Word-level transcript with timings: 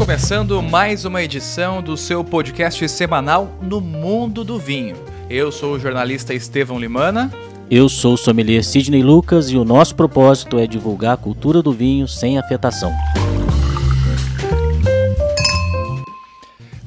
começando 0.00 0.62
mais 0.62 1.04
uma 1.04 1.22
edição 1.22 1.82
do 1.82 1.94
seu 1.94 2.24
podcast 2.24 2.88
semanal 2.88 3.54
No 3.60 3.82
Mundo 3.82 4.42
do 4.42 4.58
Vinho. 4.58 4.96
Eu 5.28 5.52
sou 5.52 5.74
o 5.74 5.78
jornalista 5.78 6.32
Estevão 6.32 6.80
Limana. 6.80 7.30
Eu 7.70 7.86
sou 7.86 8.14
o 8.14 8.16
sommelier 8.16 8.64
Sidney 8.64 9.02
Lucas 9.02 9.50
e 9.50 9.58
o 9.58 9.64
nosso 9.64 9.94
propósito 9.94 10.58
é 10.58 10.66
divulgar 10.66 11.12
a 11.12 11.16
cultura 11.18 11.60
do 11.60 11.70
vinho 11.70 12.08
sem 12.08 12.38
afetação. 12.38 12.94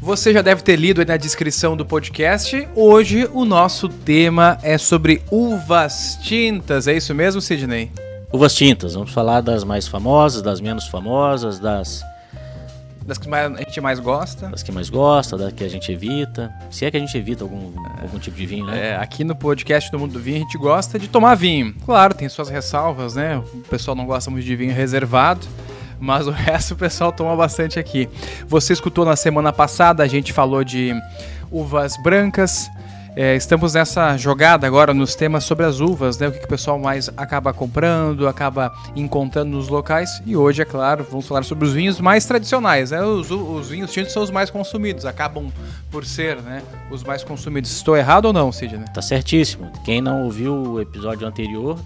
Você 0.02 0.34
já 0.34 0.42
deve 0.42 0.64
ter 0.64 0.76
lido 0.76 1.00
aí 1.00 1.06
na 1.06 1.16
descrição 1.16 1.78
do 1.78 1.86
podcast. 1.86 2.68
Hoje 2.76 3.30
o 3.32 3.46
nosso 3.46 3.88
tema 3.88 4.58
é 4.64 4.80
sobre 4.80 5.22
uvas 5.30 6.18
tintas. 6.24 6.88
É 6.88 6.98
isso 6.98 7.14
mesmo, 7.14 7.40
Sidney? 7.40 7.92
Uvas 8.34 8.56
tintas. 8.56 8.96
Vamos 8.96 9.12
falar 9.14 9.42
das 9.42 9.64
mais 9.64 9.88
famosas, 9.88 10.42
das 10.42 10.60
menos 10.60 10.88
famosas, 10.88 11.60
das 11.60 12.04
das 13.06 13.18
que 13.18 13.28
mais, 13.28 13.54
a 13.54 13.58
gente 13.58 13.82
mais 13.82 14.00
gosta. 14.00 14.48
Das 14.48 14.64
que 14.64 14.72
mais 14.72 14.90
gosta, 14.90 15.38
das 15.38 15.54
que 15.54 15.64
a 15.64 15.70
gente 15.70 15.92
evita. 15.92 16.54
Se 16.72 16.86
é 16.86 16.92
que 16.92 16.98
a 16.98 17.00
gente 17.00 17.18
evita 17.18 17.44
algum, 17.44 17.72
é, 17.98 18.02
algum 18.04 18.20
tipo 18.20 18.38
de 18.38 18.46
vinho, 18.46 18.66
né? 18.66 18.90
É, 18.90 18.96
aqui 18.96 19.24
no 19.24 19.36
podcast 19.36 19.92
do 19.92 20.00
Mundo 20.00 20.14
do 20.14 20.20
Vinho 20.20 20.38
a 20.38 20.40
gente 20.40 20.58
gosta 20.58 20.98
de 20.98 21.08
tomar 21.08 21.36
vinho. 21.36 21.74
Claro, 21.86 22.14
tem 22.14 22.30
suas 22.30 22.50
ressalvas, 22.50 23.16
né? 23.16 23.38
O 23.38 23.60
pessoal 23.70 23.96
não 23.96 24.06
gosta 24.06 24.32
muito 24.32 24.46
de 24.46 24.56
vinho 24.56 24.74
reservado. 24.74 25.46
Mas 26.00 26.28
o 26.28 26.32
resto 26.36 26.74
o 26.74 26.78
pessoal 26.78 27.12
toma 27.12 27.36
bastante 27.36 27.80
aqui. 27.80 28.10
Você 28.48 28.74
escutou 28.74 29.06
na 29.06 29.16
semana 29.16 29.54
passada, 29.54 30.04
a 30.04 30.08
gente 30.08 30.34
falou 30.34 30.64
de 30.64 30.94
uvas 31.52 31.96
brancas, 32.02 32.70
é, 33.16 33.36
estamos 33.36 33.74
nessa 33.74 34.18
jogada 34.18 34.66
agora 34.66 34.94
nos 34.94 35.16
temas 35.16 35.44
sobre 35.44 35.66
as 35.66 35.80
uvas, 35.80 36.18
né? 36.18 36.28
O 36.28 36.32
que, 36.32 36.40
que, 36.40 36.46
o 36.46 36.48
pessoal 36.48 36.80
mais 36.80 37.10
acaba 37.16 37.54
comprando, 37.54 38.28
acaba 38.28 38.74
encontrando 38.96 39.52
nos 39.52 39.68
locais. 39.68 40.22
E 40.26 40.36
hoje, 40.36 40.62
é 40.62 40.66
claro, 40.66 41.06
vamos 41.10 41.28
falar 41.28 41.44
sobre 41.44 41.66
os 41.66 41.74
vinhos 41.74 42.00
mais 42.00 42.26
tradicionais, 42.26 42.92
né? 42.92 43.04
Os, 43.04 43.30
os 43.30 43.70
vinhos 43.70 43.92
tintos 43.92 44.14
são 44.14 44.24
os 44.24 44.32
mais 44.32 44.50
consumidos, 44.50 45.06
acabam 45.06 45.52
por 45.92 46.06
ser, 46.06 46.42
né? 46.42 46.62
Os 46.90 47.04
mais 47.04 47.24
consumidos. 47.24 47.72
Estou 47.72 47.96
errado 47.96 48.26
ou 48.26 48.34
não, 48.34 48.52
Sidney? 48.52 48.86
Tá 48.94 49.02
certíssimo. 49.02 49.72
Quem 49.86 50.02
não 50.02 50.24
ouviu 50.24 50.54
o 50.54 50.82
episódio 50.82 51.28
anterior, 51.28 51.78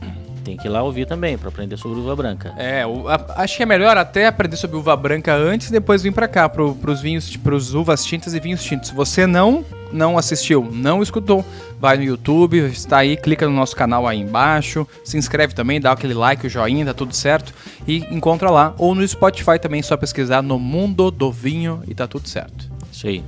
tem 0.48 0.56
que 0.56 0.66
ir 0.66 0.70
lá 0.70 0.82
ouvir 0.82 1.06
também 1.06 1.38
para 1.38 1.50
aprender 1.50 1.76
sobre 1.76 2.00
uva 2.00 2.16
branca. 2.16 2.54
É, 2.58 2.86
o, 2.86 3.10
a, 3.10 3.20
acho 3.36 3.58
que 3.58 3.64
é 3.64 3.66
melhor 3.66 3.98
até 3.98 4.28
aprender 4.28 4.56
sobre 4.56 4.78
uva 4.78 4.96
branca 4.96 5.36
antes 5.36 5.68
e 5.68 5.72
depois 5.74 6.02
vir 6.02 6.14
para 6.14 6.26
cá 6.26 6.48
para 6.48 6.64
os 6.64 7.02
vinhos, 7.02 7.36
para 7.36 7.54
os 7.54 7.74
uvas 7.74 8.06
tintas 8.06 8.34
e 8.34 8.40
vinhos 8.40 8.64
tintos. 8.64 8.92
Você 8.92 9.28
não 9.28 9.66
não 9.92 10.18
assistiu, 10.18 10.70
não 10.70 11.02
escutou, 11.02 11.46
vai 11.80 11.96
no 11.96 12.04
YouTube, 12.04 12.58
está 12.58 12.98
aí, 12.98 13.16
clica 13.16 13.48
no 13.48 13.54
nosso 13.54 13.74
canal 13.74 14.06
aí 14.06 14.20
embaixo, 14.20 14.86
se 15.02 15.18
inscreve 15.18 15.54
também, 15.54 15.80
dá 15.80 15.94
aquele 15.94 16.14
like, 16.14 16.46
o 16.46 16.50
joinha, 16.50 16.86
tá 16.86 16.94
tudo 16.94 17.16
certo 17.16 17.54
e 17.88 18.00
encontra 18.12 18.50
lá 18.50 18.74
ou 18.78 18.94
no 18.94 19.08
Spotify 19.08 19.58
também 19.58 19.82
só 19.82 19.96
pesquisar 19.96 20.42
no 20.42 20.60
Mundo 20.60 21.10
do 21.10 21.32
Vinho 21.32 21.82
e 21.88 21.94
tá 21.94 22.08
tudo 22.08 22.28
certo. 22.28 22.70
Isso 22.92 23.08
aí. 23.08 23.24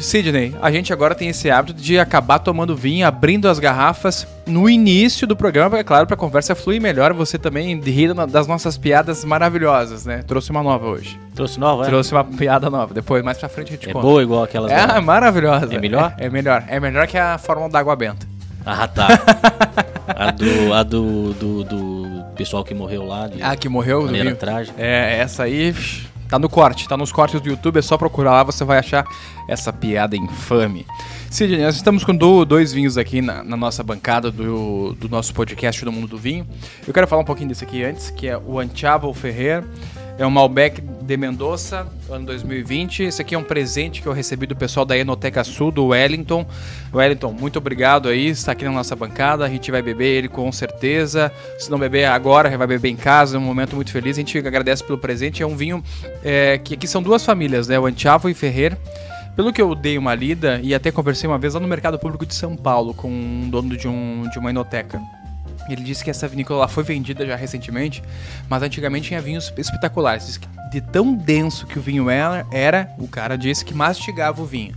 Sidney, 0.00 0.54
a 0.60 0.70
gente 0.70 0.92
agora 0.92 1.14
tem 1.14 1.28
esse 1.28 1.50
hábito 1.50 1.80
de 1.80 1.98
acabar 1.98 2.38
tomando 2.38 2.76
vinho, 2.76 3.06
abrindo 3.06 3.48
as 3.48 3.58
garrafas 3.58 4.26
no 4.46 4.68
início 4.68 5.26
do 5.26 5.36
programa, 5.36 5.78
é 5.78 5.84
claro, 5.84 6.06
para 6.06 6.14
a 6.14 6.18
conversa 6.18 6.54
fluir 6.54 6.80
melhor. 6.80 7.12
Você 7.12 7.38
também 7.38 7.78
ri 7.80 8.12
das 8.14 8.46
nossas 8.46 8.78
piadas 8.78 9.24
maravilhosas, 9.24 10.06
né? 10.06 10.22
Trouxe 10.26 10.50
uma 10.50 10.62
nova 10.62 10.86
hoje. 10.86 11.18
Trouxe 11.34 11.58
nova, 11.58 11.84
é? 11.84 11.86
Trouxe 11.86 12.12
uma 12.12 12.24
piada 12.24 12.70
nova. 12.70 12.94
Depois, 12.94 13.22
mais 13.22 13.38
pra 13.38 13.48
frente, 13.48 13.68
a 13.68 13.72
gente 13.72 13.88
é 13.88 13.92
conta. 13.92 14.06
É 14.06 14.10
boa 14.10 14.22
igual 14.22 14.42
aquelas. 14.42 14.72
É, 14.72 15.00
maravilhosa. 15.00 15.74
É 15.74 15.78
melhor? 15.78 16.14
É, 16.18 16.26
é, 16.26 16.30
melhor. 16.30 16.64
É 16.68 16.80
melhor 16.80 17.06
que 17.06 17.18
a 17.18 17.38
fórmula 17.38 17.70
da 17.70 17.78
água 17.78 17.96
benta. 17.96 18.26
Ah, 18.64 18.86
tá. 18.86 19.08
a 20.08 20.30
do, 20.30 20.74
a 20.74 20.82
do, 20.82 21.32
do, 21.34 21.64
do 21.64 22.24
pessoal 22.36 22.64
que 22.64 22.74
morreu 22.74 23.04
lá. 23.04 23.26
De 23.28 23.42
ah, 23.42 23.56
que 23.56 23.68
morreu? 23.68 24.02
Maneira 24.02 24.34
trágica. 24.34 24.80
É, 24.80 25.18
essa 25.18 25.44
aí... 25.44 25.74
Tá 26.28 26.38
no 26.38 26.48
corte, 26.48 26.86
tá 26.86 26.96
nos 26.96 27.10
cortes 27.10 27.40
do 27.40 27.48
YouTube, 27.48 27.78
é 27.78 27.82
só 27.82 27.96
procurar 27.96 28.32
lá, 28.32 28.42
você 28.42 28.62
vai 28.62 28.78
achar 28.78 29.04
essa 29.48 29.72
piada 29.72 30.14
infame. 30.14 30.86
Sidney, 31.30 31.62
nós 31.62 31.76
estamos 31.76 32.04
com 32.04 32.14
dois 32.14 32.72
vinhos 32.72 32.98
aqui 32.98 33.22
na, 33.22 33.42
na, 33.42 33.56
nossa 33.56 33.82
bancada 33.82 34.30
do, 34.30 34.92
do 34.92 35.08
nosso 35.08 35.32
podcast 35.32 35.82
do 35.84 35.90
Mundo 35.90 36.06
do 36.06 36.18
Vinho. 36.18 36.46
Eu 36.86 36.92
quero 36.92 37.06
falar 37.06 37.22
um 37.22 37.24
pouquinho 37.24 37.48
desse 37.48 37.64
aqui 37.64 37.82
antes, 37.82 38.10
que 38.10 38.28
é 38.28 38.36
o 38.36 38.58
Antiavo 38.58 39.12
Ferrer. 39.14 39.64
É 40.18 40.26
um 40.26 40.30
Malbec 40.30 40.80
de 40.80 41.16
Mendoza, 41.16 41.86
ano 42.10 42.26
2020. 42.26 43.04
Esse 43.04 43.22
aqui 43.22 43.36
é 43.36 43.38
um 43.38 43.44
presente 43.44 44.02
que 44.02 44.08
eu 44.08 44.12
recebi 44.12 44.46
do 44.46 44.56
pessoal 44.56 44.84
da 44.84 44.98
Enoteca 44.98 45.44
Sul, 45.44 45.70
do 45.70 45.86
Wellington. 45.86 46.44
Wellington, 46.92 47.32
muito 47.32 47.56
obrigado 47.58 48.08
aí, 48.08 48.26
está 48.26 48.50
aqui 48.50 48.64
na 48.64 48.72
nossa 48.72 48.96
bancada. 48.96 49.44
A 49.44 49.48
gente 49.48 49.70
vai 49.70 49.80
beber 49.80 50.16
ele 50.16 50.28
com 50.28 50.50
certeza. 50.50 51.32
Se 51.56 51.70
não 51.70 51.78
beber 51.78 52.06
agora, 52.06 52.54
vai 52.58 52.66
beber 52.66 52.88
em 52.88 52.96
casa. 52.96 53.36
É 53.36 53.38
um 53.38 53.44
momento 53.44 53.76
muito 53.76 53.92
feliz. 53.92 54.16
A 54.16 54.20
gente 54.20 54.36
agradece 54.38 54.82
pelo 54.82 54.98
presente. 54.98 55.40
É 55.40 55.46
um 55.46 55.54
vinho 55.54 55.84
é, 56.24 56.58
que 56.58 56.74
aqui 56.74 56.88
são 56.88 57.00
duas 57.00 57.24
famílias, 57.24 57.68
né? 57.68 57.78
O 57.78 57.86
Antiavo 57.86 58.28
e 58.28 58.34
Ferrer. 58.34 58.76
Pelo 59.36 59.52
que 59.52 59.62
eu 59.62 59.72
dei 59.72 59.96
uma 59.96 60.16
lida 60.16 60.58
e 60.64 60.74
até 60.74 60.90
conversei 60.90 61.30
uma 61.30 61.38
vez 61.38 61.54
lá 61.54 61.60
no 61.60 61.68
Mercado 61.68 61.96
Público 61.96 62.26
de 62.26 62.34
São 62.34 62.56
Paulo 62.56 62.92
com 62.92 63.08
um 63.08 63.48
dono 63.48 63.76
de, 63.76 63.86
um, 63.86 64.28
de 64.32 64.36
uma 64.36 64.50
enoteca. 64.50 65.00
Ele 65.68 65.82
disse 65.82 66.02
que 66.02 66.10
essa 66.10 66.26
vinícola 66.26 66.66
foi 66.66 66.82
vendida 66.82 67.26
já 67.26 67.36
recentemente, 67.36 68.02
mas 68.48 68.62
antigamente 68.62 69.08
tinha 69.08 69.20
vinhos 69.20 69.52
espetaculares. 69.56 70.40
De 70.70 70.80
tão 70.80 71.14
denso 71.14 71.66
que 71.66 71.78
o 71.78 71.82
vinho 71.82 72.08
era, 72.08 72.46
era, 72.50 72.90
o 72.98 73.06
cara 73.06 73.36
disse 73.36 73.64
que 73.64 73.74
mastigava 73.74 74.40
o 74.40 74.46
vinho. 74.46 74.74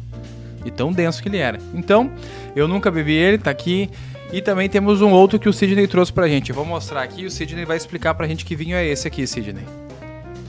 De 0.64 0.70
tão 0.70 0.92
denso 0.92 1.22
que 1.22 1.30
ele 1.30 1.38
era. 1.38 1.60
Então, 1.74 2.12
eu 2.56 2.68
nunca 2.68 2.92
bebi 2.92 3.14
ele, 3.14 3.38
tá 3.38 3.50
aqui. 3.50 3.90
E 4.32 4.42
também 4.42 4.70
temos 4.70 5.02
um 5.02 5.12
outro 5.12 5.38
que 5.40 5.50
o 5.50 5.54
Sidney 5.54 5.88
trouxe 5.88 6.12
pra 6.12 6.28
gente. 6.28 6.50
Eu 6.50 6.56
vou 6.56 6.66
mostrar 6.66 7.02
aqui 7.04 7.22
e 7.22 7.26
o 7.26 7.32
Sidney 7.32 7.66
vai 7.66 7.78
explicar 7.78 8.14
pra 8.14 8.28
gente 8.28 8.46
que 8.46 8.56
vinho 8.56 8.76
é 8.76 8.86
esse 8.86 9.08
aqui, 9.08 9.26
Sidney. 9.26 9.66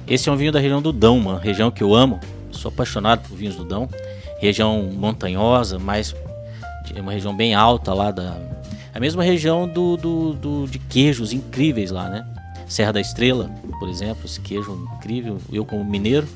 Esse 0.06 0.28
é 0.28 0.32
um 0.32 0.36
vinho 0.36 0.52
da 0.52 0.60
região 0.60 0.82
do 0.82 0.92
Dão, 0.92 1.18
uma 1.18 1.38
região 1.38 1.70
que 1.70 1.82
eu 1.82 1.94
amo. 1.94 2.20
Sou 2.50 2.68
apaixonado 2.68 3.26
por 3.26 3.36
vinhos 3.36 3.56
do 3.56 3.64
Dão. 3.64 3.88
Região 4.38 4.82
montanhosa, 4.92 5.78
mas 5.78 6.14
é 6.94 7.00
uma 7.00 7.12
região 7.12 7.34
bem 7.34 7.54
alta 7.54 7.94
lá 7.94 8.10
da, 8.10 8.38
a 8.94 9.00
mesma 9.00 9.22
região 9.22 9.66
do, 9.66 9.96
do, 9.96 10.32
do, 10.34 10.66
de 10.66 10.78
queijos 10.78 11.32
incríveis 11.32 11.90
lá, 11.90 12.08
né? 12.08 12.26
Serra 12.66 12.92
da 12.92 13.00
Estrela, 13.00 13.50
por 13.78 13.88
exemplo, 13.88 14.24
esse 14.24 14.40
queijo 14.40 14.88
incrível. 14.96 15.38
Eu 15.52 15.64
como 15.64 15.84
mineiro, 15.84 16.26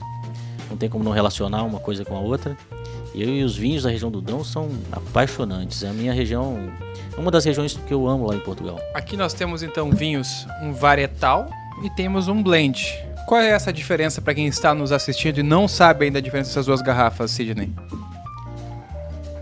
não 0.69 0.77
tem 0.77 0.89
como 0.89 1.05
não 1.05 1.13
relacionar 1.13 1.63
uma 1.63 1.79
coisa 1.79 2.05
com 2.05 2.17
a 2.17 2.21
outra. 2.21 2.57
Eu 3.15 3.29
e 3.29 3.43
os 3.43 3.57
vinhos 3.57 3.85
da 3.85 3.91
região 3.91 4.11
do 4.11 4.21
Dão 4.21 4.45
são 4.45 4.69
apaixonantes. 4.93 5.83
É 5.83 5.89
a 5.89 5.93
minha 5.93 6.13
região, 6.13 6.71
uma 7.17 7.31
das 7.31 7.45
regiões 7.45 7.79
que 7.87 7.93
eu 7.93 8.07
amo 8.07 8.27
lá 8.27 8.37
em 8.37 8.41
Portugal. 8.41 8.79
Aqui 8.95 9.17
nós 9.17 9.33
temos 9.33 9.63
então 9.63 9.91
vinhos 9.91 10.47
um 10.63 10.73
varietal 10.73 11.49
e 11.83 11.91
temos 11.91 12.29
um 12.29 12.43
blend. 12.43 12.87
Qual 13.27 13.41
é 13.41 13.51
essa 13.51 13.73
diferença 13.73 14.21
para 14.21 14.35
quem 14.35 14.47
está 14.47 14.75
nos 14.75 14.93
assistindo 14.93 15.39
e 15.39 15.43
não 15.43 15.67
sabe 15.67 16.05
ainda 16.05 16.19
a 16.19 16.23
diferença 16.23 16.51
dessas 16.51 16.67
duas 16.67 16.81
garrafas, 16.81 17.31
Sidney? 17.31 17.73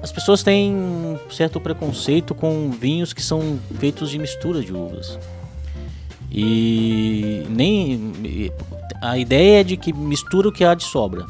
As 0.05 0.13
pessoas 0.13 0.43
têm 0.43 0.71
um 0.75 1.19
certo 1.31 1.59
preconceito 1.59 2.35
com 2.35 2.71
vinhos 2.71 3.15
que 3.15 3.23
são 3.23 3.59
feitos 3.79 4.11
de 4.11 4.19
mistura 4.19 4.61
de 4.61 4.71
uvas. 4.71 5.19
E 6.31 7.47
nem 7.49 8.53
a 9.01 9.17
ideia 9.17 9.61
é 9.61 9.65
de 9.65 9.79
que 9.79 9.95
mistura 9.95 10.51
o 10.51 10.53
que 10.53 10.63
há 10.63 10.75
de 10.75 10.85
sobra. 10.85 11.25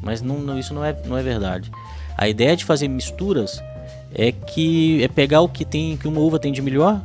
Mas 0.00 0.22
não, 0.22 0.58
isso 0.58 0.72
não 0.72 0.82
é, 0.82 0.96
não 1.04 1.18
é 1.18 1.22
verdade. 1.22 1.70
A 2.16 2.26
ideia 2.30 2.56
de 2.56 2.64
fazer 2.64 2.88
misturas 2.88 3.62
é 4.14 4.32
que 4.32 5.04
é 5.04 5.08
pegar 5.08 5.42
o 5.42 5.48
que 5.48 5.62
tem 5.62 5.94
que 5.98 6.08
uma 6.08 6.20
uva 6.20 6.38
tem 6.38 6.50
de 6.50 6.62
melhor, 6.62 6.98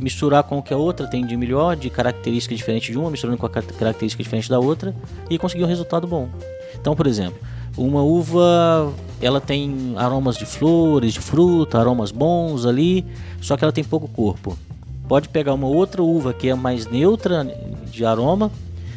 misturar 0.00 0.42
com 0.42 0.58
o 0.58 0.62
que 0.64 0.74
a 0.74 0.76
outra 0.76 1.06
tem 1.06 1.24
de 1.24 1.36
melhor, 1.36 1.76
de 1.76 1.88
característica 1.90 2.56
diferente 2.56 2.90
de 2.90 2.98
uma, 2.98 3.08
misturando 3.08 3.38
com 3.38 3.46
a 3.46 3.50
característica 3.50 4.20
diferente 4.20 4.50
da 4.50 4.58
outra 4.58 4.92
e 5.30 5.38
conseguir 5.38 5.62
um 5.62 5.68
resultado 5.68 6.08
bom. 6.08 6.28
Então, 6.74 6.96
por 6.96 7.06
exemplo, 7.06 7.38
uma 7.76 8.02
uva, 8.02 8.92
ela 9.20 9.40
tem 9.40 9.94
aromas 9.96 10.36
de 10.36 10.46
flores, 10.46 11.14
de 11.14 11.20
fruta, 11.20 11.78
aromas 11.78 12.10
bons 12.10 12.66
ali, 12.66 13.04
só 13.40 13.56
que 13.56 13.64
ela 13.64 13.72
tem 13.72 13.84
pouco 13.84 14.08
corpo. 14.08 14.56
Pode 15.08 15.28
pegar 15.28 15.54
uma 15.54 15.66
outra 15.66 16.02
uva 16.02 16.32
que 16.32 16.48
é 16.48 16.54
mais 16.54 16.86
neutra 16.86 17.44
de 17.90 18.04
aroma, 18.04 18.50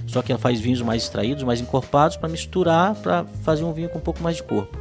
só 0.05 0.21
que 0.21 0.31
ela 0.31 0.39
faz 0.39 0.59
vinhos 0.59 0.81
mais 0.81 1.03
extraídos, 1.03 1.43
mais 1.43 1.59
encorpados 1.59 2.15
para 2.15 2.29
misturar 2.29 2.95
para 2.95 3.25
fazer 3.43 3.63
um 3.63 3.73
vinho 3.73 3.89
com 3.89 3.97
um 3.97 4.01
pouco 4.01 4.23
mais 4.23 4.37
de 4.37 4.43
corpo. 4.43 4.77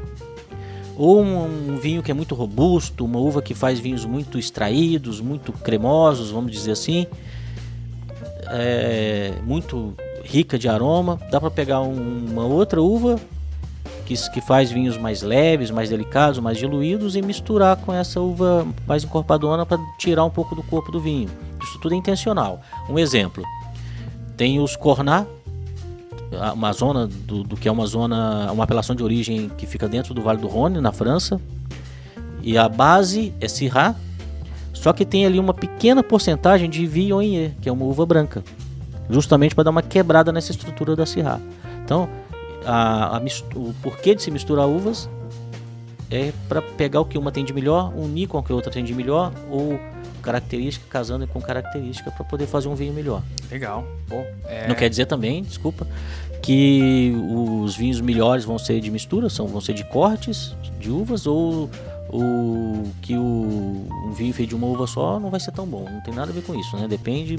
Ou 0.97 1.23
um, 1.23 1.75
um, 1.75 1.77
vinho 1.77 2.03
que 2.03 2.11
é 2.11 2.15
muito 2.15 2.35
robusto, 2.35 3.05
uma 3.05 3.19
uva 3.19 3.43
que 3.43 3.55
faz 3.55 3.79
vinhos 3.79 4.05
muito 4.05 4.39
extraídos, 4.39 5.21
muito 5.21 5.53
cremosos, 5.53 6.31
vamos 6.31 6.51
dizer 6.51 6.71
assim, 6.71 7.07
é, 8.49 9.35
muito 9.45 9.95
rica 10.25 10.59
de 10.59 10.69
aroma. 10.69 11.21
Dá 11.31 11.39
para 11.39 11.51
pegar 11.51 11.81
um, 11.83 12.27
uma 12.31 12.47
outra 12.47 12.81
uva 12.81 13.21
que, 14.07 14.15
que 14.31 14.41
faz 14.41 14.71
vinhos 14.71 14.97
mais 14.97 15.21
leves, 15.21 15.71
mais 15.71 15.91
delicados, 15.91 16.39
mais 16.39 16.57
diluídos 16.57 17.17
e 17.17 17.23
misturar 17.23 17.77
com 17.77 17.93
essa 17.93 18.21
uva 18.21 18.67
mais 18.87 19.03
encorpadona 19.03 19.67
para 19.67 19.79
tirar 19.99 20.25
um 20.25 20.31
pouco 20.31 20.55
do 20.55 20.63
corpo 20.63 20.93
do 20.93 21.01
vinho. 21.01 21.29
Isso 21.63 21.79
tudo 21.81 21.95
é 21.95 21.99
intencional. 21.99 22.61
Um 22.89 22.99
exemplo: 22.99 23.43
tem 24.37 24.61
os 24.61 24.77
Cornat, 24.77 25.27
uma 26.55 26.73
zona 26.73 27.07
do, 27.07 27.43
do, 27.43 27.57
que 27.57 27.69
é 27.69 27.73
uma 27.73 27.87
zona, 27.87 28.51
uma 28.53 28.65
apelação 28.65 28.95
de 28.95 29.03
origem 29.03 29.51
que 29.59 29.67
fica 29.67 29.89
dentro 29.89 30.15
do 30.15 30.23
Vale 30.23 30.41
do 30.41 30.47
Rhône, 30.47 30.81
na 30.81 30.93
França. 30.93 31.41
E 32.43 32.57
a 32.57 32.69
base 32.69 33.35
é 33.41 33.49
Syrah, 33.49 33.97
só 34.73 34.93
que 34.93 35.05
tem 35.05 35.27
ali 35.27 35.41
uma 35.41 35.53
pequena 35.53 36.01
porcentagem 36.01 36.71
de 36.71 36.87
Viognier, 36.87 37.53
que 37.61 37.69
é 37.69 37.73
uma 37.73 37.85
uva 37.85 38.07
branca, 38.07 38.45
justamente 39.11 39.53
para 39.53 39.65
dar 39.65 39.71
uma 39.73 39.83
quebrada 39.83 40.31
nessa 40.31 40.53
estrutura 40.53 40.95
da 40.95 41.05
Syrah. 41.05 41.41
Então, 41.85 42.09
a, 42.67 43.17
a 43.17 43.23
o 43.55 43.73
porquê 43.83 44.15
de 44.15 44.23
se 44.23 44.31
misturar 44.31 44.67
uvas 44.67 45.09
é 46.11 46.33
para 46.49 46.61
pegar 46.61 47.01
o 47.01 47.05
que 47.05 47.17
uma 47.17 47.33
tem 47.33 47.45
de 47.45 47.53
melhor, 47.53 47.93
unir 47.97 48.27
com 48.29 48.39
o 48.39 48.43
que 48.43 48.53
a 48.53 48.55
outra 48.55 48.71
tem 48.71 48.85
de 48.85 48.95
melhor, 48.95 49.33
ou 49.51 49.79
característica 50.23 50.85
casando 50.89 51.27
com 51.27 51.41
característica 51.41 52.11
para 52.11 52.25
poder 52.25 52.47
fazer 52.47 52.69
um 52.69 52.75
vinho 52.75 52.93
melhor. 52.93 53.23
Legal. 53.51 53.85
Pô, 54.09 54.17
é- 54.49 54.67
Não 54.69 54.75
quer 54.75 54.89
dizer 54.89 55.07
também, 55.07 55.43
desculpa, 55.43 55.87
que 56.43 57.13
os 57.31 57.77
vinhos 57.77 58.01
melhores 58.01 58.45
vão 58.45 58.59
ser 58.59 58.81
de 58.81 58.91
mistura, 58.91 59.29
são, 59.29 59.47
vão 59.47 59.61
ser 59.61 59.73
de 59.75 59.85
cortes 59.85 60.55
de 60.79 60.91
uvas, 60.91 61.27
ou 61.27 61.71
o 62.09 62.85
que 63.03 63.15
o, 63.17 63.87
um 64.07 64.13
vinho 64.13 64.33
feito 64.33 64.51
de 64.51 64.55
uma 64.55 64.67
uva 64.67 64.87
só 64.87 65.19
não 65.19 65.31
vai 65.31 65.41
ser 65.41 65.51
tão 65.53 65.67
bom. 65.67 65.85
Não 65.91 66.01
tem 66.01 66.15
nada 66.15 66.31
a 66.31 66.35
ver 66.35 66.43
com 66.43 66.55
isso, 66.55 66.77
né? 66.77 66.87
Depende 66.87 67.37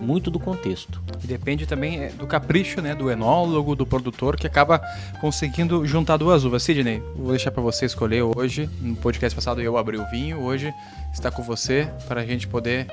muito 0.00 0.30
do 0.30 0.38
contexto. 0.38 1.00
E 1.22 1.26
depende 1.26 1.66
também 1.66 2.00
é, 2.00 2.08
do 2.10 2.26
capricho, 2.26 2.80
né? 2.80 2.94
Do 2.94 3.10
enólogo, 3.10 3.74
do 3.74 3.86
produtor, 3.86 4.36
que 4.36 4.46
acaba 4.46 4.80
conseguindo 5.20 5.84
juntar 5.86 6.16
duas 6.16 6.44
uvas. 6.44 6.62
Sidney, 6.62 7.02
vou 7.16 7.30
deixar 7.30 7.50
para 7.50 7.62
você 7.62 7.86
escolher 7.86 8.22
hoje. 8.22 8.68
No 8.80 8.96
podcast 8.96 9.34
passado 9.34 9.60
eu 9.60 9.76
abri 9.76 9.96
o 9.96 10.06
vinho, 10.10 10.40
hoje 10.40 10.72
está 11.12 11.30
com 11.30 11.42
você 11.42 11.88
para 12.06 12.20
a 12.20 12.26
gente 12.26 12.46
poder 12.46 12.86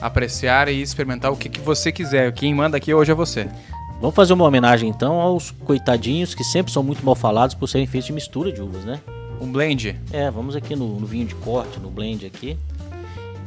apreciar 0.00 0.68
e 0.68 0.80
experimentar 0.80 1.32
o 1.32 1.36
que, 1.36 1.48
que 1.48 1.60
você 1.60 1.92
quiser. 1.92 2.32
Quem 2.32 2.54
manda 2.54 2.76
aqui 2.76 2.92
hoje 2.92 3.10
é 3.10 3.14
você. 3.14 3.48
Vamos 4.00 4.16
fazer 4.16 4.32
uma 4.32 4.44
homenagem 4.44 4.88
então 4.88 5.20
aos 5.20 5.52
coitadinhos 5.52 6.34
que 6.34 6.42
sempre 6.42 6.72
são 6.72 6.82
muito 6.82 7.04
mal 7.04 7.14
falados 7.14 7.54
por 7.54 7.68
serem 7.68 7.86
feitos 7.86 8.08
de 8.08 8.12
mistura 8.12 8.50
de 8.50 8.60
uvas, 8.60 8.84
né? 8.84 9.00
Um 9.40 9.50
blend. 9.50 9.96
É, 10.12 10.30
vamos 10.30 10.56
aqui 10.56 10.74
no, 10.74 10.98
no 10.98 11.06
vinho 11.06 11.26
de 11.26 11.34
corte, 11.36 11.78
no 11.78 11.88
blend 11.88 12.26
aqui. 12.26 12.58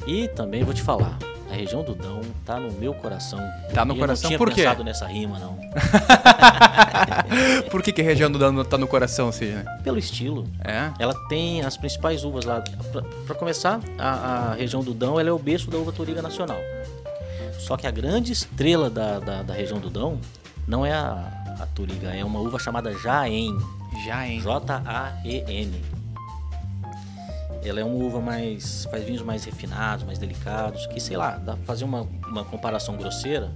E 0.07 0.27
também 0.29 0.63
vou 0.63 0.73
te 0.73 0.81
falar, 0.81 1.17
a 1.55 1.57
região 1.57 1.83
do 1.83 1.95
Dão 1.95 2.21
tá 2.45 2.59
no 2.59 2.71
meu 2.73 2.93
coração. 2.93 3.39
Tá 3.73 3.85
no 3.85 3.93
E 3.93 3.97
eu 3.97 3.99
coração, 4.01 4.23
não 4.23 4.29
tinha 4.29 4.37
por 4.37 4.49
quê? 4.51 4.63
pensado 4.63 4.83
nessa 4.83 5.07
rima, 5.07 5.39
não. 5.39 5.57
Por 7.71 7.81
que, 7.81 7.91
que 7.91 8.01
a 8.01 8.03
região 8.03 8.31
do 8.31 8.37
dano 8.37 8.63
tá 8.63 8.77
no 8.77 8.87
coração, 8.87 9.31
Sidney? 9.31 9.63
Pelo 9.83 9.97
estilo. 9.97 10.47
É? 10.63 10.91
Ela 10.99 11.13
tem 11.27 11.61
as 11.61 11.75
principais 11.77 12.23
uvas 12.23 12.45
lá. 12.45 12.61
Pra 13.25 13.35
começar, 13.35 13.79
a, 13.97 14.51
a 14.51 14.53
região 14.55 14.83
do 14.83 14.93
Dão 14.93 15.19
ela 15.19 15.29
é 15.29 15.31
o 15.31 15.39
berço 15.39 15.69
da 15.69 15.77
uva 15.77 15.91
Toriga 15.91 16.21
Nacional. 16.21 16.57
Só 17.59 17.75
que 17.77 17.87
a 17.87 17.91
grande 17.91 18.31
estrela 18.31 18.89
da, 18.89 19.19
da, 19.19 19.43
da 19.43 19.53
região 19.53 19.79
do 19.79 19.89
Dão 19.89 20.19
não 20.67 20.85
é 20.85 20.91
a, 20.93 21.57
a 21.59 21.65
Toriga, 21.73 22.09
é 22.13 22.23
uma 22.23 22.39
uva 22.39 22.59
chamada 22.59 22.93
Jaen. 22.93 23.57
Já, 24.05 24.27
hein? 24.27 24.41
J-A-E-N. 24.41 25.81
Ela 27.67 27.81
é 27.81 27.83
uma 27.83 27.95
uva 27.95 28.21
mais. 28.21 28.87
faz 28.91 29.03
vinhos 29.03 29.23
mais 29.23 29.43
refinados, 29.43 30.05
mais 30.05 30.19
delicados, 30.19 30.85
que 30.87 30.99
sei 30.99 31.17
lá, 31.17 31.31
dá 31.37 31.55
pra 31.55 31.65
fazer 31.65 31.83
uma, 31.83 32.07
uma 32.27 32.45
comparação 32.45 32.95
grosseira. 32.95 33.51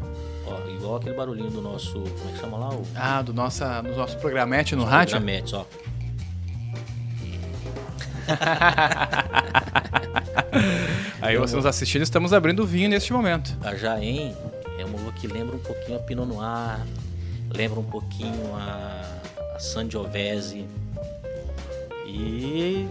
Ó, 0.48 0.68
igual 0.70 0.96
aquele 0.96 1.16
barulhinho 1.16 1.52
do 1.52 1.62
nosso. 1.62 1.94
Como 1.94 2.30
é 2.30 2.32
que 2.34 2.40
chama 2.40 2.58
lá? 2.58 2.70
O 2.74 2.84
Ah, 2.96 3.22
do, 3.22 3.34
nossa, 3.34 3.82
do 3.82 3.96
nosso 3.96 4.18
programete 4.18 4.76
no 4.76 4.84
rádio? 4.84 5.14
Grametes, 5.18 5.54
ó. 5.54 5.66
Aí 11.22 11.38
você 11.38 11.56
nos 11.56 11.66
assistindo, 11.66 12.02
estamos 12.02 12.34
abrindo 12.34 12.64
o 12.64 12.66
vinho 12.66 12.90
neste 12.90 13.14
momento. 13.14 13.56
A 13.62 13.76
Jaen 13.76 14.36
é 14.78 14.86
uma 14.86 14.96
uva 15.00 15.12
que 15.14 15.28
lembra 15.28 15.56
um 15.56 15.60
pouquinho 15.60 15.98
a 15.98 16.02
Pinot 16.02 16.26
Noir, 16.28 16.80
lembra 17.54 17.80
um 17.80 17.84
pouquinho 17.84 18.56
a, 18.56 19.02
a 19.56 19.60
Sangiovese. 19.60 20.66
E 22.06 22.88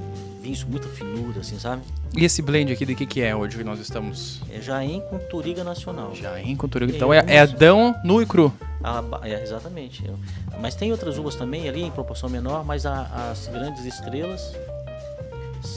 com 0.65 0.71
muita 0.71 0.89
finura, 0.89 1.41
assim, 1.41 1.59
sabe? 1.59 1.83
E 2.17 2.25
esse 2.25 2.41
blend 2.43 2.73
aqui, 2.73 2.85
de 2.87 2.95
que 2.95 3.07
que 3.07 3.21
é 3.21 3.35
hoje 3.37 3.57
que 3.57 3.65
nós 3.65 3.79
estamos? 3.81 4.41
É 4.51 4.61
Jaen 4.61 5.01
com 5.09 5.19
Toriga 5.19 5.63
Nacional. 5.63 6.15
Já 6.15 6.41
em 6.41 6.57
Conturiga. 6.57 6.91
Tem 6.93 6.97
Então 6.99 7.13
é, 7.13 7.19
é 7.27 7.41
alguns- 7.41 7.55
Adão 7.55 7.95
nu 8.05 8.23
e 8.23 8.27
cru. 8.27 8.53
A 8.83 9.03
ba- 9.03 9.21
é, 9.25 9.43
exatamente. 9.43 10.05
Mas 10.61 10.75
tem 10.75 10.91
outras 10.93 11.19
uvas 11.19 11.35
também 11.35 11.69
ali 11.69 11.83
em 11.83 11.91
proporção 11.91 12.29
menor, 12.29 12.65
mas 12.65 12.87
a- 12.87 13.31
as 13.31 13.47
grandes 13.49 13.85
estrelas. 13.85 14.55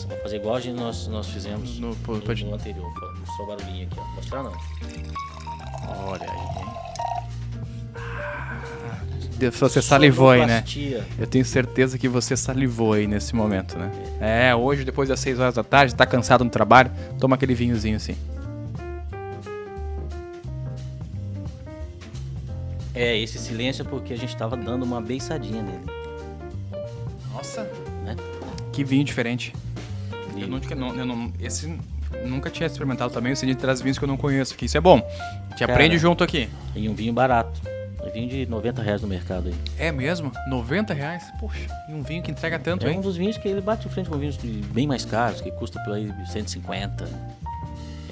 Vou 0.08 0.18
fazer 0.20 0.38
igual 0.38 0.56
a 0.56 0.60
gente, 0.60 0.76
nós, 0.80 1.08
nós 1.08 1.28
fizemos 1.28 1.80
No- 1.80 1.96
pode- 1.98 2.46
no 2.46 2.54
anterior. 2.54 2.92
O 3.40 3.46
barulhinho 3.46 3.88
aqui, 3.88 4.00
ó. 4.00 4.16
Mostrar 4.16 4.44
não. 4.44 4.54
Olha 6.08 6.30
aí, 6.32 6.51
Você 9.50 9.82
salivou 9.82 10.30
aí, 10.30 10.46
né? 10.46 10.64
Eu 11.18 11.26
tenho 11.26 11.44
certeza 11.46 11.98
que 11.98 12.08
você 12.08 12.36
salivou 12.38 12.94
aí 12.94 13.08
nesse 13.08 13.36
momento, 13.36 13.78
né? 13.78 13.90
É, 14.20 14.56
hoje, 14.56 14.84
depois 14.84 15.10
das 15.10 15.20
6 15.20 15.40
horas 15.40 15.56
da 15.56 15.64
tarde, 15.64 15.96
tá 15.96 16.06
cansado 16.06 16.44
no 16.44 16.50
trabalho, 16.50 16.92
toma 17.20 17.36
aquele 17.36 17.54
vinhozinho 17.56 17.96
assim. 17.98 18.16
É, 22.94 23.18
esse 23.18 23.40
silêncio 23.40 23.84
é 23.84 23.86
porque 23.86 24.14
a 24.14 24.18
gente 24.18 24.36
tava 24.36 24.58
dando 24.58 24.84
uma 24.84 25.00
beiçadinha 25.02 25.62
nele. 25.64 25.80
Nossa, 27.34 27.64
Né? 28.04 28.16
que 28.74 28.84
vinho 28.84 29.04
diferente. 29.04 29.54
E- 30.36 30.42
Eu 30.42 30.48
nunca, 30.48 30.76
não, 30.76 30.94
eu 30.96 31.06
não- 31.06 31.32
esse 31.40 31.74
nunca 32.26 32.50
tinha 32.50 32.68
experimentado 32.68 33.14
também, 33.14 33.32
o 33.32 33.36
Sidney 33.36 33.56
traz 33.56 33.82
vinhos 33.82 33.98
que 33.98 34.04
eu 34.04 34.08
não 34.08 34.18
conheço, 34.18 34.56
que 34.56 34.66
isso 34.66 34.78
é 34.78 34.82
bom. 34.82 35.00
Te 35.56 35.60
Cara. 35.60 35.74
aprende 35.74 35.98
junto 35.98 36.24
aqui. 36.24 36.50
E 36.76 36.88
um 36.90 36.94
vinho 36.94 37.14
barato. 37.14 37.62
Um 38.12 38.14
vinho 38.14 38.28
de 38.30 38.46
90 38.46 38.82
reais 38.82 39.02
no 39.02 39.08
mercado 39.08 39.48
aí. 39.48 39.56
É 39.78 39.92
mesmo? 39.92 40.32
90 40.48 40.94
reais? 40.94 41.24
Poxa, 41.40 41.66
e 41.88 41.94
um 41.94 42.04
vinho 42.04 42.22
que 42.22 42.30
entrega 42.30 42.60
tanto, 42.60 42.86
É 42.86 42.90
um 42.90 42.94
hein? 42.94 43.02
dos 43.02 43.16
vinhos 43.16 43.38
que 43.38 43.48
ele 43.48 43.62
bate 43.62 43.88
de 43.88 43.94
frente 43.94 44.10
com 44.10 44.18
vinhos 44.18 44.38
bem 44.38 44.86
mais 44.86 45.06
caros, 45.06 45.40
que 45.40 45.50
custa 45.52 45.80
por 45.84 45.94
aí 45.94 46.12
150. 46.28 47.08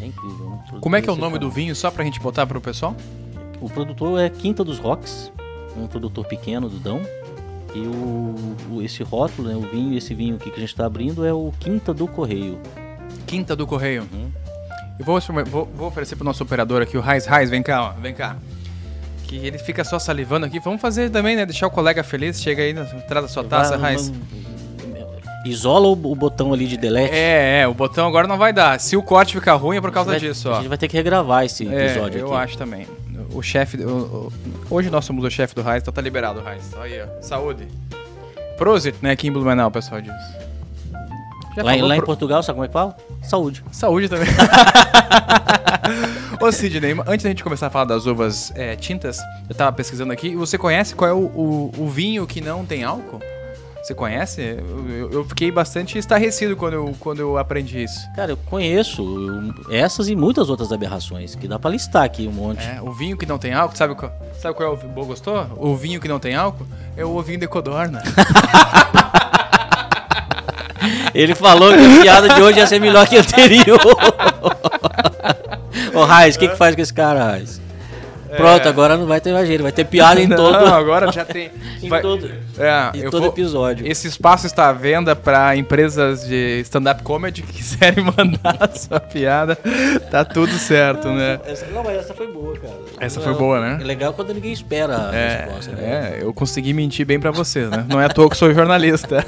É 0.02 0.06
incrível. 0.06 0.48
um 0.48 0.58
produto 0.60 0.80
Como 0.82 0.96
é 0.96 1.02
que 1.02 1.10
é 1.10 1.12
o 1.12 1.18
nome 1.18 1.38
do 1.38 1.50
vinho, 1.52 1.76
só 1.76 1.92
pra 1.92 2.04
gente 2.06 2.20
botar 2.22 2.48
pro 2.48 2.62
pessoal? 2.62 2.96
O 3.60 3.70
produtor 3.70 4.20
é 4.22 4.30
Quinta 4.30 4.64
dos 4.64 4.80
Rocks, 4.80 5.30
um 5.76 5.86
produtor 5.86 6.26
pequeno 6.26 6.70
do 6.70 6.80
Dão. 6.80 7.02
E 7.76 7.80
o, 7.80 8.76
o- 8.78 8.82
esse 8.82 9.04
rótulo, 9.04 9.50
né, 9.50 9.56
o 9.56 9.62
vinho, 9.62 9.98
esse 9.98 10.16
vinho 10.16 10.38
aqui 10.38 10.50
que 10.50 10.56
a 10.56 10.60
gente 10.62 10.70
está 10.70 10.86
abrindo 10.86 11.26
é 11.26 11.34
o 11.34 11.52
Quinta 11.60 11.94
do 11.94 12.08
Correio. 12.08 12.58
Quinta 13.28 13.54
do 13.56 13.68
Correio. 13.68 14.08
Uhum. 14.12 14.32
Eu 14.98 15.06
vou, 15.06 15.20
vou, 15.46 15.66
vou 15.76 15.88
oferecer 15.88 16.16
pro 16.16 16.26
nosso 16.26 16.42
operador 16.42 16.82
aqui, 16.82 16.98
o 16.98 17.02
Raiz. 17.02 17.26
Raiz, 17.26 17.50
vem 17.50 17.62
cá, 17.62 17.84
ó, 17.84 17.92
vem 18.02 18.14
cá. 18.14 18.38
Que 19.30 19.36
ele 19.46 19.58
fica 19.60 19.84
só 19.84 20.00
salivando 20.00 20.46
aqui. 20.48 20.60
Vamos 20.60 20.82
fazer 20.82 21.10
também, 21.12 21.36
né? 21.36 21.46
Deixar 21.46 21.68
o 21.68 21.72
colega 21.72 22.04
feliz. 22.04 22.42
Chega 22.42 22.64
aí, 22.64 22.74
traz 23.08 23.26
a 23.26 23.28
sua 23.28 23.44
taça, 23.44 23.78
Vai- 23.78 23.94
Raiz. 23.96 24.12
Isola 25.46 25.88
o, 25.88 25.92
o 25.92 26.16
botão 26.16 26.52
ali 26.52 26.66
de 26.68 26.76
delete. 26.76 27.14
É, 27.14 27.62
é, 27.62 27.68
o 27.68 27.74
botão 27.74 28.08
agora 28.08 28.28
não 28.28 28.38
vai 28.38 28.52
dar. 28.52 28.80
Se 28.80 28.98
o 28.98 29.04
corte 29.04 29.34
ficar 29.36 29.54
ruim 29.54 29.78
é 29.78 29.82
por 29.82 29.92
causa 29.92 30.10
A 30.10 30.14
vai- 30.14 30.20
disso, 30.20 30.50
A 30.50 30.54
ó. 30.54 30.56
gente 30.58 30.68
vai 30.68 30.78
ter 30.78 30.88
que 30.88 30.98
regravar 30.98 31.46
esse 31.46 31.66
É, 31.68 31.86
episódio 31.86 32.20
eu 32.20 32.34
aqui. 32.34 32.44
acho 32.44 32.58
também. 32.58 32.88
O 33.32 33.42
chefe. 33.44 33.78
hoje 34.70 34.90
nós 34.90 35.06
somos 35.06 35.24
o 35.24 35.30
chefe 35.30 35.54
do 35.56 35.62
Raiz, 35.62 35.84
então 35.84 35.94
tá 35.94 36.02
liberado 36.02 36.40
o 36.40 36.44
Raiz. 36.44 36.74
Aí, 36.82 37.00
ó. 37.02 37.22
Saúde. 37.22 37.68
Prosit, 38.58 38.96
né? 39.02 39.12
Aqui 39.12 39.28
em 39.28 39.32
Blumenau, 39.32 39.68
o 39.70 39.72
pessoal 39.72 40.02
diz. 40.02 40.12
Já 41.56 41.64
Lá, 41.64 41.78
em- 41.78 41.82
lá 41.84 41.94
em 41.96 41.98
pro- 42.00 42.08
Portugal, 42.08 42.42
sabe 42.44 42.56
como 42.56 42.66
é 42.66 42.68
que 42.68 42.74
fala? 42.74 42.98
Saúde. 43.24 43.64
Saúde 43.72 44.10
também. 44.10 44.28
Ô 46.42 46.52
Sidney, 46.52 46.94
antes 47.06 47.24
da 47.24 47.30
gente 47.30 47.44
começar 47.44 47.68
a 47.68 47.70
falar 47.70 47.86
das 47.86 48.06
uvas 48.06 48.52
é, 48.56 48.76
tintas, 48.76 49.20
eu 49.50 49.56
tava 49.56 49.74
pesquisando 49.74 50.14
aqui. 50.14 50.36
Você 50.36 50.58
conhece 50.58 50.96
qual 50.96 51.10
é 51.10 51.14
o, 51.14 51.18
o- 51.18 51.72
o 51.78 51.90
vinho 51.90 52.26
que 52.26 52.40
não 52.40 52.66
tem 52.66 52.84
álcool? 52.84 53.20
Você 53.84 53.94
conhece? 53.94 54.42
Eu, 54.42 55.10
eu- 55.12 55.26
fiquei 55.26 55.52
bastante 55.52 55.98
estarrecido 55.98 56.56
quando 56.56 56.74
eu, 56.74 56.96
quando 57.00 57.20
eu 57.20 57.38
aprendi 57.38 57.84
isso. 57.84 58.00
Cara, 58.16 58.32
eu 58.32 58.38
conheço 58.38 59.02
eu- 59.68 59.74
essas 59.76 60.08
e 60.08 60.16
muitas 60.16 60.50
outras 60.50 60.72
aberrações, 60.72 61.36
que 61.36 61.48
dá 61.48 61.60
pra 61.60 61.72
listar 61.72 62.04
aqui 62.04 62.26
um 62.26 62.32
monte. 62.32 62.64
É, 62.66 62.80
o 62.82 62.92
vinho 62.94 63.18
que 63.18 63.26
não 63.26 63.38
tem 63.38 63.54
álcool, 63.54 63.76
sabe 63.76 63.96
qual, 63.96 64.12
sabe 64.40 64.56
qual 64.56 64.70
é 64.70 64.74
o 64.74 64.78
vinho? 64.78 64.94
Boa, 64.94 65.08
Gostou? 65.08 65.46
O 65.58 65.76
vinho 65.76 66.00
que 66.00 66.08
não 66.08 66.20
tem 66.20 66.36
álcool 66.36 66.66
é 66.96 67.04
o 67.04 67.16
ovinho 67.18 67.40
de 67.40 67.48
codorna. 67.48 68.02
Ele 71.14 71.36
falou 71.36 71.74
que 71.74 71.98
a 71.98 72.02
piada 72.02 72.30
de 72.34 72.42
hoje 72.42 72.60
ia 72.60 72.68
ser 72.68 72.80
melhor 72.80 73.06
que 73.08 73.18
a 73.18 73.20
anterior. 73.20 73.80
Ô, 75.94 76.04
Raiz, 76.04 76.36
o 76.36 76.40
que, 76.40 76.48
que 76.48 76.56
faz 76.56 76.76
com 76.76 76.82
esse 76.82 76.94
cara, 76.94 77.24
Raiz? 77.24 77.60
Pronto, 78.38 78.70
agora 78.70 78.96
não 78.96 79.08
vai 79.08 79.20
ter 79.20 79.34
mais 79.34 79.48
jeito, 79.48 79.64
vai 79.64 79.72
ter 79.72 79.84
piada 79.86 80.22
em 80.22 80.28
não, 80.28 80.38
todo, 80.38 80.56
agora 80.68 81.12
já 81.12 81.26
tem. 81.26 81.50
em 81.82 81.90
vai- 81.90 82.00
todo, 82.00 82.30
É, 82.60 82.96
em 82.96 83.02
eu 83.02 83.10
todo 83.10 83.22
vou- 83.24 83.30
episódio. 83.32 83.88
Esse 83.88 84.08
espaço 84.08 84.46
está 84.46 84.70
à 84.70 84.72
venda 84.72 85.16
para 85.16 85.56
empresas 85.56 86.28
de 86.28 86.60
stand-up 86.62 87.02
comedy 87.02 87.42
que 87.42 87.52
quiserem 87.58 88.04
mandar 88.04 88.56
a 88.60 88.70
sua 88.78 89.00
piada. 89.00 89.58
Tá 90.12 90.24
tudo 90.24 90.52
certo, 90.60 91.08
né? 91.08 91.40
Essa- 91.44 91.66
não, 91.74 91.84
mas 91.84 91.98
essa 91.98 92.14
foi 92.14 92.28
boa, 92.32 92.54
cara. 92.56 92.74
Essa 93.00 93.20
foi 93.20 93.34
boa, 93.34 93.60
né? 93.62 93.80
É 93.82 93.84
legal 93.84 94.14
quando 94.14 94.32
ninguém 94.32 94.54
espera 94.54 95.10
a 95.10 95.16
É, 95.16 95.46
resposta, 95.46 95.72
né? 95.72 95.84
é, 96.20 96.20
eu 96.24 96.32
consegui 96.32 96.72
mentir 96.72 97.08
bem 97.08 97.20
pra 97.20 97.32
você, 97.32 97.66
né? 97.66 97.84
Não 97.90 98.00
é 98.00 98.06
à 98.06 98.10
toa 98.10 98.30
que 98.30 98.38
sou 98.38 98.54
jornalista. 98.54 99.26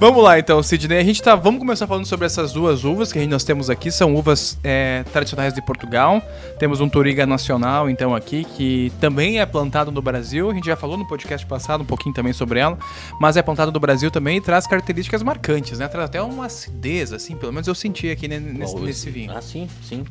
Vamos 0.00 0.22
lá 0.22 0.38
então, 0.38 0.62
Sidney. 0.62 0.98
A 0.98 1.04
gente 1.04 1.22
tá. 1.22 1.34
Vamos 1.34 1.60
começar 1.60 1.86
falando 1.86 2.06
sobre 2.06 2.26
essas 2.26 2.52
duas 2.52 2.84
uvas 2.84 3.12
que 3.12 3.18
a 3.18 3.22
gente- 3.22 3.30
nós 3.30 3.44
temos 3.44 3.70
aqui. 3.70 3.90
São 3.90 4.14
uvas 4.14 4.58
é, 4.64 5.04
tradicionais 5.12 5.54
de 5.54 5.62
Portugal. 5.62 6.22
Temos 6.58 6.80
um 6.80 6.88
Toriga 6.88 7.26
Nacional, 7.26 7.88
então, 7.88 8.14
aqui, 8.14 8.44
que 8.44 8.92
também 9.00 9.40
é 9.40 9.46
plantado 9.46 9.90
no 9.90 10.02
Brasil. 10.02 10.50
A 10.50 10.54
gente 10.54 10.66
já 10.66 10.76
falou 10.76 10.96
no 10.96 11.06
podcast 11.06 11.46
passado 11.46 11.82
um 11.82 11.86
pouquinho 11.86 12.14
também 12.14 12.32
sobre 12.32 12.58
ela. 12.60 12.78
Mas 13.20 13.36
é 13.36 13.42
plantado 13.42 13.72
no 13.72 13.80
Brasil 13.80 14.10
também 14.10 14.38
e 14.38 14.40
traz 14.40 14.66
características 14.66 15.22
marcantes, 15.22 15.78
né? 15.78 15.88
Traz 15.88 16.06
até 16.06 16.20
uma 16.22 16.46
acidez, 16.46 17.12
assim, 17.12 17.36
pelo 17.36 17.52
menos 17.52 17.66
eu 17.68 17.74
senti 17.74 18.08
aqui 18.10 18.28
né, 18.28 18.38
nesse, 18.38 18.74
Bom, 18.74 18.80
nesse 18.80 19.10
vinho. 19.10 19.32
Ah, 19.34 19.40
sim, 19.42 19.68
sim. 19.82 20.04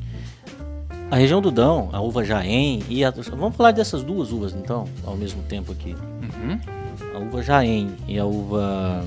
A 1.12 1.16
região 1.16 1.42
do 1.42 1.50
Dão, 1.50 1.90
a 1.92 2.00
uva 2.00 2.24
Jaém 2.24 2.84
e 2.88 3.04
a, 3.04 3.10
vamos 3.10 3.56
falar 3.56 3.72
dessas 3.72 4.04
duas 4.04 4.32
uvas 4.32 4.54
então, 4.54 4.86
ao 5.04 5.18
mesmo 5.18 5.42
tempo 5.42 5.72
aqui. 5.72 5.96
Uhum. 6.22 6.60
A 7.20 7.22
uva 7.22 7.44
Jaém 7.44 7.92
e 8.08 8.18
a 8.18 8.26
uva 8.26 9.06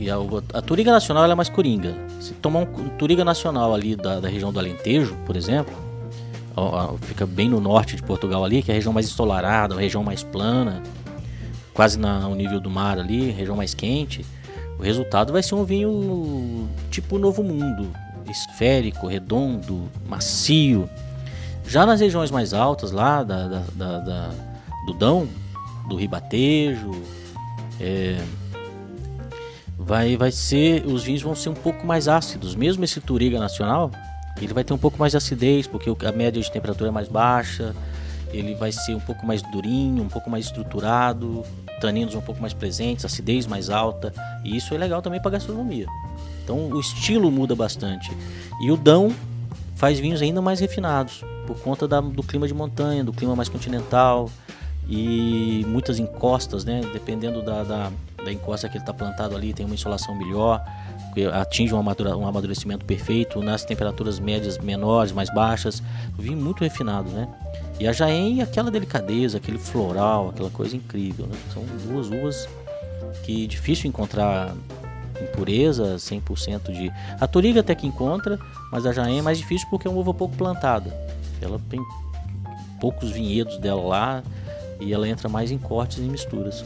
e 0.00 0.10
a 0.10 0.18
uva 0.18 0.42
a 0.52 0.60
Turiga 0.60 0.90
Nacional 0.90 1.30
é 1.30 1.34
mais 1.36 1.48
coringa. 1.48 1.94
Se 2.20 2.32
tomar 2.34 2.60
um 2.60 2.88
Turiga 2.98 3.24
Nacional 3.24 3.72
ali 3.72 3.94
da, 3.94 4.18
da 4.18 4.28
região 4.28 4.52
do 4.52 4.58
Alentejo, 4.58 5.16
por 5.24 5.36
exemplo, 5.36 5.72
ó, 6.56 6.94
ó, 6.94 6.96
fica 6.96 7.24
bem 7.24 7.48
no 7.48 7.60
norte 7.60 7.94
de 7.94 8.02
Portugal 8.02 8.44
ali, 8.44 8.60
que 8.60 8.72
é 8.72 8.74
a 8.74 8.76
região 8.76 8.92
mais 8.92 9.06
ensolarada, 9.06 9.76
região 9.76 10.02
mais 10.02 10.24
plana, 10.24 10.82
quase 11.72 11.96
na, 11.96 12.20
no 12.20 12.34
nível 12.34 12.58
do 12.58 12.68
mar 12.68 12.98
ali, 12.98 13.30
região 13.30 13.56
mais 13.56 13.72
quente. 13.72 14.26
O 14.76 14.82
resultado 14.82 15.32
vai 15.32 15.44
ser 15.44 15.54
um 15.54 15.64
vinho 15.64 16.68
tipo 16.90 17.18
Novo 17.18 17.44
Mundo, 17.44 17.88
esférico, 18.28 19.06
redondo, 19.06 19.88
macio. 20.08 20.90
Já 21.68 21.86
nas 21.86 22.00
regiões 22.00 22.32
mais 22.32 22.52
altas 22.52 22.90
lá 22.90 23.22
da, 23.22 23.46
da, 23.46 23.62
da, 23.76 23.98
da 24.00 24.30
do 24.86 24.94
Dão, 24.94 25.28
do 25.88 25.96
Ribatejo, 25.96 26.90
é, 27.80 28.22
vai, 29.78 30.16
vai 30.16 30.30
ser, 30.30 30.86
os 30.86 31.04
vinhos 31.04 31.22
vão 31.22 31.34
ser 31.34 31.48
um 31.48 31.54
pouco 31.54 31.86
mais 31.86 32.06
ácidos. 32.06 32.54
Mesmo 32.54 32.84
esse 32.84 33.00
Turiga 33.00 33.38
Nacional, 33.38 33.90
ele 34.40 34.52
vai 34.52 34.62
ter 34.62 34.72
um 34.72 34.78
pouco 34.78 34.98
mais 34.98 35.12
de 35.12 35.16
acidez, 35.16 35.66
porque 35.66 35.90
a 36.04 36.12
média 36.12 36.40
de 36.40 36.50
temperatura 36.50 36.90
é 36.90 36.92
mais 36.92 37.08
baixa, 37.08 37.74
ele 38.32 38.54
vai 38.54 38.70
ser 38.70 38.94
um 38.94 39.00
pouco 39.00 39.26
mais 39.26 39.42
durinho, 39.42 40.02
um 40.02 40.08
pouco 40.08 40.30
mais 40.30 40.46
estruturado, 40.46 41.44
taninos 41.80 42.14
um 42.14 42.20
pouco 42.20 42.40
mais 42.40 42.52
presentes, 42.52 43.04
acidez 43.04 43.46
mais 43.46 43.70
alta, 43.70 44.12
e 44.44 44.56
isso 44.56 44.74
é 44.74 44.78
legal 44.78 45.02
também 45.02 45.20
para 45.20 45.32
gastronomia. 45.32 45.86
Então 46.44 46.68
o 46.68 46.80
estilo 46.80 47.30
muda 47.30 47.54
bastante. 47.54 48.10
E 48.62 48.70
o 48.70 48.76
Dão 48.76 49.12
faz 49.74 49.98
vinhos 49.98 50.20
ainda 50.20 50.42
mais 50.42 50.60
refinados, 50.60 51.24
por 51.46 51.58
conta 51.60 51.88
da, 51.88 52.00
do 52.00 52.22
clima 52.22 52.46
de 52.46 52.54
montanha, 52.54 53.02
do 53.02 53.12
clima 53.12 53.34
mais 53.34 53.48
continental 53.48 54.30
e 54.90 55.64
muitas 55.68 56.00
encostas, 56.00 56.64
né? 56.64 56.80
Dependendo 56.92 57.40
da, 57.42 57.62
da, 57.62 57.92
da 58.24 58.32
encosta 58.32 58.68
que 58.68 58.76
ele 58.76 58.82
está 58.82 58.92
plantado 58.92 59.36
ali, 59.36 59.54
tem 59.54 59.64
uma 59.64 59.74
insolação 59.76 60.16
melhor, 60.16 60.64
atinge 61.32 61.72
um, 61.72 61.78
um 61.78 62.26
amadurecimento 62.26 62.84
perfeito 62.84 63.40
nas 63.40 63.64
temperaturas 63.64 64.18
médias 64.18 64.58
menores, 64.58 65.12
mais 65.12 65.32
baixas. 65.32 65.80
Vinho 66.18 66.38
muito 66.38 66.64
refinado, 66.64 67.08
né? 67.10 67.28
E 67.78 67.86
a 67.86 67.92
Jaén, 67.92 68.42
aquela 68.42 68.68
delicadeza, 68.68 69.38
aquele 69.38 69.58
floral, 69.58 70.30
aquela 70.30 70.50
coisa 70.50 70.76
incrível. 70.76 71.26
Né? 71.26 71.36
São 71.54 71.62
duas 71.86 72.08
uvas 72.08 72.48
que 73.24 73.44
é 73.44 73.46
difícil 73.46 73.88
encontrar 73.88 74.54
impureza, 75.22 75.94
100% 75.94 76.72
de. 76.72 76.92
A 77.20 77.28
Toriga 77.28 77.60
até 77.60 77.76
que 77.76 77.86
encontra, 77.86 78.40
mas 78.72 78.84
a 78.86 78.92
Jaén 78.92 79.20
é 79.20 79.22
mais 79.22 79.38
difícil 79.38 79.68
porque 79.70 79.86
é 79.86 79.90
uma 79.90 80.00
uva 80.00 80.12
pouco 80.12 80.34
plantada. 80.36 80.92
Ela 81.40 81.60
tem 81.70 81.80
poucos 82.80 83.10
vinhedos 83.12 83.56
dela 83.58 83.82
lá 83.82 84.22
e 84.80 84.92
ela 84.92 85.08
entra 85.08 85.28
mais 85.28 85.50
em 85.50 85.58
cortes 85.58 85.98
e 85.98 86.02
misturas. 86.02 86.64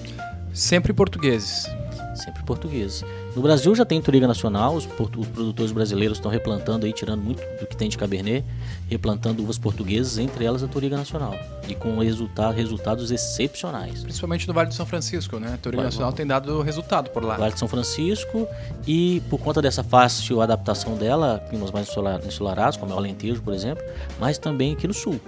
Sempre 0.52 0.92
portugueses 0.92 1.68
sempre 2.14 2.42
portugueses. 2.42 3.04
No 3.35 3.42
Brasil 3.42 3.75
já 3.75 3.85
tem 3.85 4.00
Turiga 4.00 4.26
Nacional, 4.26 4.75
os, 4.75 4.87
os 4.87 5.26
produtores 5.28 5.73
brasileiros 5.73 6.18
estão 6.18 6.30
replantando 6.30 6.87
aí, 6.87 6.92
tirando 6.92 7.23
muito 7.23 7.42
do 7.59 7.66
que 7.66 7.76
tem 7.76 7.88
de 7.88 7.99
Cabernet, 7.99 8.44
replantando 8.88 9.42
uvas 9.42 9.59
portuguesas, 9.59 10.18
entre 10.18 10.44
elas 10.44 10.62
a 10.62 10.68
Turiga 10.68 10.97
Nacional, 10.97 11.35
e 11.68 11.75
com 11.75 11.99
resultado, 11.99 12.54
resultados 12.54 13.11
excepcionais. 13.11 14.02
Principalmente 14.02 14.47
no 14.47 14.54
Vale 14.54 14.68
de 14.68 14.75
São 14.75 14.87
Francisco, 14.87 15.38
né? 15.38 15.54
A 15.54 15.56
Turiga 15.56 15.83
Nacional 15.83 16.12
tem 16.12 16.26
dado 16.26 16.62
resultado 16.62 17.11
por 17.11 17.25
lá. 17.25 17.37
Vale 17.37 17.52
de 17.52 17.59
São 17.59 17.68
Francisco, 17.68 18.47
e 18.87 19.23
por 19.28 19.38
conta 19.38 19.61
dessa 19.61 19.83
fácil 19.83 20.40
adaptação 20.40 20.97
dela, 20.97 21.44
climas 21.49 21.71
mais 21.71 21.88
ensolarados, 22.25 22.76
como 22.76 22.92
é 22.92 22.94
o 22.94 22.99
Alentejo, 22.99 23.42
por 23.42 23.52
exemplo, 23.52 23.85
mas 24.18 24.38
também 24.38 24.73
aqui 24.73 24.87
no 24.87 24.94
Sul. 24.94 25.21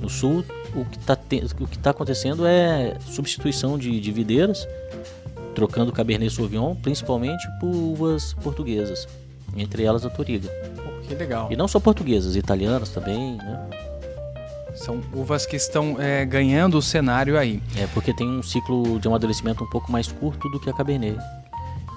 No 0.00 0.08
Sul, 0.08 0.44
o 0.74 0.84
que 0.84 0.96
está 0.96 1.16
tá 1.82 1.90
acontecendo 1.90 2.46
é 2.46 2.96
substituição 3.06 3.76
de, 3.76 4.00
de 4.00 4.10
videiras 4.10 4.66
trocando 5.54 5.92
Cabernet 5.92 6.32
Sauvignon 6.32 6.74
principalmente 6.74 7.46
por 7.58 7.68
uvas 7.68 8.34
portuguesas, 8.34 9.06
entre 9.56 9.84
elas 9.84 10.06
a 10.06 10.10
Toriga. 10.10 10.48
que 11.06 11.14
legal. 11.14 11.48
E 11.50 11.56
não 11.56 11.68
só 11.68 11.78
portuguesas, 11.78 12.36
italianas 12.36 12.90
também, 12.90 13.36
né? 13.36 13.70
São 14.74 15.02
uvas 15.12 15.44
que 15.44 15.56
estão 15.56 16.00
é, 16.00 16.24
ganhando 16.24 16.78
o 16.78 16.82
cenário 16.82 17.38
aí. 17.38 17.60
É, 17.76 17.86
porque 17.88 18.14
tem 18.14 18.26
um 18.26 18.42
ciclo 18.42 18.98
de 18.98 19.08
amadurecimento 19.08 19.62
um 19.64 19.66
pouco 19.68 19.92
mais 19.92 20.10
curto 20.10 20.48
do 20.48 20.58
que 20.58 20.70
a 20.70 20.72
Cabernet. 20.72 21.18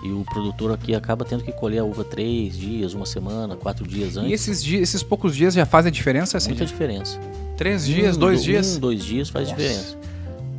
E 0.04 0.12
o 0.12 0.26
produtor 0.26 0.74
aqui 0.74 0.94
acaba 0.94 1.24
tendo 1.24 1.44
que 1.44 1.52
colher 1.54 1.80
a 1.80 1.84
uva 1.86 2.04
três 2.04 2.58
dias, 2.58 2.94
uma 2.94 3.06
semana, 3.06 3.56
quatro 3.56 3.88
dias 3.88 4.18
antes. 4.18 4.30
E 4.30 4.34
esses, 4.34 4.62
dias, 4.62 4.82
esses 4.82 5.02
poucos 5.02 5.34
dias 5.34 5.54
já 5.54 5.66
fazem 5.66 5.92
diferença? 5.92 6.38
Assim? 6.38 6.50
Muita 6.50 6.66
diferença. 6.66 7.18
Três 7.56 7.86
dias, 7.86 8.18
um, 8.18 8.20
dois 8.20 8.44
dias? 8.44 8.76
Um, 8.76 8.80
dois 8.82 9.04
dias 9.04 9.30
faz 9.30 9.48
Nossa. 9.48 9.62
diferença. 9.62 9.98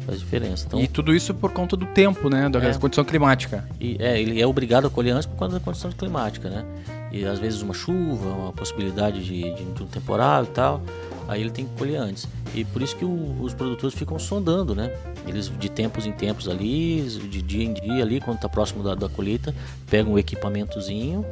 Faz 0.07 0.21
diferença. 0.21 0.65
Então, 0.67 0.81
e 0.81 0.89
tudo 0.89 1.15
isso 1.15 1.35
por 1.35 1.53
conta 1.53 1.77
do 1.77 1.85
tempo, 1.85 2.31
né? 2.31 2.49
Da 2.49 2.59
é, 2.63 2.75
condição 2.75 3.05
climática. 3.05 3.69
E, 3.79 3.97
é, 4.01 4.21
ele 4.21 4.41
é 4.41 4.47
obrigado 4.47 4.87
a 4.87 4.91
colher 4.91 5.13
antes 5.13 5.27
por 5.27 5.37
conta 5.37 5.55
da 5.55 5.61
condição 5.61 5.93
climática, 5.93 6.49
né? 6.49 6.65
E 7.13 7.27
às 7.27 7.39
vezes 7.39 7.61
uma 7.61 7.75
chuva, 7.75 8.29
uma 8.29 8.53
possibilidade 8.53 9.23
de, 9.23 9.55
de, 9.55 9.65
de 9.65 9.83
um 9.83 9.87
temporal 9.87 10.45
e 10.45 10.49
tal, 10.49 10.83
aí 11.29 11.41
ele 11.41 11.51
tem 11.51 11.67
que 11.67 11.77
colher 11.77 11.97
antes. 11.97 12.27
E 12.55 12.65
por 12.65 12.83
isso 12.83 12.97
que 12.97 13.05
o, 13.05 13.43
os 13.43 13.55
produtores 13.55 13.95
ficam 13.95 14.19
sondando, 14.19 14.75
né? 14.75 14.93
Eles 15.27 15.51
de 15.59 15.69
tempos 15.69 16.07
em 16.07 16.13
tempos 16.13 16.49
ali, 16.49 17.03
de 17.03 17.43
dia 17.43 17.65
em 17.65 17.73
dia 17.73 18.03
ali, 18.03 18.21
quando 18.21 18.37
está 18.37 18.49
próximo 18.49 18.83
da, 18.83 18.95
da 18.95 19.09
colheita, 19.09 19.55
pegam 19.89 20.13
o 20.15 20.19
equipamentozinho 20.19 21.25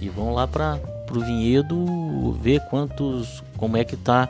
e 0.00 0.08
vão 0.08 0.32
lá 0.32 0.46
para 0.46 0.78
o 1.10 1.20
vinhedo 1.20 2.32
ver 2.40 2.60
quantos, 2.68 3.42
como 3.56 3.76
é 3.76 3.84
que 3.84 3.94
está 3.94 4.28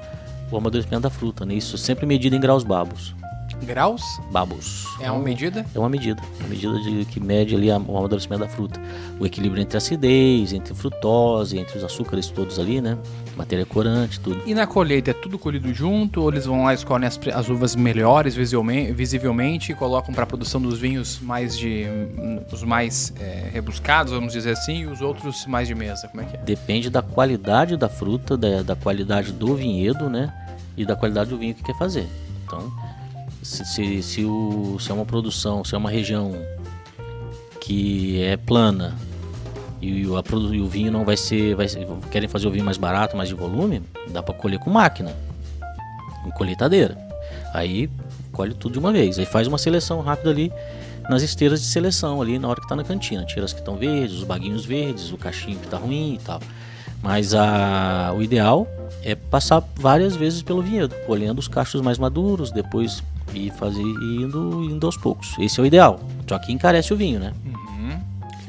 o 0.50 0.56
amadurecimento 0.56 1.02
da 1.02 1.10
fruta, 1.10 1.46
né? 1.46 1.54
Isso 1.54 1.78
sempre 1.78 2.06
medido 2.06 2.34
em 2.34 2.40
graus 2.40 2.64
babos. 2.64 3.14
Graus? 3.62 4.20
Babos. 4.30 4.86
É 5.00 5.10
uma 5.10 5.22
medida? 5.22 5.66
É 5.74 5.78
uma 5.78 5.88
medida. 5.88 6.22
Uma 6.38 6.48
medida 6.48 6.80
de, 6.80 7.04
que 7.04 7.20
mede 7.20 7.54
ali 7.54 7.70
o 7.70 7.74
amadurecimento 7.74 8.42
da 8.42 8.48
fruta. 8.48 8.80
O 9.18 9.26
equilíbrio 9.26 9.60
entre 9.60 9.76
a 9.76 9.78
acidez, 9.78 10.52
entre 10.52 10.74
frutose, 10.74 11.58
entre 11.58 11.76
os 11.76 11.84
açúcares 11.84 12.28
todos 12.28 12.58
ali, 12.58 12.80
né? 12.80 12.96
Matéria 13.40 13.64
corante, 13.64 14.20
tudo. 14.20 14.42
E 14.46 14.54
na 14.54 14.66
colheita 14.66 15.10
é 15.10 15.14
tudo 15.14 15.38
colhido 15.38 15.72
junto? 15.72 16.20
Ou 16.20 16.30
eles 16.30 16.44
vão 16.44 16.64
lá, 16.64 16.74
escolhem 16.74 17.06
as, 17.06 17.18
as 17.34 17.48
uvas 17.48 17.74
melhores 17.74 18.34
visivelmente, 18.34 18.92
visivelmente 18.92 19.72
e 19.72 19.74
colocam 19.74 20.12
para 20.12 20.24
a 20.24 20.26
produção 20.26 20.60
dos 20.60 20.78
vinhos 20.78 21.18
mais 21.20 21.56
de. 21.56 21.86
os 22.52 22.62
mais 22.62 23.12
é, 23.18 23.48
rebuscados, 23.52 24.12
vamos 24.12 24.32
dizer 24.32 24.52
assim, 24.52 24.82
e 24.82 24.86
os 24.86 25.00
outros 25.00 25.46
mais 25.46 25.66
de 25.66 25.74
mesa? 25.74 26.06
Como 26.08 26.22
é 26.22 26.26
que 26.26 26.36
é? 26.36 26.40
Depende 26.40 26.90
da 26.90 27.02
qualidade 27.02 27.76
da 27.76 27.88
fruta, 27.88 28.36
da, 28.36 28.62
da 28.62 28.76
qualidade 28.76 29.32
do 29.32 29.54
vinhedo, 29.54 30.10
né? 30.10 30.32
E 30.76 30.84
da 30.84 30.94
qualidade 30.94 31.30
do 31.30 31.38
vinho 31.38 31.54
que 31.54 31.62
quer 31.62 31.76
fazer. 31.76 32.06
Então 32.44 32.70
se, 33.42 33.64
se, 33.64 34.02
se, 34.02 34.24
o, 34.24 34.78
se 34.78 34.90
é 34.90 34.94
uma 34.94 35.06
produção, 35.06 35.64
se 35.64 35.74
é 35.74 35.78
uma 35.78 35.90
região 35.90 36.34
que 37.60 38.22
é 38.22 38.36
plana 38.36 38.94
e 39.80 40.06
o, 40.06 40.14
e 40.52 40.60
o 40.60 40.66
vinho 40.66 40.92
não 40.92 41.04
vai 41.04 41.16
ser, 41.16 41.54
vai 41.54 41.68
ser, 41.68 41.86
querem 42.10 42.28
fazer 42.28 42.46
o 42.46 42.50
vinho 42.50 42.64
mais 42.64 42.76
barato, 42.76 43.16
mais 43.16 43.28
de 43.28 43.34
volume, 43.34 43.82
dá 44.08 44.22
para 44.22 44.34
colher 44.34 44.58
com 44.58 44.70
máquina, 44.70 45.14
com 46.22 46.30
colheitadeira. 46.30 46.98
Aí 47.54 47.90
colhe 48.32 48.54
tudo 48.54 48.74
de 48.74 48.78
uma 48.78 48.92
vez, 48.92 49.18
aí 49.18 49.26
faz 49.26 49.46
uma 49.46 49.58
seleção 49.58 50.00
rápida 50.00 50.30
ali 50.30 50.52
nas 51.08 51.22
esteiras 51.22 51.60
de 51.60 51.66
seleção 51.66 52.22
ali 52.22 52.38
na 52.38 52.48
hora 52.48 52.60
que 52.60 52.66
está 52.66 52.76
na 52.76 52.84
cantina, 52.84 53.24
tira 53.24 53.44
as 53.44 53.52
que 53.52 53.58
estão 53.58 53.76
verdes, 53.76 54.18
os 54.18 54.24
baguinhos 54.24 54.64
verdes, 54.64 55.12
o 55.12 55.16
cachinho 55.16 55.58
que 55.58 55.64
está 55.64 55.76
ruim 55.76 56.14
e 56.14 56.18
tal. 56.18 56.40
Mas 57.02 57.34
a, 57.34 58.12
o 58.16 58.22
ideal 58.22 58.68
é 59.02 59.14
passar 59.14 59.62
várias 59.74 60.14
vezes 60.14 60.42
pelo 60.42 60.60
vinhedo, 60.62 60.94
colhendo 61.06 61.40
os 61.40 61.48
cachos 61.48 61.80
mais 61.80 61.98
maduros, 61.98 62.52
depois 62.52 63.02
e 63.34 63.50
fazer 63.50 63.80
indo, 63.82 64.64
indo 64.64 64.86
aos 64.86 64.96
poucos. 64.96 65.34
Esse 65.38 65.60
é 65.60 65.62
o 65.62 65.66
ideal. 65.66 66.00
Só 66.28 66.38
que 66.38 66.52
encarece 66.52 66.92
o 66.92 66.96
vinho, 66.96 67.20
né? 67.20 67.32
Uhum. 67.44 67.69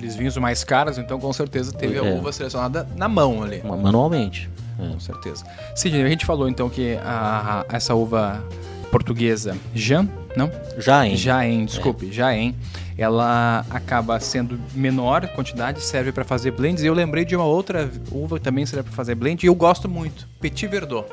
Aqueles 0.01 0.15
vinhos 0.15 0.35
mais 0.37 0.63
caros, 0.63 0.97
então 0.97 1.19
com 1.19 1.31
certeza 1.31 1.71
teve 1.71 1.95
é. 1.95 1.99
a 1.99 2.03
uva 2.15 2.31
selecionada 2.31 2.87
na 2.95 3.07
mão 3.07 3.43
ali. 3.43 3.61
Manualmente. 3.63 4.49
É. 4.79 4.87
Com 4.87 4.99
certeza. 4.99 5.45
Sidney, 5.75 6.01
a 6.01 6.09
gente 6.09 6.25
falou 6.25 6.49
então 6.49 6.67
que 6.71 6.95
a, 7.03 7.63
a, 7.69 7.75
essa 7.75 7.93
uva 7.93 8.43
portuguesa 8.89 9.55
Jean, 9.75 10.09
não? 10.35 10.49
Jaen. 10.79 11.15
Jaen, 11.15 11.65
desculpe, 11.65 12.09
é. 12.09 12.11
Jaen. 12.11 12.55
Ela 12.97 13.63
acaba 13.69 14.19
sendo 14.19 14.59
menor 14.73 15.27
quantidade, 15.35 15.81
serve 15.81 16.11
para 16.11 16.23
fazer 16.23 16.49
blends. 16.49 16.83
E 16.83 16.87
eu 16.87 16.95
lembrei 16.95 17.23
de 17.23 17.35
uma 17.35 17.45
outra 17.45 17.87
uva 18.11 18.39
que 18.39 18.43
também 18.43 18.65
serve 18.65 18.89
para 18.89 18.95
fazer 18.95 19.13
blend 19.13 19.43
e 19.43 19.47
eu 19.47 19.53
gosto 19.53 19.87
muito, 19.87 20.27
Petit 20.39 20.65
Verdot. 20.65 21.05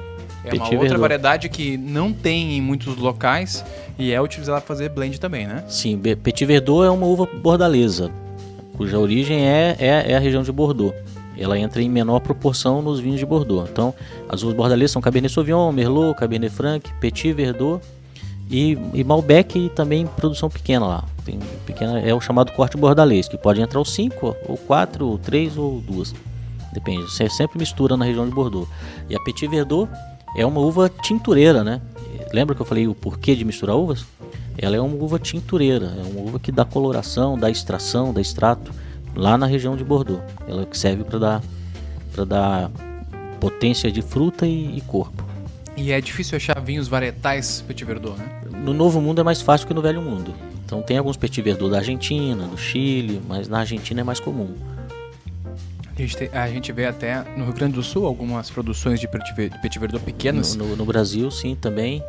É 0.45 0.49
Petit 0.49 0.61
uma 0.61 0.65
outra 0.65 0.79
Verdot. 0.79 1.01
variedade 1.01 1.49
que 1.51 1.77
não 1.77 2.11
tem 2.11 2.57
em 2.57 2.63
muitos 2.63 2.97
locais 2.97 3.63
e 3.99 4.13
é 4.13 4.23
utilizada 4.23 4.63
para 4.63 4.67
fazer 4.69 4.89
blend 4.89 5.21
também, 5.21 5.47
né? 5.47 5.63
Sim, 5.69 5.99
Petit 5.99 6.47
Verdot 6.47 6.87
é 6.87 6.91
uma 6.91 7.07
uva 7.07 7.27
bordalesa, 7.27 8.11
cuja 8.79 8.99
origem 8.99 9.47
é, 9.47 9.77
é, 9.79 10.13
é 10.13 10.17
a 10.17 10.21
região 10.21 10.43
de 10.43 10.53
Bordeaux. 10.53 10.95
Ela 11.37 11.59
entra 11.59 11.83
em 11.83 11.89
menor 11.89 12.21
proporção 12.21 12.81
nos 12.81 13.01
vinhos 13.01 13.19
de 13.19 13.27
Bordeaux. 13.27 13.69
Então, 13.71 13.93
as 14.29 14.43
uvas 14.43 14.57
bordalesas 14.57 14.93
são 14.93 15.03
Cabernet 15.03 15.33
Sauvignon, 15.33 15.71
Merlot, 15.73 16.17
Cabernet 16.17 16.55
Franc, 16.55 16.89
Petit 17.01 17.33
Verdot 17.33 17.85
e, 18.51 18.79
e 18.95 19.05
Malbec 19.05 19.59
e 19.59 19.69
também 19.69 20.07
produção 20.07 20.49
pequena 20.49 20.87
lá. 20.87 21.05
Tem 21.25 21.39
pequena, 21.67 22.01
é 22.01 22.15
o 22.15 22.21
chamado 22.21 22.53
corte 22.53 22.77
bordalês, 22.77 23.29
que 23.29 23.37
pode 23.37 23.61
entrar 23.61 23.81
os 23.81 23.93
5, 23.93 24.37
ou 24.49 24.57
4, 24.57 25.07
ou 25.07 25.19
3 25.19 25.57
ou 25.59 25.81
2. 25.81 26.15
Depende. 26.73 27.03
Você 27.03 27.29
sempre 27.29 27.59
mistura 27.59 27.97
na 27.97 28.05
região 28.05 28.29
de 28.29 28.35
Bordeaux. 28.35 28.69
E 29.11 29.17
a 29.17 29.21
Petit 29.21 29.49
Verdot 29.49 29.91
é 30.37 30.47
uma 30.47 30.61
uva 30.61 30.89
tintureira, 30.89 31.65
né? 31.65 31.81
Lembra 32.33 32.55
que 32.55 32.63
eu 32.63 32.67
falei 32.67 32.87
o 32.87 32.95
porquê 32.95 33.35
de 33.35 33.45
misturar 33.45 33.77
uvas? 33.77 34.05
Ela 34.61 34.77
é 34.77 34.81
uma 34.81 34.97
uva 34.97 35.19
tintureira, 35.19 35.87
é 35.87 36.03
uma 36.03 36.21
uva 36.21 36.41
que 36.41 36.51
dá 36.51 36.65
coloração, 36.65 37.39
dá 37.39 37.49
extração, 37.49 38.13
dá 38.13 38.21
extrato 38.21 38.73
lá 39.15 39.39
na 39.39 39.47
região 39.47 39.77
de 39.77 39.85
Bordeaux. 39.85 40.23
Ela 40.49 40.67
que 40.67 40.77
serve 40.77 41.05
para 41.05 41.19
dar 41.19 41.43
para 42.13 42.25
dar 42.25 42.71
potência 43.39 43.93
de 43.93 44.03
fruta 44.03 44.45
e, 44.45 44.77
e, 44.77 44.81
corpo. 44.81 45.25
E 45.77 45.93
é 45.93 46.01
difícil 46.01 46.37
achar 46.37 46.61
vinhos 46.61 46.89
varietais 46.89 47.63
Petit 47.67 47.85
Verdot, 47.85 48.19
né? 48.19 48.41
No 48.65 48.75
Novo 48.75 49.01
Mundo 49.01 49.21
é 49.21 49.25
mais 49.25 49.41
fácil 49.41 49.69
que 49.69 49.73
no 49.73 49.81
Velho 49.81 50.03
Mundo. 50.03 50.35
Então 50.67 50.83
tem 50.83 50.99
alguns 50.99 51.17
Petit 51.17 51.41
Verdot 51.41 51.71
da 51.71 51.79
Argentina, 51.79 52.45
do 52.49 52.59
Chile, 52.59 53.23
mas 53.29 53.47
na 53.47 53.61
Argentina 53.61 54.01
é 54.01 54.05
mais 54.05 54.19
comum. 54.19 54.57
A 55.97 56.01
gente, 56.01 56.17
tem, 56.17 56.29
a 56.33 56.49
gente 56.49 56.73
vê 56.73 56.87
até 56.87 57.25
no 57.37 57.45
Rio 57.45 57.53
Grande 57.53 57.75
do 57.75 57.83
Sul 57.83 58.07
algumas 58.07 58.51
produções 58.51 58.99
de 58.99 59.07
Petit 59.07 59.79
Verdot 59.79 60.05
pequenas. 60.05 60.57
No, 60.57 60.67
no, 60.67 60.77
no 60.77 60.85
Brasil, 60.85 61.31
sim, 61.31 61.55
também. 61.55 62.03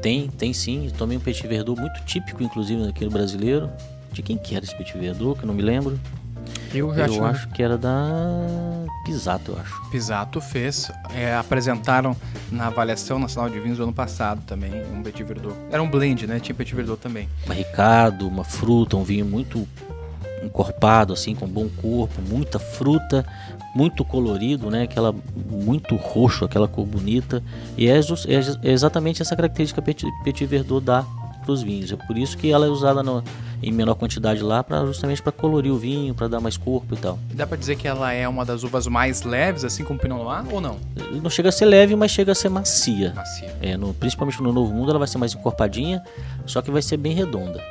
Tem, 0.00 0.28
tem 0.28 0.52
sim. 0.52 0.86
Eu 0.86 0.92
tomei 0.92 1.16
um 1.16 1.20
Petit 1.20 1.46
Verdot 1.46 1.78
muito 1.80 2.00
típico, 2.04 2.42
inclusive, 2.42 2.88
aqui 2.88 3.04
no 3.04 3.10
brasileiro. 3.10 3.70
De 4.12 4.22
quem 4.22 4.36
que 4.36 4.56
era 4.56 4.64
esse 4.64 4.74
Petit 4.74 4.96
Verdot, 4.98 5.38
que 5.38 5.44
eu 5.44 5.46
não 5.46 5.54
me 5.54 5.62
lembro. 5.62 5.98
Eu, 6.72 6.94
já 6.94 7.06
eu 7.06 7.24
acho 7.24 7.48
que 7.48 7.62
era 7.62 7.76
da 7.76 7.98
Pisato, 9.04 9.52
eu 9.52 9.58
acho. 9.58 9.90
Pisato 9.90 10.40
fez. 10.40 10.90
É, 11.14 11.34
apresentaram 11.34 12.16
na 12.50 12.68
avaliação 12.68 13.18
nacional 13.18 13.50
de 13.50 13.58
vinhos 13.58 13.78
do 13.78 13.84
ano 13.84 13.92
passado 13.92 14.40
também 14.46 14.70
um 14.92 15.02
Petit 15.02 15.24
Verdot. 15.24 15.54
Era 15.70 15.82
um 15.82 15.90
blend, 15.90 16.26
né? 16.26 16.38
Tinha 16.40 16.54
Petit 16.54 16.74
Verdot 16.74 17.00
também. 17.00 17.28
Barricado, 17.46 18.26
uma 18.26 18.44
fruta, 18.44 18.96
um 18.96 19.02
vinho 19.02 19.26
muito 19.26 19.66
encorpado, 20.42 21.12
assim, 21.12 21.34
com 21.34 21.46
bom 21.46 21.68
corpo, 21.68 22.20
muita 22.22 22.58
fruta, 22.58 23.26
muito 23.74 24.04
colorido, 24.04 24.70
né? 24.70 24.82
Aquela 24.82 25.14
muito 25.50 25.96
roxo, 25.96 26.44
aquela 26.44 26.68
cor 26.68 26.86
bonita. 26.86 27.42
E 27.76 27.88
é, 27.88 27.98
é 27.98 28.70
exatamente 28.70 29.22
essa 29.22 29.36
característica 29.36 29.80
Petit, 29.80 30.08
Petit 30.24 30.46
Verdot 30.46 30.84
dá 30.84 31.06
para 31.40 31.52
os 31.52 31.62
vinhos. 31.62 31.92
É 31.92 31.96
por 31.96 32.16
isso 32.16 32.36
que 32.36 32.50
ela 32.50 32.66
é 32.66 32.68
usada 32.68 33.02
no, 33.02 33.22
em 33.62 33.72
menor 33.72 33.94
quantidade 33.94 34.42
lá, 34.42 34.62
para 34.62 34.84
justamente 34.86 35.22
para 35.22 35.32
colorir 35.32 35.72
o 35.72 35.78
vinho, 35.78 36.14
para 36.14 36.28
dar 36.28 36.40
mais 36.40 36.56
corpo 36.56 36.94
e 36.94 36.96
tal. 36.96 37.18
Dá 37.34 37.46
para 37.46 37.56
dizer 37.56 37.76
que 37.76 37.88
ela 37.88 38.12
é 38.12 38.28
uma 38.28 38.44
das 38.44 38.62
uvas 38.62 38.86
mais 38.86 39.22
leves, 39.22 39.64
assim 39.64 39.84
como 39.84 39.98
o 39.98 40.02
Pinot 40.02 40.22
Noir, 40.22 40.44
ou 40.52 40.60
não? 40.60 40.78
Não 41.22 41.30
chega 41.30 41.48
a 41.48 41.52
ser 41.52 41.66
leve, 41.66 41.96
mas 41.96 42.10
chega 42.10 42.32
a 42.32 42.34
ser 42.34 42.48
macia. 42.48 43.12
Macia. 43.14 43.56
É, 43.60 43.76
no, 43.76 43.92
principalmente 43.94 44.42
no 44.42 44.52
Novo 44.52 44.72
Mundo, 44.72 44.90
ela 44.90 44.98
vai 44.98 45.08
ser 45.08 45.18
mais 45.18 45.34
encorpadinha, 45.34 46.02
só 46.46 46.62
que 46.62 46.70
vai 46.70 46.82
ser 46.82 46.96
bem 46.96 47.14
redonda. 47.14 47.62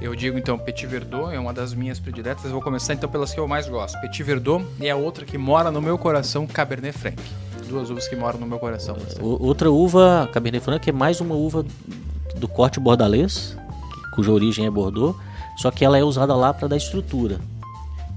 Eu 0.00 0.14
digo 0.14 0.38
então 0.38 0.56
Petit 0.56 0.86
Verdot 0.86 1.34
é 1.34 1.40
uma 1.40 1.52
das 1.52 1.74
minhas 1.74 1.98
prediletas. 1.98 2.50
Vou 2.50 2.62
começar 2.62 2.94
então 2.94 3.08
pelas 3.08 3.32
que 3.34 3.40
eu 3.40 3.48
mais 3.48 3.68
gosto. 3.68 4.00
Petit 4.00 4.22
Verdot 4.22 4.64
e 4.80 4.88
a 4.88 4.94
outra 4.94 5.24
que 5.24 5.36
mora 5.36 5.70
no 5.70 5.82
meu 5.82 5.98
coração, 5.98 6.46
Cabernet 6.46 6.96
Franc. 6.96 7.20
Duas 7.68 7.90
uvas 7.90 8.08
que 8.08 8.16
moram 8.16 8.38
no 8.38 8.46
meu 8.46 8.58
coração. 8.58 8.96
Outra 9.20 9.70
uva, 9.70 10.28
Cabernet 10.32 10.64
Franc, 10.64 10.88
é 10.88 10.92
mais 10.92 11.20
uma 11.20 11.34
uva 11.34 11.66
do 12.36 12.48
corte 12.48 12.80
bordalês, 12.80 13.56
cuja 14.14 14.30
origem 14.30 14.64
é 14.64 14.70
Bordeaux, 14.70 15.18
só 15.56 15.70
que 15.70 15.84
ela 15.84 15.98
é 15.98 16.02
usada 16.02 16.34
lá 16.34 16.54
para 16.54 16.68
dar 16.68 16.76
estrutura. 16.76 17.40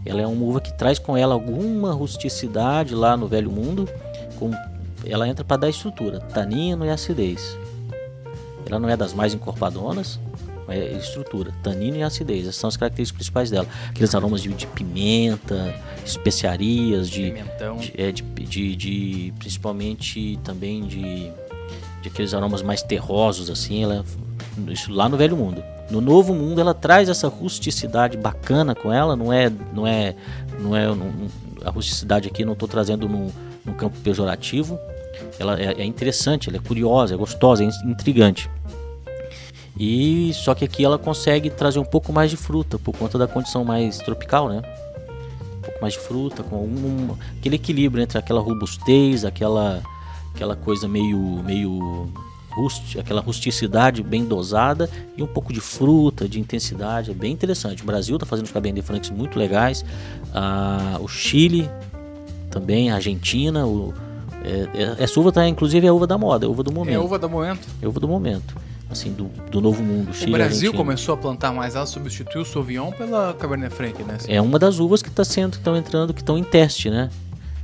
Ela 0.06 0.22
é 0.22 0.28
uma 0.28 0.46
uva 0.46 0.62
que 0.62 0.72
traz 0.78 1.00
com 1.00 1.18
ela 1.18 1.34
alguma 1.34 1.92
rusticidade 1.92 2.96
lá 2.96 3.18
no 3.18 3.28
Velho 3.28 3.52
Mundo, 3.52 3.90
com, 4.40 4.52
ela 5.06 5.28
entra 5.28 5.44
para 5.44 5.58
dar 5.58 5.70
estrutura, 5.70 6.20
tanino 6.20 6.86
e 6.86 6.90
acidez. 6.90 7.58
Ela 8.66 8.80
não 8.80 8.88
é 8.88 8.96
das 8.96 9.14
mais 9.14 9.34
encorpadonas, 9.34 10.20
é 10.72 10.94
estrutura, 10.94 11.52
tanino 11.62 11.98
e 11.98 12.04
acidez. 12.04 12.42
Essas 12.42 12.56
são 12.56 12.68
as 12.68 12.78
características 12.78 13.18
principais 13.18 13.50
dela. 13.50 13.68
Aqueles 13.90 14.14
aromas 14.16 14.42
de, 14.42 14.50
de 14.50 14.68
pimenta, 14.68 15.74
especiarias, 16.06 17.10
de, 17.10 17.32
de, 17.32 18.02
é, 18.02 18.12
de, 18.12 18.24
de, 18.24 18.76
de, 18.76 19.34
principalmente 19.38 20.40
também 20.44 20.84
de, 20.84 21.32
de 22.02 22.08
aqueles 22.08 22.34
aromas 22.34 22.62
mais 22.62 22.82
terrosos 22.82 23.50
assim. 23.50 23.84
Ela, 23.84 24.06
isso 24.68 24.92
lá 24.92 25.08
no 25.08 25.18
Velho 25.18 25.38
Mundo. 25.38 25.64
No 25.90 26.00
Novo 26.00 26.34
Mundo 26.34 26.62
ela 26.62 26.74
traz 26.74 27.10
essa 27.10 27.28
rusticidade 27.28 28.18
bacana 28.18 28.74
com 28.74 28.92
ela. 28.92 29.16
Não 29.16 29.32
é, 29.32 29.52
não 29.74 29.86
é, 29.86 30.16
não 30.60 30.76
é 30.76 30.88
não, 30.88 31.12
a 31.66 31.70
rusticidade 31.70 32.28
aqui. 32.28 32.46
Não 32.46 32.54
estou 32.54 32.68
trazendo 32.68 33.08
num, 33.08 33.30
num 33.66 33.74
campo 33.74 33.98
pejorativo. 34.00 34.80
Ela 35.38 35.60
é, 35.60 35.82
é 35.82 35.86
interessante, 35.86 36.50
ela 36.50 36.58
é 36.58 36.62
curiosa, 36.62 37.14
é 37.14 37.18
gostosa, 37.18 37.64
é 37.64 37.68
intrigante. 37.86 38.50
E 39.84 40.32
só 40.36 40.54
que 40.54 40.64
aqui 40.64 40.86
ela 40.86 41.00
consegue 41.00 41.50
trazer 41.50 41.80
um 41.80 41.84
pouco 41.84 42.14
mais 42.14 42.30
de 42.30 42.38
fruta 42.38 42.78
por 42.78 42.96
conta 42.96 43.18
da 43.18 43.28
condição 43.28 43.66
mais 43.66 43.98
tropical, 43.98 44.48
né? 44.48 44.62
Um 45.58 45.62
pouco 45.62 45.82
mais 45.82 45.96
de 45.96 46.00
fruta, 46.00 46.44
com 46.44 46.58
um, 46.58 47.18
aquele 47.40 47.56
equilíbrio 47.56 48.04
entre 48.04 48.16
aquela 48.16 48.40
robustez, 48.42 49.26
aquela 49.26 49.82
aquela 50.36 50.56
coisa 50.56 50.88
meio 50.88 51.18
meio 51.44 52.08
rust, 52.52 52.96
aquela 53.00 53.22
rusticidade 53.22 54.04
bem 54.04 54.24
dosada 54.24 54.88
e 55.18 55.24
um 55.24 55.28
pouco 55.28 55.52
de 55.52 55.60
fruta, 55.60 56.30
de 56.30 56.40
intensidade, 56.40 57.10
é 57.10 57.14
bem 57.16 57.32
interessante. 57.34 57.82
O 57.82 57.86
Brasil 57.88 58.18
está 58.18 58.26
fazendo 58.28 58.46
os 58.46 58.52
Cabernet 58.52 58.86
Francs 58.86 59.10
muito 59.10 59.40
legais, 59.40 59.84
ah, 60.32 61.00
o 61.02 61.08
Chile 61.08 61.68
também, 62.52 62.92
a 62.92 62.96
Argentina, 62.96 63.66
o, 63.66 63.96
é, 64.44 65.00
é, 65.00 65.04
essa 65.04 65.20
uva 65.20 65.32
tá 65.32 65.48
inclusive 65.48 65.88
é 65.88 65.90
a 65.90 65.94
uva 65.94 66.06
da 66.06 66.20
moda, 66.20 66.46
é 66.46 66.48
a 66.48 66.52
uva 66.52 66.62
do 66.62 66.72
momento. 66.72 66.94
É 66.94 66.98
a 66.98 67.02
uva 67.02 67.18
do 67.18 67.28
momento. 67.28 67.68
É 67.82 67.86
a 67.88 67.90
uva 67.90 68.00
do 68.00 68.08
momento 68.08 68.71
assim, 68.92 69.12
do, 69.12 69.26
do 69.50 69.62
novo 69.62 69.82
mundo. 69.82 70.14
Chile, 70.14 70.32
o 70.32 70.34
Brasil 70.34 70.70
Argentina. 70.70 70.78
começou 70.78 71.16
a 71.16 71.18
plantar 71.18 71.54
mais 71.54 71.76
ela, 71.76 71.86
substituiu 71.86 72.42
o 72.42 72.46
Sauvignon 72.46 72.92
pela 72.92 73.34
Cabernet 73.34 73.74
Franc, 73.74 74.04
né? 74.04 74.18
É 74.28 74.42
uma 74.42 74.60
das 74.60 74.80
uvas 74.80 75.02
que 75.02 75.10
está 75.10 75.24
sendo, 75.24 75.52
que 75.52 75.58
estão 75.58 75.76
entrando, 75.76 76.14
que 76.14 76.22
estão 76.22 76.38
em 76.38 76.44
teste, 76.44 76.90
né? 76.90 77.10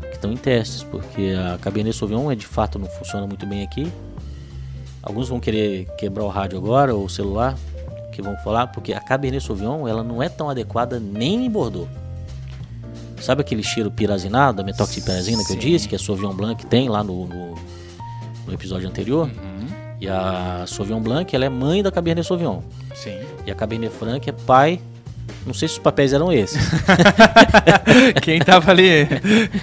Que 0.01 0.15
estão 0.15 0.31
em 0.31 0.37
testes, 0.37 0.83
porque 0.83 1.33
a 1.37 1.57
Cabernet 1.57 1.95
Sauvignon 1.95 2.31
é 2.31 2.35
de 2.35 2.47
fato 2.47 2.79
não 2.79 2.87
funciona 2.87 3.27
muito 3.27 3.45
bem 3.45 3.63
aqui. 3.63 3.91
Alguns 5.01 5.29
vão 5.29 5.39
querer 5.39 5.87
quebrar 5.97 6.23
o 6.23 6.29
rádio 6.29 6.57
agora 6.57 6.93
ou 6.93 7.05
o 7.05 7.09
celular, 7.09 7.55
que 8.11 8.21
vão 8.21 8.35
falar, 8.37 8.67
porque 8.67 8.93
a 8.93 8.99
Cabernet 8.99 9.45
Sauvignon 9.45 9.87
ela 9.87 10.03
não 10.03 10.21
é 10.21 10.29
tão 10.29 10.49
adequada 10.49 10.99
nem 10.99 11.45
em 11.45 11.49
Bordeaux. 11.49 11.89
Sabe 13.21 13.41
aquele 13.41 13.63
cheiro 13.63 13.89
pirazinado, 13.89 14.57
da 14.57 14.63
metoxipirazina 14.63 15.43
que 15.43 15.53
eu 15.53 15.57
disse, 15.57 15.87
que 15.87 15.95
a 15.95 15.99
Sauvignon 15.99 16.33
Blanc 16.33 16.65
tem 16.67 16.87
lá 16.87 17.03
no, 17.03 17.25
no, 17.25 17.55
no 18.45 18.53
episódio 18.53 18.87
anterior? 18.87 19.27
Uhum. 19.27 19.56
E 19.99 20.07
a 20.07 20.63
Sauvignon 20.67 21.01
Blanc, 21.01 21.35
ela 21.35 21.45
é 21.45 21.49
mãe 21.49 21.81
da 21.81 21.91
Cabernet 21.91 22.27
Sauvignon. 22.27 22.61
Sim. 22.93 23.19
E 23.45 23.51
a 23.51 23.55
Cabernet 23.55 23.93
Franc 23.93 24.27
é 24.29 24.31
pai. 24.31 24.79
Não 25.45 25.53
sei 25.53 25.67
se 25.67 25.75
os 25.75 25.79
papéis 25.79 26.13
eram 26.13 26.31
esses. 26.31 26.61
Quem 28.21 28.39
tava 28.39 28.71
ali 28.71 29.07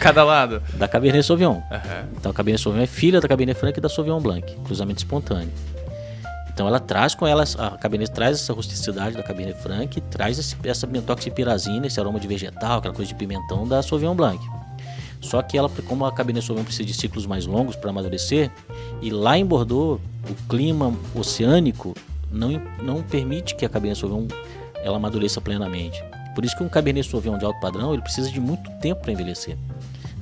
cada 0.00 0.24
lado? 0.24 0.62
Da 0.74 0.88
Cabernet 0.88 1.24
Sauvignon. 1.24 1.56
Uhum. 1.56 2.08
Então 2.16 2.32
a 2.32 2.34
Cabernet 2.34 2.62
Sauvignon 2.62 2.84
é 2.84 2.86
filha 2.86 3.20
da 3.20 3.28
Cabernet 3.28 3.58
Franc 3.58 3.78
e 3.78 3.80
da 3.80 3.88
Sauvignon 3.88 4.20
Blanc, 4.20 4.54
cruzamento 4.64 4.98
espontâneo. 4.98 5.52
Então 6.52 6.68
ela 6.68 6.78
traz 6.78 7.14
com 7.14 7.26
ela, 7.26 7.44
a 7.58 7.70
Cabernet 7.72 8.12
traz 8.12 8.40
essa 8.40 8.52
rusticidade 8.52 9.16
da 9.16 9.22
Cabernet 9.22 9.60
Franc, 9.60 10.00
traz 10.02 10.38
esse, 10.38 10.56
essa 10.64 10.86
mentoxipirazina, 10.86 11.86
esse 11.86 11.98
aroma 11.98 12.20
de 12.20 12.28
vegetal, 12.28 12.78
aquela 12.78 12.94
coisa 12.94 13.08
de 13.08 13.14
pimentão 13.16 13.66
da 13.66 13.82
Sauvignon 13.82 14.14
Blanc. 14.14 14.38
Só 15.24 15.40
que 15.42 15.56
ela, 15.56 15.70
como 15.88 16.04
a 16.04 16.12
Cabernet 16.12 16.46
Sauvignon 16.46 16.64
precisa 16.64 16.86
de 16.86 16.92
ciclos 16.92 17.24
mais 17.24 17.46
longos 17.46 17.74
para 17.76 17.90
amadurecer, 17.90 18.50
e 19.00 19.10
lá 19.10 19.38
em 19.38 19.44
Bordeaux 19.44 20.00
o 20.28 20.48
clima 20.48 20.94
oceânico 21.14 21.94
não, 22.30 22.60
não 22.82 23.02
permite 23.02 23.54
que 23.54 23.64
a 23.64 23.68
Cabernet 23.68 23.98
Sauvignon 23.98 24.28
ela 24.82 24.98
amadureça 24.98 25.40
plenamente. 25.40 26.04
Por 26.34 26.44
isso 26.44 26.56
que 26.56 26.62
um 26.62 26.68
Cabernet 26.68 27.08
Sauvignon 27.08 27.38
de 27.38 27.44
alto 27.44 27.58
padrão 27.58 27.94
ele 27.94 28.02
precisa 28.02 28.30
de 28.30 28.38
muito 28.38 28.70
tempo 28.80 29.00
para 29.00 29.12
envelhecer, 29.12 29.56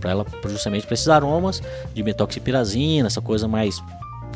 para 0.01 0.13
ela 0.13 0.27
justamente 0.47 0.87
para 0.87 0.95
esses 0.95 1.09
aromas 1.09 1.61
de 1.93 2.03
metoxipirazina, 2.03 3.09
essa 3.09 3.21
coisa 3.21 3.49
mais 3.49 3.83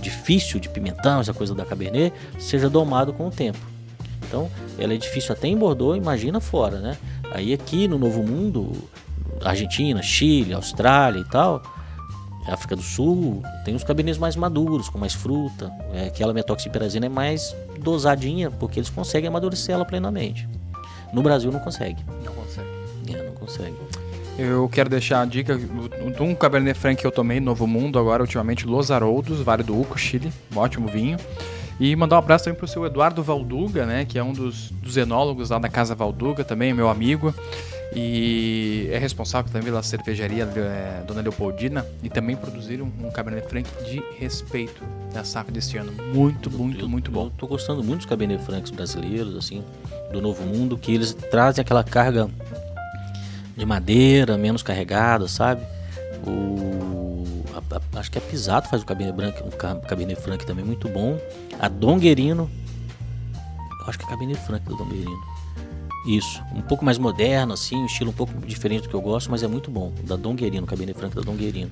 difícil 0.00 0.58
de 0.58 0.68
pimentão, 0.68 1.20
essa 1.20 1.32
coisa 1.32 1.54
da 1.54 1.64
Cabernet, 1.64 2.12
seja 2.38 2.68
domado 2.68 3.12
com 3.12 3.28
o 3.28 3.30
tempo. 3.30 3.58
Então, 4.26 4.50
ela 4.76 4.94
é 4.94 4.96
difícil 4.96 5.32
até 5.32 5.46
em 5.46 5.56
Bordeaux, 5.56 5.96
imagina 5.96 6.40
fora, 6.40 6.80
né? 6.80 6.98
Aí 7.30 7.52
aqui 7.52 7.86
no 7.86 7.98
Novo 7.98 8.22
Mundo, 8.22 8.72
Argentina, 9.50 10.02
Chile, 10.02 10.52
Austrália 10.52 11.20
e 11.20 11.24
tal, 11.24 11.62
África 12.46 12.76
do 12.76 12.82
Sul, 12.82 13.42
tem 13.64 13.74
os 13.74 13.82
cabinets 13.82 14.18
mais 14.18 14.36
maduros, 14.36 14.88
com 14.88 14.98
mais 14.98 15.14
fruta. 15.14 15.72
É, 15.92 16.06
aquela 16.06 16.32
metoxipirazina 16.32 17.06
é 17.06 17.08
mais 17.08 17.54
dosadinha, 17.80 18.50
porque 18.50 18.78
eles 18.78 18.90
conseguem 18.90 19.28
amadurecer 19.28 19.74
ela 19.74 19.84
plenamente. 19.84 20.48
No 21.12 21.22
Brasil 21.22 21.50
não 21.50 21.60
consegue. 21.60 22.04
Não 22.24 22.32
consegue. 22.32 22.68
É, 23.08 23.22
não 23.22 23.32
consegue. 23.32 23.76
Eu 24.38 24.68
quero 24.68 24.90
deixar 24.90 25.22
a 25.22 25.24
dica 25.24 25.56
de 25.56 26.22
um 26.22 26.34
Cabernet 26.34 26.78
Franc 26.78 27.00
que 27.00 27.06
eu 27.06 27.10
tomei, 27.10 27.40
Novo 27.40 27.66
Mundo, 27.66 27.98
agora 27.98 28.22
ultimamente, 28.22 28.66
Los 28.66 28.90
Haroldos, 28.90 29.40
Vale 29.40 29.62
do 29.62 29.80
Uco, 29.80 29.98
Chile, 29.98 30.30
um 30.54 30.58
ótimo 30.58 30.86
vinho. 30.88 31.16
E 31.80 31.94
mandar 31.96 32.16
um 32.16 32.18
abraço 32.18 32.44
também 32.44 32.58
pro 32.58 32.68
seu 32.68 32.84
Eduardo 32.86 33.22
Valduga, 33.22 33.84
né, 33.84 34.04
que 34.04 34.18
é 34.18 34.22
um 34.22 34.32
dos, 34.32 34.70
dos 34.70 34.96
enólogos 34.96 35.50
lá 35.50 35.58
da 35.58 35.68
Casa 35.68 35.94
Valduga, 35.94 36.44
também 36.44 36.72
meu 36.72 36.88
amigo. 36.88 37.34
E 37.94 38.88
é 38.92 38.98
responsável 38.98 39.50
também 39.50 39.66
pela 39.70 39.82
cervejaria 39.82 40.44
é, 40.44 41.02
Dona 41.06 41.20
Leopoldina 41.22 41.86
e 42.02 42.08
também 42.10 42.36
produzir 42.36 42.82
um, 42.82 42.90
um 43.02 43.10
Cabernet 43.10 43.48
Franc 43.48 43.68
de 43.84 44.02
respeito 44.18 44.82
na 45.14 45.24
safra 45.24 45.52
deste 45.52 45.78
ano. 45.78 45.92
Muito, 46.14 46.50
muito, 46.50 46.80
eu, 46.80 46.88
muito 46.88 47.10
bom. 47.10 47.26
Eu 47.26 47.30
tô 47.38 47.46
gostando 47.46 47.82
muito 47.82 47.98
dos 47.98 48.06
Cabernet 48.06 48.42
Francs 48.44 48.70
brasileiros, 48.70 49.36
assim, 49.36 49.62
do 50.12 50.20
Novo 50.20 50.44
Mundo, 50.44 50.76
que 50.76 50.92
eles 50.92 51.14
trazem 51.14 51.62
aquela 51.62 51.82
carga 51.84 52.28
de 53.56 53.64
madeira, 53.64 54.36
menos 54.36 54.62
carregada, 54.62 55.26
sabe? 55.28 55.62
O 56.26 57.24
a- 57.54 57.76
a- 57.76 58.00
acho 58.00 58.10
que 58.10 58.18
a 58.18 58.20
Pisato 58.20 58.68
faz 58.68 58.82
o 58.82 58.84
Cabernet 58.86 59.16
Branc, 59.16 59.42
um 59.42 59.50
ca- 59.50 59.76
Cabernet 59.76 60.20
Franc 60.20 60.44
também 60.44 60.64
muito 60.64 60.88
bom. 60.88 61.18
A 61.58 61.68
Donguerino, 61.68 62.50
acho 63.86 63.96
que 63.98 64.04
é 64.04 64.08
Cabernet 64.08 64.38
Franc 64.40 64.62
da 64.68 64.76
Donguerino. 64.76 65.35
Isso, 66.06 66.40
um 66.54 66.62
pouco 66.62 66.84
mais 66.84 66.98
moderno 66.98 67.52
assim, 67.52 67.76
um 67.76 67.86
estilo 67.86 68.10
um 68.10 68.14
pouco 68.14 68.32
diferente 68.46 68.82
do 68.82 68.88
que 68.88 68.94
eu 68.94 69.00
gosto, 69.00 69.30
mas 69.30 69.42
é 69.42 69.48
muito 69.48 69.70
bom. 69.70 69.92
Da 70.04 70.14
Donguerino, 70.14 70.66
Cabernet 70.66 70.96
Franc 70.96 71.14
da 71.14 71.22
Donguerino. 71.22 71.70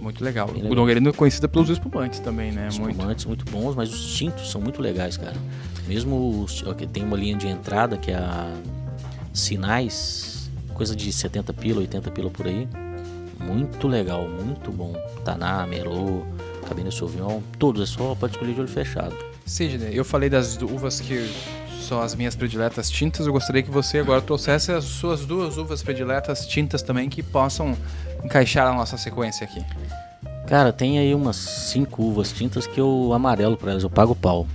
Muito 0.00 0.24
legal. 0.24 0.46
Bem 0.46 0.56
O 0.56 0.62
legal. 0.64 0.74
Donguerino 0.74 1.10
é 1.10 1.12
conhecida 1.12 1.46
pelos 1.46 1.68
espumantes 1.68 2.18
também, 2.18 2.50
né? 2.50 2.68
Muito. 2.72 2.90
Espumantes 2.90 3.24
muito 3.24 3.44
bons, 3.50 3.74
mas 3.76 3.92
os 3.92 4.14
tintos 4.14 4.50
são 4.50 4.60
muito 4.60 4.80
legais, 4.80 5.16
cara. 5.16 5.36
Mesmo 5.86 6.42
os, 6.42 6.62
que 6.76 6.86
tem 6.86 7.04
uma 7.04 7.16
linha 7.16 7.36
de 7.36 7.46
entrada 7.46 7.96
que 7.96 8.10
é 8.10 8.16
a 8.16 8.52
Sinais, 9.32 10.50
coisa 10.74 10.96
de 10.96 11.12
70 11.12 11.52
pila, 11.52 11.80
80 11.80 12.10
pila 12.10 12.30
por 12.30 12.46
aí. 12.46 12.66
Muito 13.38 13.86
legal, 13.86 14.26
muito 14.28 14.72
bom. 14.72 14.92
Taná, 15.24 15.66
Merlot, 15.66 16.24
Cabernet 16.68 16.96
Sauvignon, 16.96 17.40
todos, 17.58 17.82
é 17.82 17.86
só 17.86 18.14
pode 18.14 18.34
escolher 18.34 18.54
de 18.54 18.60
olho 18.60 18.68
fechado. 18.68 19.14
Sidney, 19.44 19.90
eu 19.92 20.04
falei 20.04 20.30
das 20.30 20.56
uvas 20.62 21.00
que 21.00 21.28
são 21.92 22.00
as 22.00 22.14
minhas 22.14 22.34
prediletas 22.34 22.90
tintas. 22.90 23.26
Eu 23.26 23.34
gostaria 23.34 23.62
que 23.62 23.70
você 23.70 23.98
agora 23.98 24.22
trouxesse 24.22 24.72
as 24.72 24.84
suas 24.84 25.26
duas 25.26 25.58
uvas 25.58 25.82
prediletas 25.82 26.46
tintas 26.46 26.80
também 26.80 27.10
que 27.10 27.22
possam 27.22 27.76
encaixar 28.24 28.66
a 28.66 28.72
nossa 28.72 28.96
sequência 28.96 29.44
aqui. 29.44 29.62
Cara, 30.46 30.72
tem 30.72 30.98
aí 30.98 31.14
umas 31.14 31.36
cinco 31.36 32.02
uvas 32.02 32.32
tintas 32.32 32.66
que 32.66 32.80
eu 32.80 33.12
amarelo 33.12 33.58
pra 33.58 33.72
elas, 33.72 33.82
eu 33.82 33.90
pago 33.90 34.14
pau. 34.14 34.46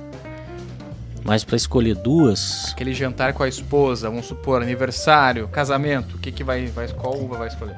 Mas 1.24 1.42
pra 1.42 1.56
escolher 1.56 1.94
duas, 1.94 2.72
Aquele 2.72 2.92
jantar 2.92 3.32
com 3.32 3.42
a 3.42 3.48
esposa, 3.48 4.10
vamos 4.10 4.26
supor, 4.26 4.60
aniversário, 4.60 5.48
casamento, 5.48 6.16
o 6.16 6.18
que 6.18 6.30
que 6.30 6.44
vai, 6.44 6.66
vai 6.66 6.88
qual 6.88 7.18
uva 7.18 7.38
vai 7.38 7.48
escolher? 7.48 7.76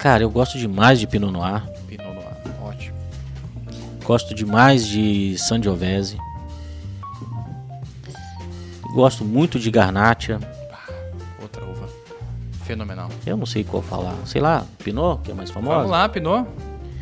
cara, 0.00 0.24
eu 0.24 0.30
gosto 0.30 0.58
demais 0.58 0.98
de 0.98 1.06
Pinot 1.06 1.30
Noir. 1.30 1.62
Pinot 1.86 2.12
Noir, 2.12 2.36
ótimo. 2.60 2.96
Gosto 4.02 4.34
demais 4.34 4.88
de 4.88 5.38
Sangiovese. 5.38 6.18
Gosto 8.94 9.24
muito 9.24 9.58
de 9.58 9.70
Garnacha. 9.70 10.38
Outra 11.40 11.64
uva 11.64 11.88
fenomenal. 12.64 13.08
Eu 13.26 13.36
não 13.36 13.46
sei 13.46 13.64
qual 13.64 13.82
falar. 13.82 14.14
Sei 14.24 14.40
lá, 14.40 14.64
Pinot, 14.82 15.20
que 15.22 15.30
é 15.30 15.34
mais 15.34 15.50
famosa. 15.50 15.76
Vamos 15.76 15.90
lá, 15.90 16.08
Pinot. 16.08 16.46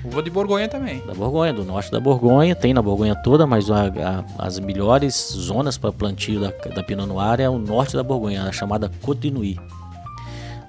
Uva 0.05 0.23
de 0.23 0.31
Borgonha 0.31 0.69
também. 0.69 1.05
Da 1.05 1.15
Borgonha, 1.15 1.53
do 1.53 1.65
norte 1.65 1.91
da 1.91 1.99
Borgonha. 1.99 2.55
Tem 2.55 2.73
na 2.73 2.81
Borgonha 2.81 3.17
toda, 3.17 3.45
mas 3.47 3.69
a- 3.71 3.87
a- 3.87 4.25
as 4.39 4.59
melhores 4.61 5.33
zonas 5.37 5.77
para 5.77 5.91
plantio 5.93 6.41
da, 6.41 6.51
da 6.75 6.83
Pinot 6.83 7.07
Noir 7.09 7.41
é 7.41 7.49
o 7.51 7.59
norte 7.59 7.97
da 7.97 8.03
Borgonha, 8.05 8.45
a 8.45 8.53
chamada 8.53 8.91
Côte 9.03 9.23
de 9.23 9.31
Nuit. 9.33 9.61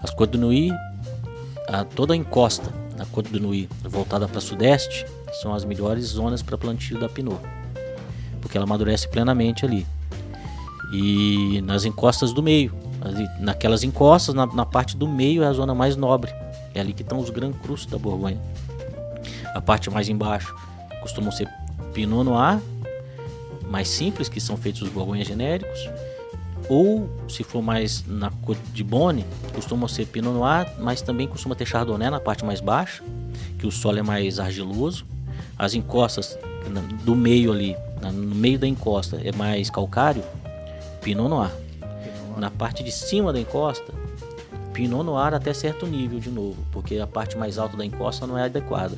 As 0.02 0.10
Côte 0.12 0.32
de 0.34 0.38
Nuit, 0.40 0.74
a, 1.68 1.84
toda 1.84 2.14
a 2.14 2.18
encosta 2.18 2.72
na 2.98 3.06
Côte 3.06 3.32
de 3.32 3.40
Nuit, 3.40 3.70
voltada 3.84 4.28
para 4.28 4.42
sudeste, 4.42 5.06
são 5.42 5.54
as 5.54 5.64
melhores 5.66 6.06
zonas 6.06 6.42
para 6.42 6.58
plantio 6.58 7.00
da 7.00 7.08
Pinot. 7.08 7.38
Porque 8.42 8.58
ela 8.58 8.66
amadurece 8.66 9.08
plenamente 9.08 9.66
ali. 9.66 9.86
E 10.92 11.62
nas 11.62 11.86
encostas 11.86 12.34
do 12.34 12.42
meio, 12.42 12.74
ali, 13.02 13.28
naquelas 13.40 13.84
encostas, 13.84 14.34
na, 14.34 14.46
na 14.46 14.66
parte 14.66 14.96
do 14.96 15.08
meio 15.08 15.44
é 15.44 15.48
a 15.48 15.54
zona 15.54 15.76
mais 15.76 15.96
nobre. 15.96 16.34
É 16.74 16.80
ali 16.80 16.94
que 16.94 17.02
estão 17.02 17.20
os 17.20 17.30
Gran 17.30 17.52
Crus 17.52 17.86
da 17.86 17.98
Borgonha. 17.98 18.40
A 19.54 19.62
parte 19.62 19.90
mais 19.90 20.08
embaixo 20.08 20.56
costumam 21.02 21.32
ser 21.32 21.50
Pinot 21.94 22.24
Noir, 22.24 22.60
mais 23.70 23.88
simples, 23.90 24.30
que 24.30 24.40
são 24.40 24.56
feitos 24.56 24.82
os 24.84 24.90
Borgonha 24.90 25.26
genéricos. 25.26 25.90
Ou, 26.70 27.10
se 27.30 27.44
for 27.44 27.62
mais 27.62 28.04
na 28.06 28.30
Côte 28.30 28.62
de 28.74 28.84
Bonne, 28.84 29.26
costumam 29.54 29.88
ser 29.88 30.06
Pinot 30.06 30.34
Noir, 30.34 30.72
mas 30.80 31.02
também 31.02 31.28
costuma 31.28 31.56
ter 31.56 31.66
Chardonnay 31.66 32.10
na 32.10 32.20
parte 32.20 32.46
mais 32.46 32.62
baixa, 32.62 33.04
que 33.58 33.66
o 33.66 33.72
solo 33.72 34.00
é 34.00 34.04
mais 34.04 34.40
argiloso. 34.40 35.06
As 35.58 35.74
encostas 35.74 36.38
do 37.04 37.16
meio 37.16 37.52
ali, 37.52 37.76
no 38.02 38.36
meio 38.36 38.60
da 38.60 38.68
encosta, 38.68 39.20
é 39.24 39.32
mais 39.32 39.70
calcário, 39.70 40.24
Pinot 41.08 41.30
Noir. 41.30 41.52
Na 42.38 42.52
parte 42.52 42.84
de 42.84 42.92
cima 42.92 43.32
da 43.32 43.40
encosta, 43.40 43.94
Pinot 44.74 45.04
Noir 45.06 45.34
até 45.34 45.54
certo 45.54 45.88
nível 45.88 46.20
de 46.20 46.30
novo, 46.30 46.58
porque 46.70 46.98
a 47.00 47.08
parte 47.08 47.38
mais 47.38 47.58
alta 47.58 47.78
da 47.78 47.86
encosta 47.86 48.28
não 48.28 48.38
é 48.38 48.44
adequada. 48.44 48.98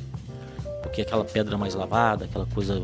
Porque 0.82 1.02
aquela 1.02 1.24
pedra 1.24 1.56
mais 1.56 1.72
lavada, 1.76 2.24
aquela 2.24 2.46
coisa, 2.46 2.82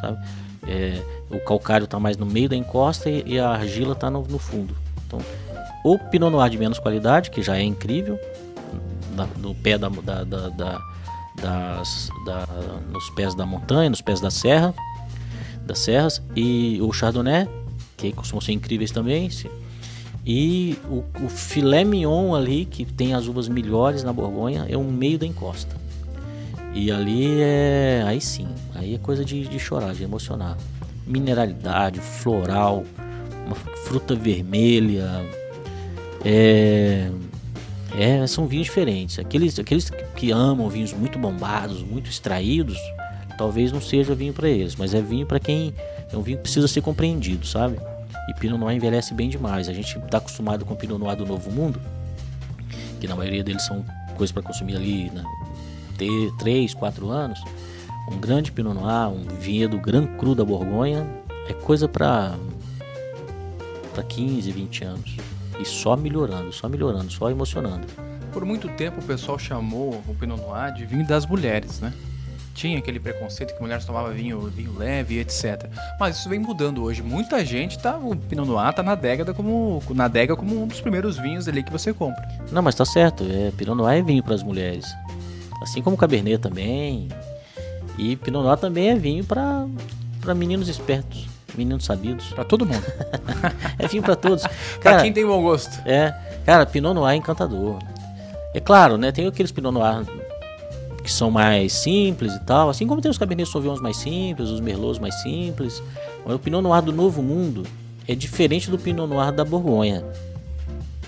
sabe? 0.00 0.26
É, 0.66 1.02
o 1.30 1.38
calcário 1.40 1.84
está 1.84 2.00
mais 2.00 2.16
no 2.16 2.24
meio 2.24 2.48
da 2.48 2.56
encosta 2.56 3.10
e, 3.10 3.22
e 3.26 3.38
a 3.38 3.50
argila 3.50 3.92
está 3.92 4.10
no, 4.10 4.22
no 4.22 4.38
fundo. 4.38 4.74
Então, 5.06 5.20
ou 5.84 5.98
Pinot 5.98 6.30
Noir 6.30 6.48
de 6.48 6.56
menos 6.56 6.78
qualidade, 6.78 7.30
que 7.30 7.42
já 7.42 7.58
é 7.58 7.62
incrível, 7.62 8.18
na- 9.14 9.28
no 9.36 9.54
pé 9.54 9.76
da, 9.76 9.90
da, 9.90 10.24
da- 10.24 10.48
da- 10.48 10.80
das, 11.42 12.08
da- 12.24 12.46
nos 12.90 13.10
pés 13.10 13.34
da 13.34 13.44
montanha, 13.44 13.90
nos 13.90 14.00
pés 14.00 14.18
da 14.18 14.30
serra, 14.30 14.72
das 15.66 15.78
serras, 15.80 16.22
e 16.34 16.78
o 16.80 16.90
Chardonnay, 16.90 17.46
que 18.08 18.12
costumam 18.12 18.40
ser 18.40 18.52
incríveis 18.52 18.90
também, 18.90 19.28
e 20.24 20.78
o, 20.88 21.04
o 21.24 21.28
filé 21.28 21.82
mignon 21.84 22.34
ali, 22.34 22.64
que 22.64 22.84
tem 22.84 23.14
as 23.14 23.26
uvas 23.26 23.48
melhores 23.48 24.04
na 24.04 24.12
Borgonha, 24.12 24.66
é 24.68 24.76
o 24.76 24.84
meio 24.84 25.18
da 25.18 25.26
encosta. 25.26 25.74
E 26.74 26.90
ali 26.90 27.40
é. 27.40 28.02
Aí 28.06 28.20
sim, 28.20 28.46
aí 28.74 28.94
é 28.94 28.98
coisa 28.98 29.24
de, 29.24 29.46
de 29.46 29.58
chorar, 29.58 29.94
de 29.94 30.04
emocionar. 30.04 30.56
Mineralidade, 31.06 32.00
floral, 32.00 32.84
uma 33.46 33.56
fruta 33.56 34.14
vermelha. 34.14 35.08
É. 36.24 37.10
É, 37.98 38.24
são 38.26 38.46
vinhos 38.46 38.66
diferentes. 38.66 39.18
Aqueles, 39.18 39.58
aqueles 39.58 39.90
que 40.14 40.30
amam 40.30 40.68
vinhos 40.68 40.92
muito 40.92 41.18
bombados, 41.18 41.82
muito 41.82 42.08
extraídos, 42.08 42.78
talvez 43.36 43.72
não 43.72 43.80
seja 43.80 44.14
vinho 44.14 44.32
para 44.32 44.48
eles, 44.48 44.76
mas 44.76 44.94
é 44.94 45.02
vinho 45.02 45.26
para 45.26 45.40
quem 45.40 45.74
é 46.12 46.16
um 46.16 46.22
vinho 46.22 46.36
que 46.36 46.44
precisa 46.44 46.68
ser 46.68 46.82
compreendido, 46.82 47.44
sabe? 47.44 47.80
E 48.30 48.34
Pinot 48.34 48.60
Noir 48.60 48.76
envelhece 48.76 49.12
bem 49.12 49.28
demais. 49.28 49.68
A 49.68 49.72
gente 49.72 49.98
está 49.98 50.18
acostumado 50.18 50.64
com 50.64 50.76
Pinot 50.76 51.00
Noir 51.00 51.16
do 51.16 51.26
Novo 51.26 51.50
Mundo, 51.50 51.80
que 53.00 53.08
na 53.08 53.16
maioria 53.16 53.42
deles 53.42 53.62
são 53.64 53.84
coisas 54.16 54.30
para 54.30 54.40
consumir 54.40 54.76
ali 54.76 55.10
na, 55.10 55.24
ter 55.98 56.30
3, 56.38 56.72
4 56.72 57.10
anos. 57.10 57.42
Um 58.08 58.18
grande 58.18 58.52
Pinot 58.52 58.74
Noir, 58.74 59.08
um 59.08 59.24
vinhedo 59.40 59.76
Gran 59.80 60.06
Cru 60.16 60.36
da 60.36 60.44
Borgonha, 60.44 61.04
é 61.48 61.52
coisa 61.52 61.88
para 61.88 62.38
15, 64.08 64.52
20 64.52 64.84
anos. 64.84 65.16
E 65.58 65.64
só 65.64 65.96
melhorando, 65.96 66.52
só 66.52 66.68
melhorando, 66.68 67.10
só 67.10 67.30
emocionando. 67.30 67.86
Por 68.32 68.44
muito 68.44 68.68
tempo 68.68 69.00
o 69.00 69.04
pessoal 69.04 69.40
chamou 69.40 70.00
o 70.06 70.14
Pinot 70.14 70.40
Noir 70.40 70.72
de 70.72 70.86
vinho 70.86 71.04
das 71.04 71.26
mulheres, 71.26 71.80
né? 71.80 71.92
Tinha 72.54 72.78
aquele 72.78 73.00
preconceito 73.00 73.54
que 73.54 73.62
mulheres 73.62 73.84
tomavam 73.84 74.12
vinho, 74.12 74.40
vinho 74.48 74.76
leve, 74.76 75.18
etc. 75.18 75.66
Mas 75.98 76.18
isso 76.18 76.28
vem 76.28 76.38
mudando 76.38 76.82
hoje. 76.82 77.02
Muita 77.02 77.44
gente 77.44 77.78
tá. 77.78 77.96
O 77.96 78.14
Pinot 78.14 78.46
Noir 78.46 78.72
tá 78.72 78.82
na 78.82 78.94
década 78.94 79.32
como. 79.32 79.82
Na 79.90 80.04
adega 80.06 80.36
como 80.36 80.62
um 80.62 80.66
dos 80.66 80.80
primeiros 80.80 81.16
vinhos 81.16 81.48
ali 81.48 81.62
que 81.62 81.72
você 81.72 81.92
compra. 81.92 82.26
Não, 82.52 82.60
mas 82.60 82.74
tá 82.74 82.84
certo, 82.84 83.24
é, 83.24 83.50
Pinot 83.56 83.76
Noir 83.76 83.98
é 83.98 84.02
vinho 84.02 84.22
para 84.22 84.34
as 84.34 84.42
mulheres. 84.42 84.84
Assim 85.62 85.80
como 85.80 85.96
Cabernet 85.96 86.38
também. 86.38 87.08
E 87.96 88.16
Pinot 88.16 88.42
Noir 88.42 88.58
também 88.58 88.90
é 88.90 88.94
vinho 88.94 89.24
para 89.24 89.66
para 90.20 90.34
meninos 90.34 90.68
espertos, 90.68 91.26
meninos 91.54 91.84
sabidos. 91.84 92.32
Pra 92.32 92.44
todo 92.44 92.66
mundo. 92.66 92.84
É 93.78 93.88
vinho 93.88 94.02
para 94.02 94.14
todos. 94.14 94.42
pra 94.42 94.92
Cara, 94.92 95.02
quem 95.02 95.10
tem 95.10 95.24
bom 95.24 95.40
gosto. 95.40 95.80
É, 95.86 96.14
cara, 96.44 96.66
Pinot 96.66 96.92
Noir 96.92 97.14
é 97.14 97.16
encantador. 97.16 97.78
É 98.52 98.60
claro, 98.60 98.98
né? 98.98 99.10
Tem 99.10 99.26
aqueles 99.26 99.50
Pinot 99.50 99.72
Noir 99.72 100.04
que 101.10 101.14
são 101.14 101.28
mais 101.28 101.72
simples 101.72 102.32
e 102.36 102.38
tal, 102.38 102.70
assim 102.70 102.86
como 102.86 103.00
tem 103.00 103.10
os 103.10 103.18
Cabernet 103.18 103.50
Sauvignons 103.50 103.80
mais 103.80 103.96
simples, 103.96 104.48
os 104.48 104.60
Merlots 104.60 105.00
mais 105.00 105.20
simples. 105.22 105.82
Mas 106.24 106.36
o 106.36 106.38
Pinot 106.38 106.62
Noir 106.62 106.80
do 106.82 106.92
Novo 106.92 107.20
Mundo 107.20 107.64
é 108.06 108.14
diferente 108.14 108.70
do 108.70 108.78
Pinot 108.78 109.08
Noir 109.08 109.32
da 109.32 109.44
Borgonha. 109.44 110.04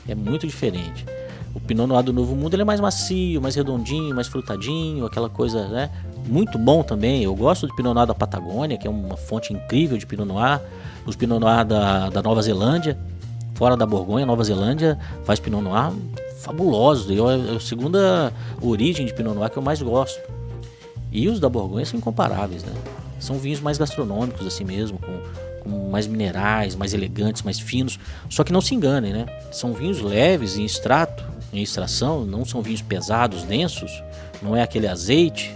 É 0.09 0.15
muito 0.17 0.45
diferente. 0.45 1.07
O 1.55 1.61
Pinot 1.61 1.87
Noir 1.87 2.03
do 2.03 2.13
Novo 2.13 2.35
Mundo 2.35 2.55
ele 2.55 2.63
é 2.63 2.65
mais 2.65 2.81
macio, 2.81 3.41
mais 3.41 3.55
redondinho, 3.55 4.13
mais 4.13 4.27
frutadinho, 4.27 5.07
aquela 5.07 5.29
coisa, 5.29 5.69
né? 5.69 5.89
Muito 6.27 6.59
bom 6.59 6.83
também. 6.83 7.23
Eu 7.23 7.37
gosto 7.37 7.69
do 7.69 7.77
Pinot 7.77 7.95
Noir 7.95 8.09
da 8.09 8.15
Patagônia, 8.15 8.77
que 8.77 8.89
é 8.89 8.91
uma 8.91 9.17
fonte 9.17 9.53
incrível 9.53 9.97
de 9.97 10.05
Pinot 10.05 10.27
Noir. 10.27 10.61
Os 11.07 11.15
Pinot 11.15 11.39
Noir 11.39 11.65
da, 11.65 12.11
da 12.11 12.21
Nova 12.21 12.43
Zelândia, 12.43 12.99
fora 13.55 13.77
da 13.77 13.87
Borgonha, 13.87 14.27
Nova 14.27 14.43
Zelândia, 14.43 14.99
faz 15.25 15.39
Pinot 15.39 15.63
Noir 15.63 15.93
fabulosos. 16.43 17.11
Eu, 17.11 17.31
é 17.31 17.57
a 17.57 17.61
segunda 17.61 18.33
origem 18.61 19.07
de 19.07 19.15
Pinot 19.15 19.35
Noir 19.35 19.51
que 19.51 19.57
eu 19.57 19.63
mais 19.63 19.81
gosto. 19.81 20.21
E 21.11 21.29
os 21.29 21.39
da 21.39 21.49
Borgonha 21.49 21.85
são 21.85 21.99
incomparáveis, 21.99 22.65
né? 22.65 22.73
São 23.21 23.39
vinhos 23.39 23.61
mais 23.61 23.79
gastronômicos 23.79 24.47
assim 24.47 24.65
mesmo, 24.65 24.99
com, 24.99 25.21
com 25.63 25.91
mais 25.91 26.07
minerais, 26.07 26.75
mais 26.75 26.95
elegantes, 26.95 27.43
mais 27.43 27.61
finos. 27.61 27.99
Só 28.29 28.43
que 28.43 28.53
não 28.53 28.61
se 28.61 28.75
enganem, 28.75 29.13
né? 29.13 29.27
São 29.53 29.73
vinhos 29.73 30.01
leves 30.01 30.57
em 30.57 30.65
extrato, 30.65 31.25
em 31.53 31.63
extração, 31.63 32.25
não 32.25 32.45
são 32.45 32.63
vinhos 32.63 32.83
pesados, 32.83 33.45
densos. 33.45 34.03
Não 34.41 34.57
é 34.57 34.63
aquele 34.63 34.89
azeite, 34.89 35.55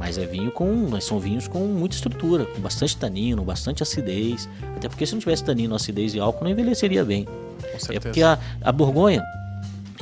mas 0.00 0.18
é 0.18 0.26
vinho 0.26 0.50
com, 0.50 0.88
mas 0.90 1.04
são 1.04 1.20
vinhos 1.20 1.46
com 1.46 1.58
muita 1.60 1.94
estrutura, 1.94 2.46
com 2.46 2.60
bastante 2.60 2.96
tanino, 2.96 3.44
bastante 3.44 3.82
acidez. 3.82 4.48
Até 4.74 4.88
porque 4.88 5.06
se 5.06 5.12
não 5.12 5.20
tivesse 5.20 5.44
tanino, 5.44 5.74
acidez 5.74 6.14
e 6.14 6.18
álcool, 6.18 6.44
não 6.44 6.50
envelheceria 6.50 7.04
bem. 7.04 7.26
Com 7.26 7.92
É 7.92 8.00
porque 8.00 8.22
a, 8.22 8.38
a 8.62 8.72
Borgonha, 8.72 9.22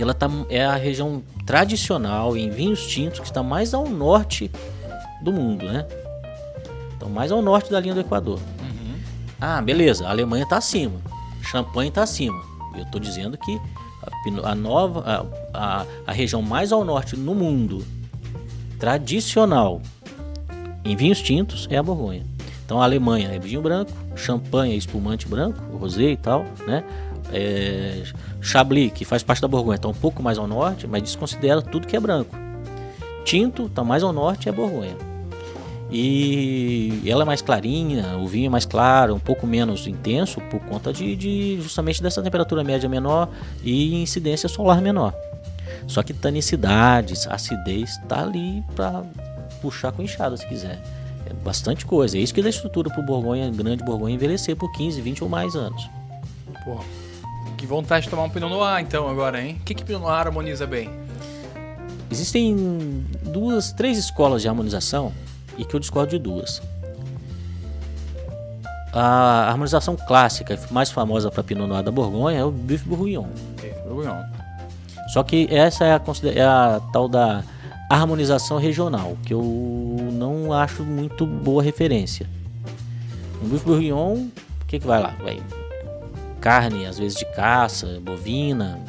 ela 0.03 0.15
tá, 0.15 0.29
é 0.49 0.65
a 0.65 0.77
região 0.77 1.23
tradicional 1.45 2.37
em 2.37 2.51
vinhos 2.51 2.87
tintos 2.87 3.21
que 3.21 3.27
está 3.27 3.43
mais 3.43 3.75
ao 3.75 3.89
norte 3.89 4.51
do 5.23 5.33
mundo, 5.33 5.67
né? 5.67 5.87
Então, 6.97 7.09
mais 7.09 7.33
ao 7.33 7.43
norte 7.43 7.71
da 7.71 7.81
linha 7.81 7.95
do 7.95 8.01
Equador. 8.01 8.39
Uhum. 8.61 8.95
Ah, 9.41 9.61
beleza, 9.61 10.07
a 10.07 10.11
Alemanha 10.11 10.45
está 10.45 10.57
acima, 10.57 11.01
Champagne 11.43 11.89
está 11.89 12.03
acima. 12.03 12.41
Eu 12.77 12.83
estou 12.83 13.01
dizendo 13.01 13.37
que 13.37 13.61
a, 14.45 14.51
a 14.51 14.55
nova, 14.55 15.29
a, 15.53 15.81
a, 15.81 15.87
a 16.07 16.13
região 16.13 16.43
mais 16.43 16.73
ao 16.73 16.85
norte 16.85 17.17
no 17.17 17.35
mundo, 17.35 17.85
tradicional 18.79 19.83
em 20.85 20.95
vinhos 20.95 21.21
tintos, 21.21 21.67
é 21.71 21.77
a 21.77 21.83
Borgonha. 21.83 22.25
Então 22.65 22.81
a 22.81 22.85
Alemanha 22.85 23.31
é 23.31 23.39
vinho 23.39 23.63
branco, 23.63 23.91
Champagne 24.15 24.75
é 24.75 24.77
espumante 24.77 25.27
branco, 25.27 25.59
rosé 25.77 26.11
e 26.11 26.17
tal, 26.17 26.45
né? 26.67 26.85
É, 27.33 28.03
Chablis, 28.41 28.93
que 28.93 29.05
faz 29.05 29.23
parte 29.23 29.43
da 29.43 29.49
Borgonha, 29.49 29.77
está 29.77 29.88
um 29.88 29.95
pouco 29.95 30.23
mais 30.23 30.38
ao 30.38 30.47
norte, 30.47 30.87
mas 30.87 31.03
desconsidera 31.03 31.61
tudo 31.62 31.87
que 31.87 31.97
é 31.97 32.01
branco. 32.01 32.35
Tinto 33.25 33.67
está 33.67 33.85
mais 33.85 34.03
ao 34.03 34.12
norte, 34.12 34.49
é 34.49 34.53
Borgonha. 34.53 34.97
E 35.91 37.03
ela 37.07 37.23
é 37.23 37.27
mais 37.27 37.41
clarinha, 37.41 38.19
o 38.19 38.27
vinho 38.27 38.47
é 38.47 38.51
mais 38.51 38.67
claro, 38.67 39.14
um 39.14 39.19
pouco 39.19 39.47
menos 39.47 39.87
intenso 39.87 40.41
por 40.51 40.61
conta 40.61 40.93
de, 40.93 41.17
de 41.17 41.59
justamente 41.62 42.03
dessa 42.03 42.23
temperatura 42.23 42.62
média 42.62 42.88
menor 42.88 43.29
e 43.64 44.03
incidência 44.03 44.49
solar 44.49 44.83
menor. 44.83 45.14
Só 45.87 46.03
que 46.03 46.12
tanicidade, 46.12 47.14
acidez 47.29 47.97
tá 48.07 48.23
ali 48.23 48.62
para 48.77 49.03
puxar 49.62 49.91
com 49.93 50.03
enxada 50.03 50.37
se 50.37 50.47
quiser. 50.47 50.79
É 51.25 51.33
bastante 51.43 51.87
coisa. 51.87 52.19
É 52.19 52.21
isso 52.21 52.35
que 52.35 52.43
dá 52.43 52.51
estrutura 52.51 52.91
pro 52.91 53.03
Borgonha, 53.03 53.51
grande 53.51 53.83
Borgonha 53.83 54.14
envelhecer 54.14 54.57
por 54.57 54.71
15, 54.73 55.01
20 55.01 55.25
ou 55.25 55.31
mais 55.31 55.55
anos. 55.57 55.88
Pô, 56.64 56.81
que 57.59 57.66
vontade 57.66 58.05
de 58.05 58.11
tomar 58.11 58.23
um 58.23 58.31
Pinot 58.31 58.49
Noir 58.49 58.81
então 58.81 59.09
agora, 59.09 59.42
hein? 59.42 59.59
O 59.61 59.64
que 59.64 59.75
que 59.75 59.85
Pinot 59.85 60.01
Noir 60.01 60.27
harmoniza 60.27 60.66
bem? 60.66 60.88
Existem 62.11 62.57
duas, 63.25 63.73
três 63.73 63.99
escolas 63.99 64.40
de 64.40 64.49
harmonização 64.49 65.12
e 65.59 65.64
que 65.64 65.75
eu 65.75 65.81
discordo 65.81 66.11
de 66.11 66.18
duas. 66.18 66.62
A 68.92 69.49
harmonização 69.51 69.97
clássica 69.97 70.59
mais 70.71 70.90
famosa 70.90 71.31
para 71.31 71.42
Pinot 71.42 71.66
Noir 71.66 71.83
da 71.83 71.90
Borgonha 71.90 72.38
é 72.38 72.44
o 72.44 72.51
Bife 72.51 72.88
Bourguignon. 72.88 73.27
Bourguignon. 73.87 74.23
Só 75.12 75.23
que 75.23 75.49
essa 75.51 75.85
é 75.85 75.92
a, 75.92 76.01
é 76.35 76.42
a 76.42 76.81
tal 76.92 77.09
da 77.09 77.42
harmonização 77.90 78.59
regional, 78.59 79.16
que 79.25 79.35
eu 79.35 79.42
não 80.12 80.53
acho 80.53 80.85
muito 80.85 81.27
boa 81.27 81.62
referência. 81.62 82.27
Um 83.42 83.49
bife 83.49 83.64
bourguignon, 83.64 84.14
o 84.14 84.66
que, 84.66 84.79
que 84.79 84.87
vai 84.87 85.01
lá? 85.01 85.14
Vai 85.23 85.40
carne, 86.40 86.87
às 86.87 86.98
vezes 86.98 87.18
de 87.18 87.24
caça, 87.27 87.98
bovina, 88.03 88.81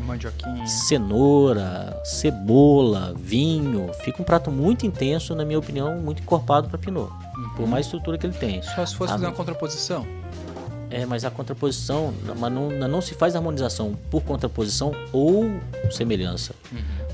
Mandioquinha. 0.00 0.66
cenoura, 0.66 2.00
cebola, 2.04 3.14
vinho. 3.16 3.90
Fica 4.04 4.22
um 4.22 4.24
prato 4.24 4.50
muito 4.50 4.86
intenso, 4.86 5.34
na 5.34 5.44
minha 5.44 5.58
opinião, 5.58 5.96
muito 5.98 6.22
encorpado 6.22 6.68
para 6.68 6.78
Pinot. 6.78 7.10
Por 7.56 7.66
mais 7.66 7.86
estrutura 7.86 8.16
que 8.18 8.26
ele 8.26 8.34
tem. 8.34 8.62
Só 8.62 8.84
se 8.86 8.94
fosse 8.94 9.12
Ah, 9.12 9.16
fazer 9.16 9.26
uma 9.26 9.32
contraposição. 9.34 10.06
É, 10.90 11.04
mas 11.04 11.22
a 11.24 11.30
contraposição, 11.30 12.14
mas 12.38 12.50
não, 12.50 12.70
não 12.70 13.00
se 13.02 13.12
faz 13.14 13.36
harmonização 13.36 13.94
por 14.10 14.22
contraposição 14.22 14.92
ou 15.12 15.44
semelhança. 15.90 16.54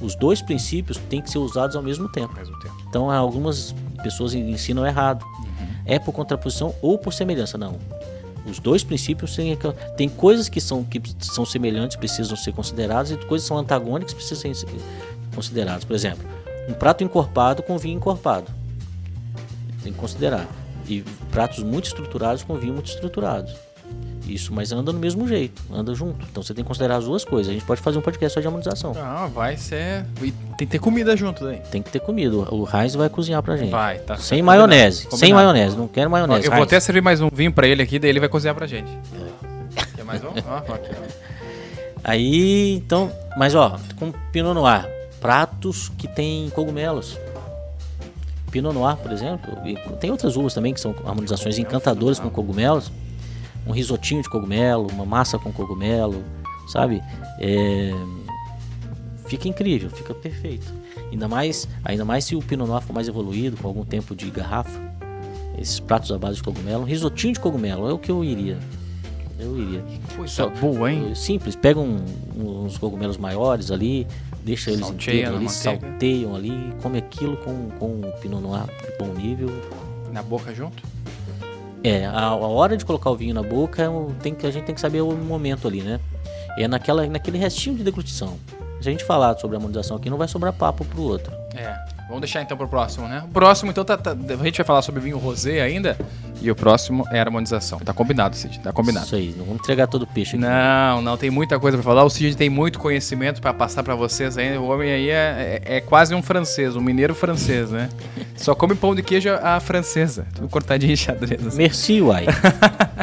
Os 0.01 0.15
dois 0.15 0.41
princípios 0.41 0.97
têm 1.11 1.21
que 1.21 1.29
ser 1.29 1.39
usados 1.39 1.75
ao 1.75 1.83
mesmo 1.83 2.09
tempo. 2.13 2.31
Ao 2.33 2.39
mesmo 2.39 2.57
tempo. 2.61 2.75
Então 2.89 3.11
algumas 3.11 3.75
pessoas 4.03 4.33
ensinam 4.35 4.87
errado. 4.87 5.25
É 5.87 5.99
por 5.99 6.13
contraposição 6.13 6.73
ou 6.81 6.97
por 6.97 7.13
semelhança, 7.13 7.59
não. 7.59 7.77
Os 8.47 8.59
dois 8.59 8.85
princípios 8.85 9.35
têm, 9.35 9.57
tem 9.97 10.09
coisas 10.09 10.49
que 10.49 10.61
são, 10.61 10.85
que 10.85 11.01
são 11.21 11.47
semelhantes, 11.47 11.97
precisam 11.97 12.37
ser 12.37 12.53
consideradas, 12.53 13.11
e 13.11 13.17
coisas 13.17 13.45
que 13.45 13.49
são 13.49 13.59
antagônicas, 13.59 14.13
precisam 14.13 14.55
ser 14.55 14.69
consideradas. 15.35 15.85
Por 15.85 15.97
exemplo, 15.97 16.29
um 16.69 16.75
prato 16.75 17.03
encorpado 17.03 17.63
com 17.63 17.79
vinho 17.79 17.97
encorpado. 17.97 18.47
Tem 19.83 19.93
que 19.93 19.99
considerar. 19.99 20.47
E 20.87 21.03
pratos 21.31 21.63
muito 21.63 21.87
estruturados 21.87 22.43
com 22.43 22.57
vinho 22.57 22.75
muito 22.75 22.91
estruturados. 22.91 23.55
Isso, 24.27 24.53
mas 24.55 24.73
anda 24.73 24.91
no 24.93 24.99
mesmo 24.99 25.29
jeito, 25.29 25.61
anda 25.73 25.95
junto. 25.95 26.25
Então 26.31 26.43
você 26.43 26.55
tem 26.55 26.65
que 26.65 26.69
considerar 26.69 26.97
as 26.97 27.05
duas 27.05 27.25
coisas. 27.25 27.51
A 27.51 27.53
gente 27.53 27.65
pode 27.67 27.81
fazer 27.83 27.99
um 27.99 28.01
podcast 28.01 28.33
só 28.35 28.41
de 28.41 28.47
harmonização. 28.47 28.93
Ah, 28.97 29.29
vai 29.33 29.57
ser. 29.57 30.07
e 30.23 30.31
Tem 30.33 30.57
que 30.59 30.67
ter 30.67 30.79
comida 30.79 31.15
junto 31.17 31.45
daí. 31.45 31.59
Tem 31.71 31.83
que 31.83 31.91
ter 31.91 32.01
comida. 32.01 32.35
O 32.35 32.67
Heinz 32.73 32.95
vai 32.95 33.09
cozinhar 33.11 33.43
pra 33.43 33.57
gente. 33.57 33.71
Vai, 33.71 33.99
tá. 33.99 34.17
Sem 34.17 34.39
Combinado. 34.39 34.69
maionese. 34.69 35.01
Sem 35.03 35.11
Combinado. 35.11 35.35
maionese. 35.35 35.77
Não 35.77 35.87
quero 35.89 36.11
maionese. 36.11 36.45
eu 36.47 36.51
vou 36.51 36.61
Heinz. 36.61 36.67
até 36.69 36.81
servir 36.81 37.03
mais 37.03 37.21
um 37.21 37.29
vinho 37.31 37.53
pra 37.53 37.67
ele 37.67 37.83
aqui, 37.83 37.99
daí 37.99 38.09
ele 38.11 38.21
vai 38.21 38.29
cozinhar 38.29 38.55
pra 38.55 38.67
gente. 38.67 38.91
Quer 39.95 40.05
mais 40.05 40.23
um? 40.25 40.29
Ó, 40.49 40.57
aqui, 40.75 40.91
ó. 40.91 41.25
Aí, 42.03 42.73
então, 42.75 43.11
mas 43.37 43.55
ó, 43.55 43.79
com 43.99 44.13
Pinot 44.33 44.55
Noir, 44.55 44.87
pratos 45.21 45.91
que 45.97 46.07
tem 46.07 46.51
cogumelos. 46.51 47.19
Pinot 48.51 48.73
Noir, 48.75 48.97
por 48.97 49.11
exemplo, 49.11 49.53
e 49.67 49.75
tem 49.97 50.11
outras 50.11 50.37
uvas 50.37 50.55
também 50.55 50.73
que 50.75 50.81
são 50.81 50.95
harmonizações 51.05 51.59
encantadoras 51.59 52.19
com 52.21 52.29
cogumelos. 52.31 52.91
Um 53.67 53.73
risotinho 53.73 54.23
de 54.23 54.29
cogumelo, 54.29 54.87
uma 54.93 55.07
massa 55.07 55.39
com 55.39 55.51
cogumelo, 55.53 56.23
sabe? 56.69 57.03
É, 57.41 57.91
Fica 59.27 59.49
incrível, 59.49 59.89
fica 59.89 60.13
perfeito. 60.15 60.71
Ainda 61.11 61.27
mais, 61.27 61.67
ainda 61.83 62.05
mais 62.05 62.25
se 62.27 62.37
o 62.37 62.43
Pinot 62.43 62.69
Noir 62.69 62.83
for 62.83 62.93
mais 62.93 63.09
evoluído, 63.09 63.57
com 63.57 63.67
algum 63.67 63.85
tempo 63.85 64.15
de 64.15 64.31
garrafa. 64.31 64.79
Esses 65.59 65.81
pratos 65.81 66.13
à 66.13 66.19
base 66.19 66.37
de 66.37 66.43
cogumelo, 66.43 66.83
um 66.83 66.87
risotinho 66.87 67.33
de 67.33 67.41
cogumelo 67.41 67.89
é 67.89 67.93
o 67.93 67.99
que 67.99 68.11
eu 68.11 68.23
iria. 68.23 68.59
Eu 69.39 69.59
iria. 69.59 69.83
Só- 70.27 70.49
boa, 70.51 70.93
hein? 70.93 71.15
Simples, 71.15 71.57
pega 71.57 71.81
um- 71.81 72.05
uns 72.37 72.77
cogumelos 72.77 73.17
maiores 73.17 73.71
ali, 73.71 74.07
deixa 74.45 74.71
eles 74.71 74.85
Salteia 74.85 75.29
inteiros 75.29 75.37
ali, 75.37 75.45
manteiga. 75.47 75.81
salteiam 75.89 76.37
ali, 76.37 76.73
come 76.83 76.99
aquilo 76.99 77.37
com, 77.39 77.71
com 77.79 77.87
um 77.87 78.13
Pinot 78.21 78.43
Noir 78.43 78.65
de 78.67 78.99
bom 78.99 79.13
nível. 79.15 79.49
Na 80.13 80.23
boca 80.23 80.55
junto? 80.55 80.83
É, 81.85 82.07
a, 82.07 82.29
a 82.29 82.37
hora 82.37 82.79
de 82.79 82.85
colocar 82.85 83.11
o 83.11 83.17
vinho 83.17 83.35
na 83.35 83.43
boca, 83.43 83.83
é 83.83 83.89
tem 84.23 84.35
a 84.43 84.51
gente 84.51 84.65
tem 84.65 84.75
que 84.75 84.81
saber 84.81 85.03
o 85.03 85.13
momento 85.13 85.69
ali, 85.69 85.83
né? 85.83 86.01
É 86.57 86.67
naquela, 86.67 87.07
naquele 87.07 87.37
restinho 87.37 87.77
de 87.77 87.85
deglutição. 87.85 88.39
Se 88.81 88.89
a 88.89 88.93
gente 88.93 89.05
falar 89.05 89.39
sobre 89.39 89.57
harmonização 89.57 89.97
aqui, 89.97 90.09
não 90.09 90.17
vai 90.17 90.27
sobrar 90.27 90.53
papo 90.53 90.85
pro 90.85 91.03
outro. 91.03 91.31
É. 91.55 91.94
Vamos 92.07 92.21
deixar 92.21 92.43
então 92.43 92.57
pro 92.57 92.69
próximo, 92.69 93.09
né? 93.09 93.23
O 93.25 93.29
próximo, 93.29 93.71
então, 93.71 93.85
tá, 93.85 93.97
tá- 93.97 94.13
a 94.13 94.45
gente 94.45 94.57
vai 94.59 94.67
falar 94.67 94.83
sobre 94.83 95.01
vinho 95.01 95.19
rosé 95.19 95.61
ainda. 95.63 95.97
E 96.43 96.51
o 96.51 96.55
próximo 96.55 97.07
é 97.11 97.19
a 97.19 97.23
harmonização. 97.23 97.79
Tá 97.79 97.95
combinado, 97.95 98.37
Cid. 98.37 98.59
Tá 98.61 98.71
combinado. 98.71 99.07
Isso 99.07 99.15
aí, 99.15 99.35
não 99.39 99.47
vamos 99.47 99.63
entregar 99.63 99.87
todo 99.87 100.03
o 100.03 100.07
peixe 100.07 100.37
aqui. 100.37 100.45
Não, 100.45 101.01
não, 101.01 101.17
tem 101.17 101.31
muita 101.31 101.59
coisa 101.59 101.79
pra 101.79 101.83
falar. 101.85 102.05
O 102.05 102.11
Cid 102.11 102.37
tem 102.37 102.51
muito 102.51 102.79
conhecimento 102.79 103.41
pra 103.41 103.55
passar 103.55 103.83
pra 103.83 103.95
vocês 103.95 104.37
ainda. 104.37 104.61
O 104.61 104.69
homem 104.69 104.91
aí 104.93 105.09
é, 105.09 105.63
é- 105.65 105.77
é 105.77 105.81
quase 105.81 106.15
um 106.15 106.23
francês, 106.23 106.77
um 106.77 106.83
mineiro 106.83 107.15
francês, 107.15 107.71
né? 107.71 107.89
Só 108.37 108.55
come 108.55 108.75
pão 108.75 108.95
de 108.95 109.03
queijo 109.03 109.31
à 109.43 109.59
francesa. 109.59 110.27
Tudo 110.35 110.49
cortadinho 110.49 110.93
em 110.93 110.97
xadrez. 110.97 111.47
assim. 111.47 111.57
Merci, 111.57 112.03
uai. 112.03 112.27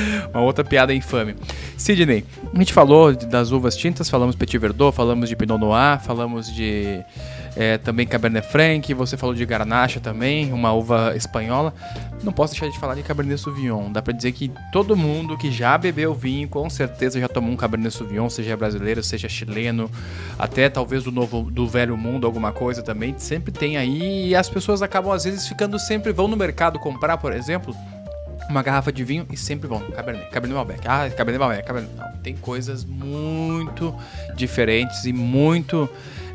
Uma 0.32 0.42
outra 0.42 0.64
piada 0.64 0.94
infame. 0.94 1.34
Sidney, 1.76 2.24
a 2.54 2.58
gente 2.58 2.72
falou 2.72 3.14
das 3.14 3.50
uvas 3.50 3.76
tintas, 3.76 4.08
falamos 4.08 4.34
Petit 4.34 4.58
Verdot, 4.58 4.94
falamos 4.94 5.28
de 5.28 5.36
Pinot 5.36 5.58
Noir, 5.58 6.00
falamos 6.00 6.52
de 6.52 7.04
é, 7.56 7.78
também 7.78 8.06
Cabernet 8.06 8.46
Franc, 8.46 8.92
você 8.92 9.16
falou 9.16 9.34
de 9.34 9.44
Garnacha 9.46 9.98
também, 9.98 10.52
uma 10.52 10.72
uva 10.72 11.14
espanhola. 11.16 11.72
Não 12.22 12.32
posso 12.32 12.52
deixar 12.52 12.68
de 12.68 12.78
falar 12.78 12.94
de 12.94 13.02
Cabernet 13.02 13.40
Sauvignon. 13.40 13.90
Dá 13.90 14.02
pra 14.02 14.12
dizer 14.12 14.32
que 14.32 14.52
todo 14.70 14.96
mundo 14.96 15.36
que 15.38 15.50
já 15.50 15.76
bebeu 15.78 16.14
vinho, 16.14 16.48
com 16.48 16.68
certeza 16.68 17.18
já 17.18 17.28
tomou 17.28 17.50
um 17.50 17.56
Cabernet 17.56 17.94
Sauvignon, 17.94 18.28
seja 18.28 18.56
brasileiro, 18.56 19.02
seja 19.02 19.28
chileno, 19.28 19.90
até 20.38 20.68
talvez 20.68 21.04
do 21.04 21.10
novo, 21.10 21.50
do 21.50 21.66
velho 21.66 21.96
mundo, 21.96 22.26
alguma 22.26 22.52
coisa 22.52 22.82
também, 22.82 23.14
sempre 23.18 23.52
tem 23.52 23.76
aí. 23.78 24.28
E 24.28 24.36
as 24.36 24.50
pessoas 24.50 24.82
acabam 24.82 25.12
às 25.12 25.24
vezes 25.24 25.48
ficando 25.48 25.78
sempre 25.78 26.12
vão 26.12 26.28
no 26.28 26.36
mercado 26.36 26.78
comprar, 26.78 27.16
por 27.16 27.32
exemplo, 27.32 27.74
uma 28.48 28.62
garrafa 28.62 28.92
de 28.92 29.04
vinho 29.04 29.26
e 29.30 29.36
sempre 29.36 29.68
vão 29.68 29.80
Cabernet, 29.90 30.30
Cabernet 30.30 30.54
Malbec. 30.54 30.80
Ah, 30.86 31.08
Cabernet 31.10 31.38
Malbec, 31.38 31.66
Cabernet. 31.66 31.92
Não, 31.96 32.12
tem 32.18 32.36
coisas 32.36 32.84
muito 32.84 33.94
diferentes 34.34 35.04
e 35.04 35.12
muito, 35.12 35.88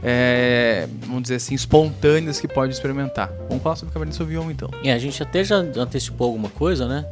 é, 0.04 0.88
vamos 1.02 1.24
dizer 1.24 1.36
assim, 1.36 1.56
espontâneas 1.56 2.40
que 2.40 2.48
pode 2.48 2.74
experimentar. 2.74 3.30
Vamos 3.48 3.64
falar 3.64 3.76
sobre 3.76 3.94
Cabernet 3.94 4.16
Sauvignon 4.16 4.52
então. 4.52 4.70
É, 4.84 4.92
a 4.92 5.00
gente 5.00 5.22
até 5.22 5.44
já 5.44 5.56
antecipou 5.56 6.28
alguma 6.28 6.50
coisa, 6.50 6.88
né? 6.88 7.06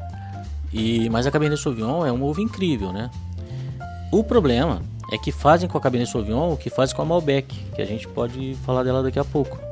E, 0.71 1.09
mas 1.09 1.25
a 1.25 1.31
Cabernet 1.31 1.61
Sauvignon 1.61 2.05
é 2.05 2.11
uma 2.11 2.25
uva 2.25 2.41
incrível, 2.41 2.93
né? 2.93 3.09
O 4.11 4.23
problema 4.23 4.81
é 5.11 5.17
que 5.17 5.31
fazem 5.31 5.67
com 5.67 5.77
a 5.77 5.81
Cabernet 5.81 6.11
Sauvignon 6.11 6.53
o 6.53 6.57
que 6.57 6.69
fazem 6.69 6.95
com 6.95 7.01
a 7.01 7.05
Malbec, 7.05 7.55
que 7.75 7.81
a 7.81 7.85
gente 7.85 8.07
pode 8.07 8.55
falar 8.65 8.83
dela 8.83 9.01
daqui 9.01 9.19
a 9.19 9.25
pouco. 9.25 9.68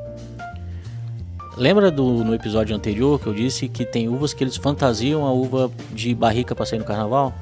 Lembra 1.58 1.90
do 1.90 2.24
no 2.24 2.34
episódio 2.34 2.74
anterior 2.76 3.18
que 3.20 3.26
eu 3.26 3.34
disse 3.34 3.68
que 3.68 3.84
tem 3.84 4.08
uvas 4.08 4.32
que 4.32 4.44
eles 4.44 4.56
fantasiam 4.56 5.24
a 5.26 5.32
uva 5.32 5.70
de 5.92 6.14
barrica 6.14 6.54
para 6.54 6.64
sair 6.64 6.78
no 6.78 6.84
carnaval? 6.84 7.34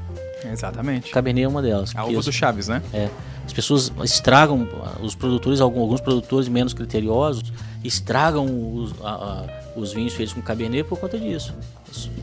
Exatamente. 0.51 1.11
Cabernet 1.11 1.45
é 1.45 1.49
uma 1.49 1.61
delas. 1.61 1.93
A 1.95 2.05
uva 2.05 2.19
as- 2.21 2.25
do 2.25 2.33
Chaves, 2.33 2.69
né? 2.69 2.83
é, 2.95 3.09
as 3.45 3.53
pessoas 3.53 3.93
estragam, 4.05 4.67
os 5.03 5.15
produtores, 5.15 5.61
alguns 5.61 6.01
produtores 6.01 6.49
menos 6.49 6.73
criteriosos, 6.73 7.53
estragam 7.85 8.47
os, 8.75 8.95
a- 9.03 9.11
a- 9.11 9.47
os 9.79 9.93
vinhos 9.93 10.15
feitos 10.15 10.33
com 10.35 10.41
Cabernet 10.41 10.85
por 10.89 10.99
conta 10.99 11.19
disso. 11.19 11.55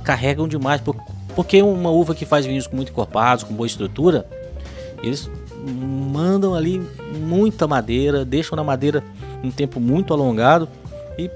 Carregam 0.04 0.48
demais, 0.48 0.82
por- 0.82 0.96
porque 1.36 1.62
uma 1.62 1.90
uva 1.92 2.16
que 2.16 2.26
faz 2.26 2.46
vinhos 2.46 2.68
muito 2.70 2.92
encorpados, 2.92 3.44
com 3.44 3.54
boa 3.54 3.68
estrutura, 3.68 4.26
Eles 5.02 5.30
mandam 5.66 6.56
ali 6.56 6.82
muita 7.20 7.68
madeira, 7.68 8.24
deixam 8.24 8.56
na 8.56 8.64
madeira 8.64 9.04
um 9.44 9.52
tempo 9.52 9.78
muito 9.78 10.14
alongado 10.14 10.66
e, 11.18 11.30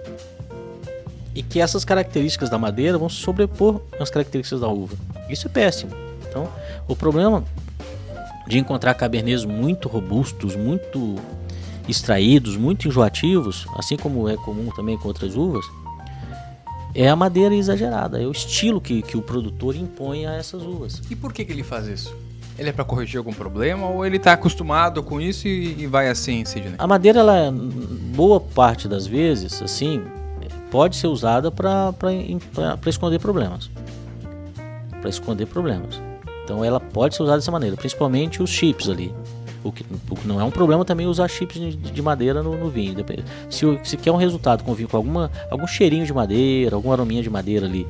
e 1.37 1.43
que 1.43 1.61
essas 1.61 1.85
características 1.85 2.49
da 2.49 2.57
madeira 2.57 2.97
vão 2.97 3.07
sobrepor 3.07 3.79
às 3.99 4.09
características 4.09 4.59
da 4.59 4.67
uva. 4.67 4.97
Isso 5.29 5.47
é 5.47 5.51
péssimo. 5.51 5.91
Então, 6.27 6.49
o 6.87 6.95
problema 6.95 7.43
de 8.47 8.57
encontrar 8.57 8.95
cabernets 8.95 9.45
muito 9.45 9.87
robustos, 9.87 10.55
muito 10.55 11.15
extraídos, 11.87 12.57
muito 12.57 12.87
enjoativos, 12.87 13.67
assim 13.75 13.95
como 13.95 14.27
é 14.27 14.35
comum 14.35 14.71
também 14.75 14.97
com 14.97 15.07
outras 15.07 15.35
uvas, 15.35 15.63
é 16.95 17.07
a 17.07 17.15
madeira 17.15 17.53
exagerada, 17.53 18.19
é 18.19 18.25
o 18.25 18.31
estilo 18.31 18.81
que, 18.81 19.03
que 19.03 19.15
o 19.15 19.21
produtor 19.21 19.75
impõe 19.75 20.25
a 20.25 20.33
essas 20.33 20.63
uvas. 20.63 21.03
E 21.07 21.15
por 21.15 21.31
que, 21.31 21.45
que 21.45 21.51
ele 21.51 21.61
faz 21.61 21.85
isso? 21.85 22.15
Ele 22.57 22.69
é 22.69 22.71
para 22.71 22.83
corrigir 22.83 23.19
algum 23.19 23.31
problema 23.31 23.87
ou 23.87 24.03
ele 24.03 24.17
está 24.17 24.33
acostumado 24.33 25.03
com 25.03 25.21
isso 25.21 25.47
e, 25.47 25.83
e, 25.83 25.85
vai 25.85 26.09
assim, 26.09 26.43
Sidney? 26.43 26.73
A 26.79 26.87
madeira, 26.87 27.19
ela, 27.19 27.53
boa 28.15 28.39
parte 28.39 28.87
das 28.87 29.05
vezes, 29.05 29.61
assim, 29.61 30.01
pode 30.71 30.95
ser 30.95 31.07
usada 31.07 31.51
para 31.51 31.93
esconder 32.85 33.19
problemas. 33.19 33.69
Para 35.01 35.09
esconder 35.09 35.45
problemas. 35.45 36.01
Então 36.43 36.63
ela 36.63 36.79
pode 36.79 37.15
ser 37.15 37.23
usada 37.23 37.39
dessa 37.39 37.51
maneira, 37.51 37.75
principalmente 37.75 38.41
os 38.41 38.49
chips 38.49 38.89
ali. 38.89 39.13
O 39.63 39.71
que, 39.71 39.85
o 40.09 40.15
que 40.15 40.27
não 40.27 40.39
é 40.39 40.43
um 40.43 40.51
problema 40.51 40.85
também 40.85 41.07
usar 41.07 41.27
chips 41.27 41.59
de, 41.59 41.75
de 41.75 42.01
madeira 42.01 42.41
no, 42.41 42.55
no 42.55 42.69
vinho. 42.69 42.95
Se, 43.49 43.65
se 43.83 43.97
quer 43.97 44.11
um 44.11 44.15
resultado 44.15 44.63
com 44.63 44.73
vinho 44.73 44.87
com 44.87 44.95
alguma, 44.95 45.29
algum 45.51 45.67
cheirinho 45.67 46.05
de 46.05 46.13
madeira, 46.13 46.75
alguma 46.75 46.93
arominha 46.93 47.21
de 47.21 47.29
madeira 47.29 47.65
ali, 47.65 47.85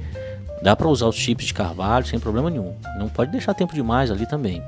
dá 0.62 0.76
para 0.76 0.88
usar 0.88 1.08
os 1.08 1.16
chips 1.16 1.46
de 1.46 1.54
carvalho 1.54 2.06
sem 2.06 2.20
problema 2.20 2.50
nenhum. 2.50 2.74
Não 2.98 3.08
pode 3.10 3.32
deixar 3.32 3.54
tempo 3.54 3.76
demais 3.76 4.10
ali 4.10 4.26
também. 4.26 4.64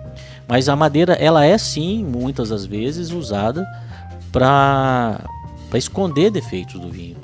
Mas 0.47 0.69
a 0.69 0.75
madeira, 0.75 1.13
ela 1.13 1.43
é 1.43 1.57
sim, 1.57 2.03
muitas 2.03 2.49
das 2.49 2.65
vezes, 2.65 3.11
usada 3.11 3.65
para 4.31 5.19
esconder 5.73 6.29
defeitos 6.29 6.79
do 6.79 6.89
vinho. 6.89 7.17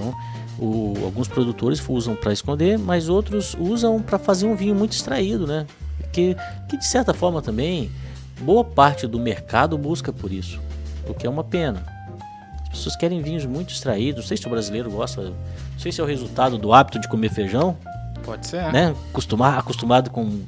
Então, 0.00 0.14
o, 0.58 0.94
alguns 1.04 1.28
produtores 1.28 1.82
usam 1.86 2.16
para 2.16 2.32
esconder, 2.32 2.78
mas 2.78 3.08
outros 3.08 3.54
usam 3.58 4.00
para 4.00 4.18
fazer 4.18 4.46
um 4.46 4.56
vinho 4.56 4.74
muito 4.74 4.92
extraído, 4.92 5.46
né? 5.46 5.66
Que, 6.12 6.34
que 6.68 6.76
de 6.76 6.86
certa 6.86 7.14
forma 7.14 7.40
também 7.40 7.90
boa 8.40 8.64
parte 8.64 9.06
do 9.06 9.20
mercado 9.20 9.76
busca 9.76 10.12
por 10.12 10.32
isso, 10.32 10.58
o 11.06 11.14
que 11.14 11.26
é 11.26 11.30
uma 11.30 11.44
pena. 11.44 11.84
As 12.62 12.78
pessoas 12.78 12.96
querem 12.96 13.20
vinhos 13.20 13.44
muito 13.44 13.72
extraídos. 13.72 14.22
Não 14.22 14.28
sei 14.28 14.36
se 14.36 14.46
o 14.46 14.50
brasileiro 14.50 14.90
gosta, 14.90 15.22
não 15.22 15.78
sei 15.78 15.90
se 15.90 16.00
é 16.00 16.04
o 16.04 16.06
resultado 16.06 16.56
do 16.56 16.72
hábito 16.72 17.00
de 17.00 17.08
comer 17.08 17.28
feijão. 17.30 17.76
Pode 18.22 18.46
ser. 18.46 18.72
Né? 18.72 18.94
Acostumar, 19.10 19.58
acostumado 19.58 20.10
com 20.10 20.40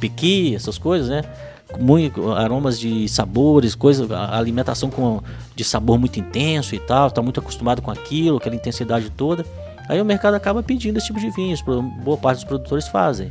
piqui, 0.00 0.54
essas 0.54 0.78
coisas, 0.78 1.08
né? 1.08 1.22
Muito, 1.78 2.32
aromas 2.32 2.78
de 2.78 3.08
sabores, 3.08 3.74
coisa, 3.74 4.14
a 4.16 4.38
alimentação 4.38 4.90
com, 4.90 5.20
de 5.54 5.64
sabor 5.64 5.98
muito 5.98 6.18
intenso 6.18 6.74
e 6.74 6.78
tal, 6.78 7.08
está 7.08 7.22
muito 7.22 7.40
acostumado 7.40 7.82
com 7.82 7.90
aquilo, 7.90 8.38
aquela 8.38 8.54
intensidade 8.54 9.10
toda. 9.10 9.44
Aí 9.88 10.00
o 10.00 10.04
mercado 10.04 10.34
acaba 10.34 10.62
pedindo 10.62 10.96
esse 10.96 11.06
tipo 11.06 11.20
de 11.20 11.30
vinhos, 11.30 11.62
boa 11.62 12.16
parte 12.16 12.38
dos 12.38 12.44
produtores 12.44 12.88
fazem 12.88 13.30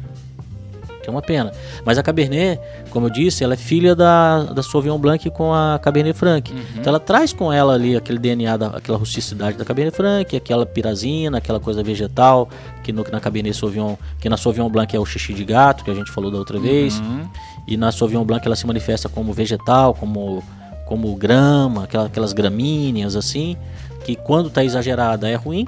que 1.05 1.09
é 1.09 1.11
uma 1.11 1.21
pena. 1.21 1.51
Mas 1.85 1.97
a 1.99 2.03
Cabernet, 2.03 2.59
como 2.89 3.05
eu 3.05 3.09
disse, 3.11 3.43
ela 3.43 3.53
é 3.53 3.57
filha 3.57 3.95
da, 3.95 4.43
da 4.43 4.63
Sauvignon 4.63 4.97
Blanc 4.97 5.29
com 5.29 5.53
a 5.53 5.79
Cabernet 5.79 6.17
Franc. 6.17 6.51
Uhum. 6.51 6.59
Então 6.77 6.89
ela 6.91 6.99
traz 6.99 7.31
com 7.31 7.53
ela 7.53 7.73
ali 7.73 7.95
aquele 7.95 8.17
DNA, 8.17 8.57
da, 8.57 8.67
aquela 8.67 8.97
rusticidade 8.97 9.55
da 9.55 9.63
Cabernet 9.63 9.95
Franc, 9.95 10.35
aquela 10.35 10.65
pirazina, 10.65 11.37
aquela 11.37 11.59
coisa 11.59 11.83
vegetal, 11.83 12.49
que 12.83 12.91
no, 12.91 13.05
na 13.11 13.19
Cabernet 13.19 13.55
Sauvignon, 13.55 13.95
que 14.19 14.27
na 14.27 14.35
Sauvignon 14.35 14.67
Blanc 14.67 14.93
é 14.95 14.99
o 14.99 15.05
xixi 15.05 15.33
de 15.33 15.45
gato, 15.45 15.83
que 15.83 15.91
a 15.91 15.93
gente 15.93 16.11
falou 16.11 16.31
da 16.31 16.39
outra 16.39 16.59
vez. 16.59 16.99
Uhum. 16.99 17.27
E 17.67 17.77
na 17.77 17.91
Sauvignon 17.91 18.23
Blanc 18.23 18.45
ela 18.45 18.55
se 18.55 18.65
manifesta 18.67 19.09
como 19.09 19.33
vegetal, 19.33 19.93
como, 19.93 20.43
como 20.85 21.15
grama, 21.15 21.85
aquelas, 21.85 22.07
aquelas 22.07 22.33
gramíneas 22.33 23.15
assim, 23.15 23.57
que 24.03 24.15
quando 24.15 24.47
está 24.47 24.63
exagerada 24.63 25.27
é 25.27 25.35
ruim, 25.35 25.65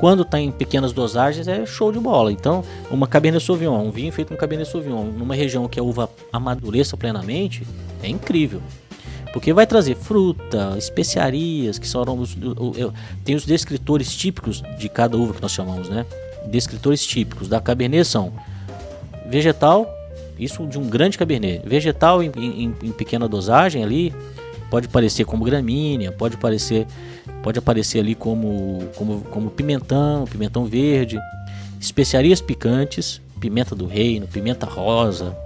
quando 0.00 0.22
está 0.22 0.40
em 0.40 0.50
pequenas 0.50 0.92
dosagens 0.92 1.46
é 1.46 1.64
show 1.64 1.92
de 1.92 2.00
bola. 2.00 2.32
Então, 2.32 2.64
uma 2.90 3.06
Cabernet 3.06 3.44
Sauvignon, 3.44 3.84
um 3.84 3.90
vinho 3.90 4.12
feito 4.12 4.30
com 4.30 4.36
Cabernet 4.36 4.68
Sauvignon, 4.68 5.04
numa 5.04 5.34
região 5.34 5.68
que 5.68 5.78
a 5.78 5.82
uva 5.82 6.10
amadureça 6.32 6.96
plenamente, 6.96 7.64
é 8.02 8.08
incrível. 8.08 8.60
Porque 9.32 9.52
vai 9.52 9.66
trazer 9.66 9.94
fruta, 9.94 10.74
especiarias, 10.76 11.78
que 11.78 11.86
são 11.86 12.02
os, 12.18 12.36
tem 13.24 13.34
os 13.34 13.46
descritores 13.46 14.14
típicos 14.14 14.62
de 14.78 14.88
cada 14.88 15.16
uva 15.16 15.34
que 15.34 15.40
nós 15.40 15.52
chamamos, 15.52 15.88
né? 15.88 16.04
Descritores 16.46 17.06
típicos 17.06 17.48
da 17.48 17.60
Cabernet 17.60 18.04
são 18.04 18.32
vegetal, 19.30 19.86
isso 20.42 20.66
de 20.66 20.78
um 20.78 20.88
grande 20.88 21.18
Cabernet, 21.18 21.62
vegetal 21.66 22.22
em, 22.22 22.30
em, 22.36 22.74
em 22.82 22.92
pequena 22.92 23.28
dosagem 23.28 23.82
ali, 23.82 24.14
pode 24.70 24.88
parecer 24.88 25.24
como 25.24 25.44
gramínea, 25.44 26.10
pode 26.12 26.36
parecer 26.36 26.86
Pode 27.42 27.58
aparecer 27.58 27.98
ali 27.98 28.14
como, 28.14 28.88
como, 28.96 29.20
como 29.22 29.50
pimentão, 29.50 30.24
pimentão 30.24 30.64
verde, 30.64 31.18
especiarias 31.80 32.40
picantes, 32.40 33.20
pimenta 33.40 33.74
do 33.74 33.84
reino, 33.86 34.28
pimenta 34.28 34.64
rosa, 34.64 35.36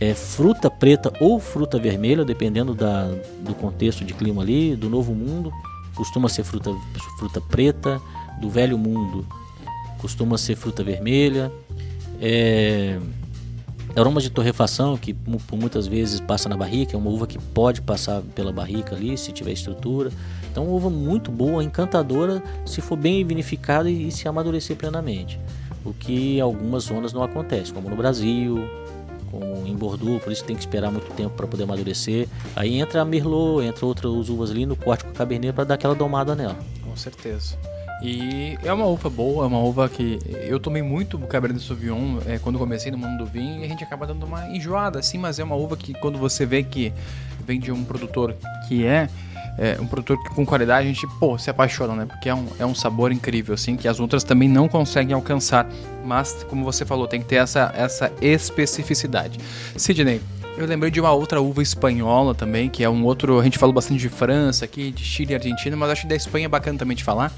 é, 0.00 0.14
fruta 0.14 0.70
preta 0.70 1.12
ou 1.20 1.38
fruta 1.38 1.78
vermelha, 1.78 2.24
dependendo 2.24 2.74
da, 2.74 3.10
do 3.40 3.54
contexto 3.54 4.04
de 4.04 4.14
clima 4.14 4.42
ali, 4.42 4.74
do 4.74 4.88
novo 4.88 5.14
mundo, 5.14 5.52
costuma 5.94 6.30
ser 6.30 6.44
fruta, 6.44 6.74
fruta 7.18 7.40
preta, 7.42 8.00
do 8.40 8.48
velho 8.48 8.78
mundo. 8.78 9.26
Costuma 9.98 10.38
ser 10.38 10.56
fruta 10.56 10.82
vermelha, 10.84 11.50
é, 12.20 12.98
aromas 13.96 14.22
de 14.22 14.30
torrefação 14.30 14.96
que 14.96 15.14
por 15.14 15.58
muitas 15.58 15.86
vezes 15.86 16.20
passa 16.20 16.48
na 16.48 16.56
barrica, 16.56 16.94
é 16.94 16.98
uma 16.98 17.10
uva 17.10 17.26
que 17.26 17.38
pode 17.38 17.80
passar 17.80 18.20
pela 18.34 18.52
barrica 18.52 18.94
ali 18.94 19.16
se 19.16 19.32
tiver 19.32 19.52
estrutura. 19.52 20.10
Então, 20.50 20.64
uma 20.64 20.74
uva 20.74 20.90
muito 20.90 21.30
boa, 21.30 21.62
encantadora, 21.62 22.42
se 22.64 22.80
for 22.80 22.96
bem 22.96 23.24
vinificada 23.24 23.90
e, 23.90 24.10
se 24.10 24.28
amadurecer 24.28 24.76
plenamente. 24.76 25.38
O 25.84 25.92
que 25.92 26.36
em 26.36 26.40
algumas 26.40 26.84
zonas 26.84 27.12
não 27.12 27.22
acontece, 27.22 27.72
como 27.72 27.88
no 27.88 27.96
Brasil, 27.96 28.58
como 29.30 29.66
em 29.66 29.74
Bordeaux, 29.74 30.22
por 30.22 30.32
isso 30.32 30.44
tem 30.44 30.56
que 30.56 30.62
esperar 30.62 30.90
muito 30.90 31.12
tempo 31.12 31.30
para 31.30 31.46
poder 31.46 31.64
amadurecer. 31.64 32.28
Aí 32.54 32.78
entra 32.78 33.02
a 33.02 33.04
Merlot, 33.04 33.64
entra 33.64 33.86
outras 33.86 34.28
uvas 34.28 34.50
ali 34.50 34.66
no 34.66 34.76
corte 34.76 35.04
com 35.04 35.10
a 35.10 35.14
Cabernet 35.14 35.52
para 35.52 35.64
dar 35.64 35.74
aquela 35.74 35.94
domada 35.94 36.34
nela. 36.34 36.56
Com 36.82 36.96
certeza. 36.96 37.56
E 38.02 38.58
é 38.62 38.72
uma 38.72 38.84
uva 38.84 39.08
boa, 39.08 39.44
é 39.44 39.46
uma 39.46 39.60
uva 39.60 39.88
que 39.88 40.18
eu 40.26 40.60
tomei 40.60 40.82
muito 40.82 41.18
Cabernet 41.20 41.64
Sauvignon 41.64 42.18
é, 42.26 42.38
quando 42.38 42.58
comecei 42.58 42.92
no 42.92 42.98
mundo 42.98 43.24
do 43.24 43.26
vinho 43.26 43.62
e 43.62 43.64
a 43.64 43.68
gente 43.68 43.82
acaba 43.82 44.06
dando 44.06 44.26
uma 44.26 44.46
enjoada, 44.48 44.98
assim, 44.98 45.16
mas 45.16 45.38
é 45.38 45.44
uma 45.44 45.56
uva 45.56 45.76
que 45.76 45.94
quando 45.94 46.18
você 46.18 46.44
vê 46.44 46.62
que 46.62 46.92
vem 47.46 47.58
de 47.58 47.72
um 47.72 47.84
produtor 47.84 48.34
que 48.68 48.84
é 48.84 49.08
é, 49.58 49.78
um 49.80 49.86
produtor 49.86 50.22
com 50.34 50.44
qualidade, 50.44 50.86
a 50.86 50.92
gente, 50.92 51.06
pô, 51.18 51.38
se 51.38 51.48
apaixona, 51.48 51.94
né? 51.94 52.06
Porque 52.06 52.28
é 52.28 52.34
um, 52.34 52.46
é 52.58 52.66
um 52.66 52.74
sabor 52.74 53.10
incrível, 53.10 53.54
assim, 53.54 53.76
que 53.76 53.88
as 53.88 53.98
outras 53.98 54.22
também 54.22 54.48
não 54.48 54.68
conseguem 54.68 55.14
alcançar. 55.14 55.66
Mas, 56.04 56.44
como 56.44 56.64
você 56.64 56.84
falou, 56.84 57.06
tem 57.06 57.20
que 57.20 57.26
ter 57.26 57.36
essa, 57.36 57.72
essa 57.74 58.12
especificidade. 58.20 59.38
Sidney, 59.76 60.20
eu 60.58 60.66
lembrei 60.66 60.90
de 60.90 61.00
uma 61.00 61.12
outra 61.12 61.40
uva 61.40 61.62
espanhola 61.62 62.34
também, 62.34 62.68
que 62.68 62.84
é 62.84 62.88
um 62.90 63.04
outro. 63.04 63.40
A 63.40 63.44
gente 63.44 63.58
falou 63.58 63.74
bastante 63.74 64.00
de 64.00 64.08
França 64.08 64.64
aqui, 64.64 64.90
de 64.90 65.04
Chile 65.04 65.32
e 65.32 65.34
Argentina, 65.34 65.76
mas 65.76 65.90
acho 65.90 66.02
que 66.02 66.08
da 66.08 66.16
Espanha 66.16 66.46
é 66.46 66.48
bacana 66.48 66.78
também 66.78 66.96
de 66.96 67.04
falar. 67.04 67.32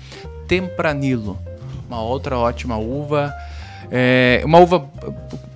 Tempranilo. 0.49 1.39
Uma 1.87 2.03
outra 2.03 2.37
ótima 2.37 2.77
uva. 2.77 3.33
É 3.91 4.43
uma 4.45 4.59
uva, 4.59 4.87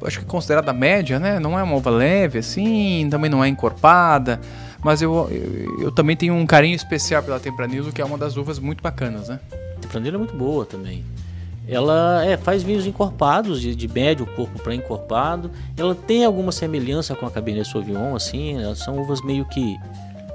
acho 0.05 0.20
que 0.20 0.24
considerada 0.24 0.72
média, 0.72 1.18
né? 1.18 1.38
Não 1.38 1.59
é 1.59 1.62
uma 1.62 1.76
uva 1.76 1.90
leve 1.90 2.38
assim, 2.38 3.09
também 3.11 3.31
não 3.31 3.42
é 3.42 3.48
encorpada. 3.48 4.40
Mas 4.83 5.00
eu, 5.00 5.28
eu, 5.31 5.81
eu, 5.83 5.92
também 5.92 6.16
tenho 6.16 6.35
um 6.35 6.46
carinho 6.46 6.74
especial 6.74 7.22
pela 7.22 7.38
Tempranillo, 7.38 7.92
que 7.92 8.00
é 8.00 8.05
uma 8.05 8.18
das 8.18 8.37
uvas 8.37 8.59
muito 8.59 8.83
bacanas, 8.83 9.28
né? 9.28 9.38
Tempranillo 9.81 10.16
é 10.16 10.18
muito 10.18 10.37
boa 10.37 10.66
também. 10.66 11.05
Ela 11.68 12.24
é, 12.24 12.36
faz 12.36 12.62
vinhos 12.62 12.86
encorpados, 12.86 13.61
de, 13.61 13.76
de 13.76 13.86
médio 13.86 14.26
corpo 14.26 14.59
para 14.61 14.74
encorpado. 14.74 15.51
Ela 15.76 15.95
tem 15.95 16.24
alguma 16.24 16.51
semelhança 16.51 17.14
com 17.14 17.24
a 17.24 17.30
Cabernet 17.30 17.68
Sauvignon, 17.68 18.16
assim. 18.16 18.61
Elas 18.61 18.78
são 18.78 19.01
uvas 19.01 19.22
meio 19.22 19.45
que, 19.45 19.76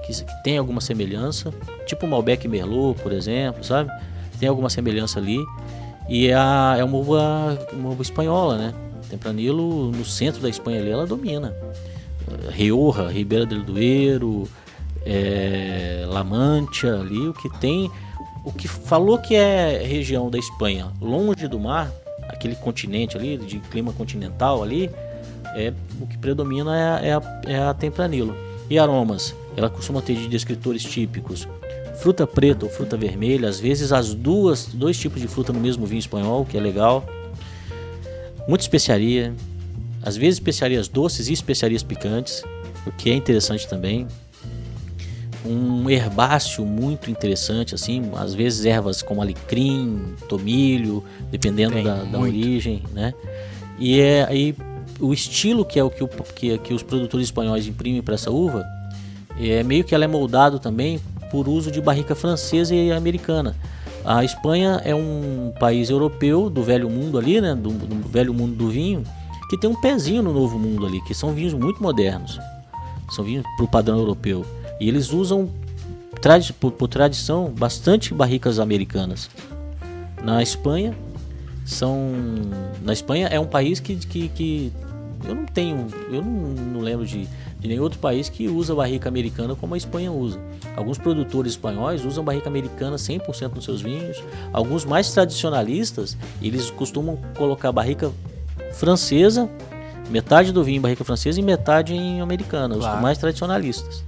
que, 0.06 0.14
que 0.14 0.44
tem 0.44 0.58
alguma 0.58 0.80
semelhança. 0.80 1.54
Tipo 1.86 2.08
Malbec 2.08 2.48
Merlot, 2.48 3.02
por 3.02 3.12
exemplo, 3.12 3.64
sabe? 3.64 3.92
Tem 4.40 4.50
alguma 4.50 4.70
semelhança 4.70 5.20
ali. 5.20 5.40
E 6.10 6.28
é, 6.28 6.36
a, 6.36 6.76
é 6.78 6.84
uma, 6.84 6.98
uva, 6.98 7.68
uma 7.74 7.90
uva 7.90 8.02
espanhola, 8.02 8.58
né? 8.58 8.74
Tempranillo, 9.10 9.92
no 9.92 10.06
centro 10.06 10.42
da 10.42 10.50
Espanha 10.50 10.80
ali, 10.80 10.90
ela 10.90 11.06
domina. 11.06 11.56
Rioja, 12.52 13.08
Ribeira 13.08 13.46
del 13.46 13.64
Duero, 13.64 14.48
é, 15.06 16.06
La 16.08 16.24
Mancha 16.24 17.00
ali, 17.00 17.28
o 17.28 17.34
que 17.34 17.50
tem, 17.60 17.90
o 18.44 18.52
que 18.52 18.68
falou 18.68 19.18
que 19.18 19.36
é 19.36 19.82
região 19.86 20.30
da 20.30 20.38
Espanha, 20.38 20.92
longe 21.02 21.48
do 21.48 21.60
mar, 21.60 21.92
aquele 22.28 22.56
continente 22.56 23.18
ali, 23.18 23.38
de 23.38 23.60
clima 23.60 23.94
continental 23.94 24.62
ali, 24.62 24.90
é 25.56 25.74
o 26.02 26.06
que 26.06 26.18
predomina 26.18 27.02
é 27.02 27.10
é 27.10 27.14
a, 27.14 27.42
é 27.46 27.58
a. 27.58 27.76
E 28.70 28.78
aromas, 28.78 29.34
ela 29.56 29.70
costuma 29.70 30.02
ter 30.02 30.16
de 30.16 30.28
descritores 30.28 30.84
típicos, 30.84 31.48
fruta 32.00 32.26
preta 32.28 32.66
ou 32.66 32.72
fruta 32.72 32.96
vermelha, 32.98 33.48
às 33.50 33.60
vezes 33.60 33.92
as 33.92 34.14
duas, 34.14 34.66
dois 34.68 34.98
tipos 34.98 35.22
de 35.22 35.28
fruta 35.28 35.52
no 35.52 35.60
mesmo 35.60 35.86
vinho 35.86 36.00
espanhol, 36.00 36.46
que 36.46 36.58
é 36.58 36.60
legal. 36.60 37.06
Muita 38.48 38.64
especiaria, 38.64 39.34
às 40.02 40.16
vezes 40.16 40.36
especiarias 40.36 40.88
doces 40.88 41.28
e 41.28 41.34
especiarias 41.34 41.84
picantes, 41.84 42.44
o 42.86 42.92
que 42.92 43.10
é 43.10 43.14
interessante 43.16 43.68
também. 43.68 44.08
Um 45.46 45.90
herbáceo 45.90 46.66
muito 46.66 47.10
interessante, 47.10 47.74
assim, 47.74 48.10
às 48.16 48.34
vezes 48.34 48.66
ervas 48.66 49.02
como 49.02 49.22
alecrim, 49.22 50.14
tomilho, 50.28 51.04
dependendo 51.32 51.74
Tem 51.74 51.84
da, 51.84 52.04
da 52.04 52.20
origem, 52.20 52.84
né? 52.94 53.14
E 53.80 54.00
é 54.00 54.26
aí 54.28 54.56
o 55.00 55.14
estilo 55.14 55.64
que 55.64 55.80
é 55.80 55.84
o 55.84 55.90
que, 55.90 56.04
o- 56.04 56.08
que, 56.08 56.58
que 56.58 56.74
os 56.74 56.84
produtores 56.84 57.28
espanhóis 57.28 57.66
imprimem 57.68 58.02
para 58.02 58.16
essa 58.16 58.32
uva, 58.32 58.66
é 59.40 59.64
meio 59.64 59.84
que 59.84 59.94
ela 59.94 60.04
é 60.04 60.08
moldado 60.08 60.60
também 60.60 61.00
por 61.30 61.48
uso 61.48 61.72
de 61.72 61.82
barrica 61.82 62.16
francesa 62.16 62.74
e 62.74 62.92
americana. 62.92 63.56
A 64.06 64.24
Espanha 64.24 64.82
é 64.86 64.96
um 64.96 65.52
país 65.60 65.90
europeu 65.90 66.50
do 66.50 66.64
velho 66.64 66.90
mundo 66.90 67.18
ali, 67.18 67.42
né, 67.42 67.54
do, 67.54 67.70
do 67.70 68.08
velho 68.08 68.34
mundo 68.34 68.56
do 68.56 68.70
vinho, 68.70 69.04
que 69.50 69.58
tem 69.58 69.70
um 69.70 69.76
pezinho 69.76 70.24
no 70.24 70.34
novo 70.34 70.58
mundo 70.58 70.86
ali, 70.86 71.02
que 71.04 71.14
são 71.14 71.34
vinhos 71.34 71.54
muito 71.54 71.82
modernos. 71.82 72.40
São 73.10 73.24
vinhos 73.24 73.46
pro 73.58 73.68
padrão 73.68 73.98
europeu. 73.98 74.46
E 74.80 74.88
eles 74.88 75.12
usam 75.12 75.50
tradi 76.22 76.54
por, 76.54 76.72
por 76.72 76.88
tradição 76.88 77.52
bastante 77.52 78.14
barricas 78.14 78.60
americanas. 78.60 79.30
Na 80.24 80.42
Espanha 80.42 80.94
são 81.66 82.14
na 82.82 82.94
Espanha 82.94 83.28
é 83.28 83.40
um 83.40 83.46
país 83.46 83.80
que, 83.80 83.96
que, 83.98 84.30
que 84.30 84.74
eu 85.26 85.36
não 85.36 85.46
tenho 85.46 85.88
eu 86.10 86.24
não, 86.24 86.50
não 86.74 86.80
lembro 86.80 87.06
de, 87.06 87.28
de 87.60 87.68
nenhum 87.68 87.84
outro 87.84 88.00
país 88.00 88.30
que 88.30 88.48
usa 88.48 88.76
barrica 88.76 89.10
americana 89.10 89.56
como 89.56 89.74
a 89.74 89.78
Espanha 89.78 90.12
usa 90.12 90.40
alguns 90.76 90.98
produtores 90.98 91.54
espanhóis 91.54 92.06
usam 92.06 92.24
barrica 92.24 92.48
americana 92.50 92.98
100% 92.98 93.56
nos 93.56 93.66
seus 93.66 93.82
vinhos 93.82 94.24
alguns 94.54 94.86
mais 94.86 95.12
tradicionalistas 95.12 96.18
eles 96.42 96.70
costumam 96.70 97.18
colocar 97.36 97.72
barrica 97.72 98.12
francesa 98.74 99.50
metade 100.10 100.52
do 100.52 100.64
vinho 100.64 100.78
em 100.78 100.82
barrica 100.82 101.04
francesa 101.04 101.40
e 101.40 101.44
metade 101.44 101.94
em 101.94 102.22
americana 102.22 102.76
os 102.76 102.82
Claro. 102.82 103.02
mais 103.02 103.18
tradicionalistas 103.18 104.04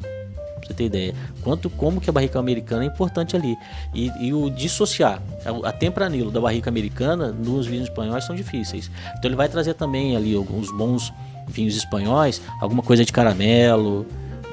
você 0.69 0.73
ter 0.73 0.85
ideia. 0.85 1.15
Quanto 1.41 1.69
como 1.69 1.99
que 1.99 2.09
a 2.09 2.13
barrica 2.13 2.39
americana 2.39 2.83
é 2.83 2.87
importante 2.87 3.35
ali. 3.35 3.57
E, 3.93 4.11
e 4.27 4.33
o 4.33 4.49
dissociar 4.49 5.21
a, 5.45 5.69
a 5.69 5.71
tempranilo 5.71 6.31
da 6.31 6.39
barrica 6.39 6.69
americana 6.69 7.31
nos 7.31 7.65
vinhos 7.65 7.87
espanhóis 7.89 8.23
são 8.23 8.35
difíceis. 8.35 8.89
Então 9.17 9.29
ele 9.29 9.35
vai 9.35 9.49
trazer 9.49 9.73
também 9.73 10.15
ali 10.15 10.35
alguns 10.35 10.71
bons 10.71 11.11
vinhos 11.49 11.75
espanhóis, 11.75 12.41
alguma 12.61 12.81
coisa 12.81 13.03
de 13.03 13.11
caramelo, 13.11 14.05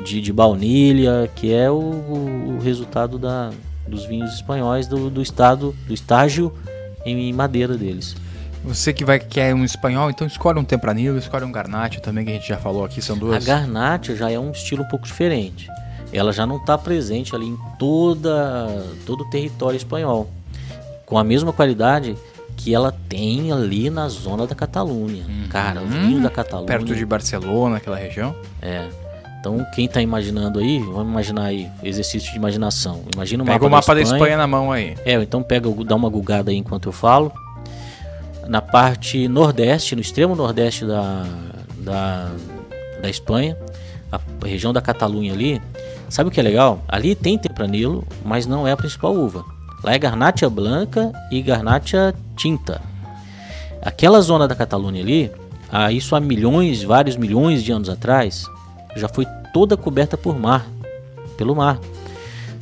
de, 0.04 0.20
de 0.20 0.32
baunilha, 0.32 1.30
que 1.34 1.52
é 1.52 1.70
o, 1.70 1.74
o- 1.74 2.56
o 2.56 2.60
resultado 2.62 3.18
da, 3.18 3.50
dos 3.86 4.04
vinhos 4.06 4.32
espanhóis 4.34 4.86
do, 4.86 5.08
do 5.10 5.22
estado, 5.22 5.74
do 5.86 5.94
estágio 5.94 6.52
em 7.04 7.32
madeira 7.32 7.76
deles. 7.76 8.16
Você 8.64 8.92
que 8.92 9.04
vai 9.04 9.20
quer 9.20 9.54
um 9.54 9.64
espanhol, 9.64 10.10
então 10.10 10.26
escolhe 10.26 10.58
um 10.58 10.64
Tempranillo, 10.64 11.18
escolhe 11.18 11.44
um 11.44 11.52
Garnacho 11.52 12.00
também, 12.00 12.24
que 12.24 12.32
a 12.32 12.34
gente 12.34 12.48
já 12.48 12.56
falou 12.56 12.84
aqui, 12.84 13.00
são 13.00 13.14
A 13.16 13.18
duas. 13.18 13.44
Garnacha 13.44 14.16
já 14.16 14.28
é 14.30 14.38
um 14.38 14.50
estilo 14.50 14.82
um 14.82 14.88
pouco 14.88 15.06
diferente. 15.06 15.68
Ela 16.12 16.32
já 16.32 16.44
não 16.46 16.56
está 16.56 16.76
presente 16.76 17.34
ali 17.34 17.46
em 17.46 17.56
toda, 17.78 18.84
todo 19.04 19.20
o 19.22 19.30
território 19.30 19.76
espanhol. 19.76 20.28
Com 21.04 21.16
a 21.18 21.22
mesma 21.22 21.52
qualidade 21.52 22.16
que 22.56 22.74
ela 22.74 22.92
tem 23.08 23.52
ali 23.52 23.90
na 23.90 24.08
zona 24.08 24.46
da 24.46 24.54
Catalunha. 24.54 25.24
Cara, 25.50 25.82
o 25.82 25.86
vinho 25.86 26.22
da 26.22 26.30
Catalunha. 26.30 26.66
Perto 26.66 26.94
de 26.94 27.04
Barcelona, 27.04 27.76
aquela 27.76 27.96
região. 27.96 28.34
É. 28.62 28.88
Então, 29.38 29.64
quem 29.72 29.84
está 29.84 30.02
imaginando 30.02 30.58
aí, 30.58 30.80
vamos 30.80 31.08
imaginar 31.08 31.44
aí, 31.44 31.70
exercício 31.82 32.32
de 32.32 32.36
imaginação. 32.36 33.04
Imagina 33.14 33.44
o 33.44 33.46
Pega 33.46 33.58
mapa, 33.58 33.66
o 33.66 33.70
mapa 33.70 33.94
da 33.94 34.00
Espanha. 34.00 34.18
Espanha 34.18 34.36
na 34.36 34.46
mão 34.46 34.72
aí. 34.72 34.96
É, 35.04 35.12
então 35.14 35.40
pega, 35.40 35.70
dá 35.84 35.94
uma 35.94 36.08
gugada 36.08 36.50
aí 36.50 36.56
enquanto 36.56 36.88
eu 36.88 36.92
falo. 36.92 37.30
Na 38.48 38.60
parte 38.60 39.28
nordeste, 39.28 39.94
no 39.94 40.00
extremo 40.00 40.34
nordeste 40.34 40.84
da, 40.84 41.24
da, 41.78 42.32
da 43.00 43.08
Espanha, 43.08 43.56
a 44.10 44.18
região 44.44 44.72
da 44.72 44.80
Catalunha 44.80 45.32
ali, 45.32 45.62
sabe 46.08 46.28
o 46.28 46.32
que 46.32 46.40
é 46.40 46.42
legal? 46.42 46.82
Ali 46.88 47.14
tem 47.14 47.38
Tempranillo, 47.38 48.04
mas 48.24 48.46
não 48.46 48.66
é 48.66 48.72
a 48.72 48.76
principal 48.76 49.14
uva. 49.14 49.44
Lá 49.84 49.94
é 49.94 49.98
Garnacha 49.98 50.50
Blanca 50.50 51.12
e 51.30 51.40
Garnacha 51.40 52.12
Tinta. 52.36 52.82
Aquela 53.82 54.20
zona 54.20 54.46
da 54.46 54.54
Catalunha 54.54 55.02
ali, 55.02 55.30
há 55.70 55.90
isso 55.90 56.14
há 56.14 56.20
milhões, 56.20 56.82
vários 56.82 57.16
milhões 57.16 57.62
de 57.62 57.72
anos 57.72 57.88
atrás, 57.88 58.44
já 58.94 59.08
foi 59.08 59.26
toda 59.52 59.76
coberta 59.76 60.16
por 60.16 60.38
mar, 60.38 60.66
pelo 61.36 61.54
mar. 61.54 61.80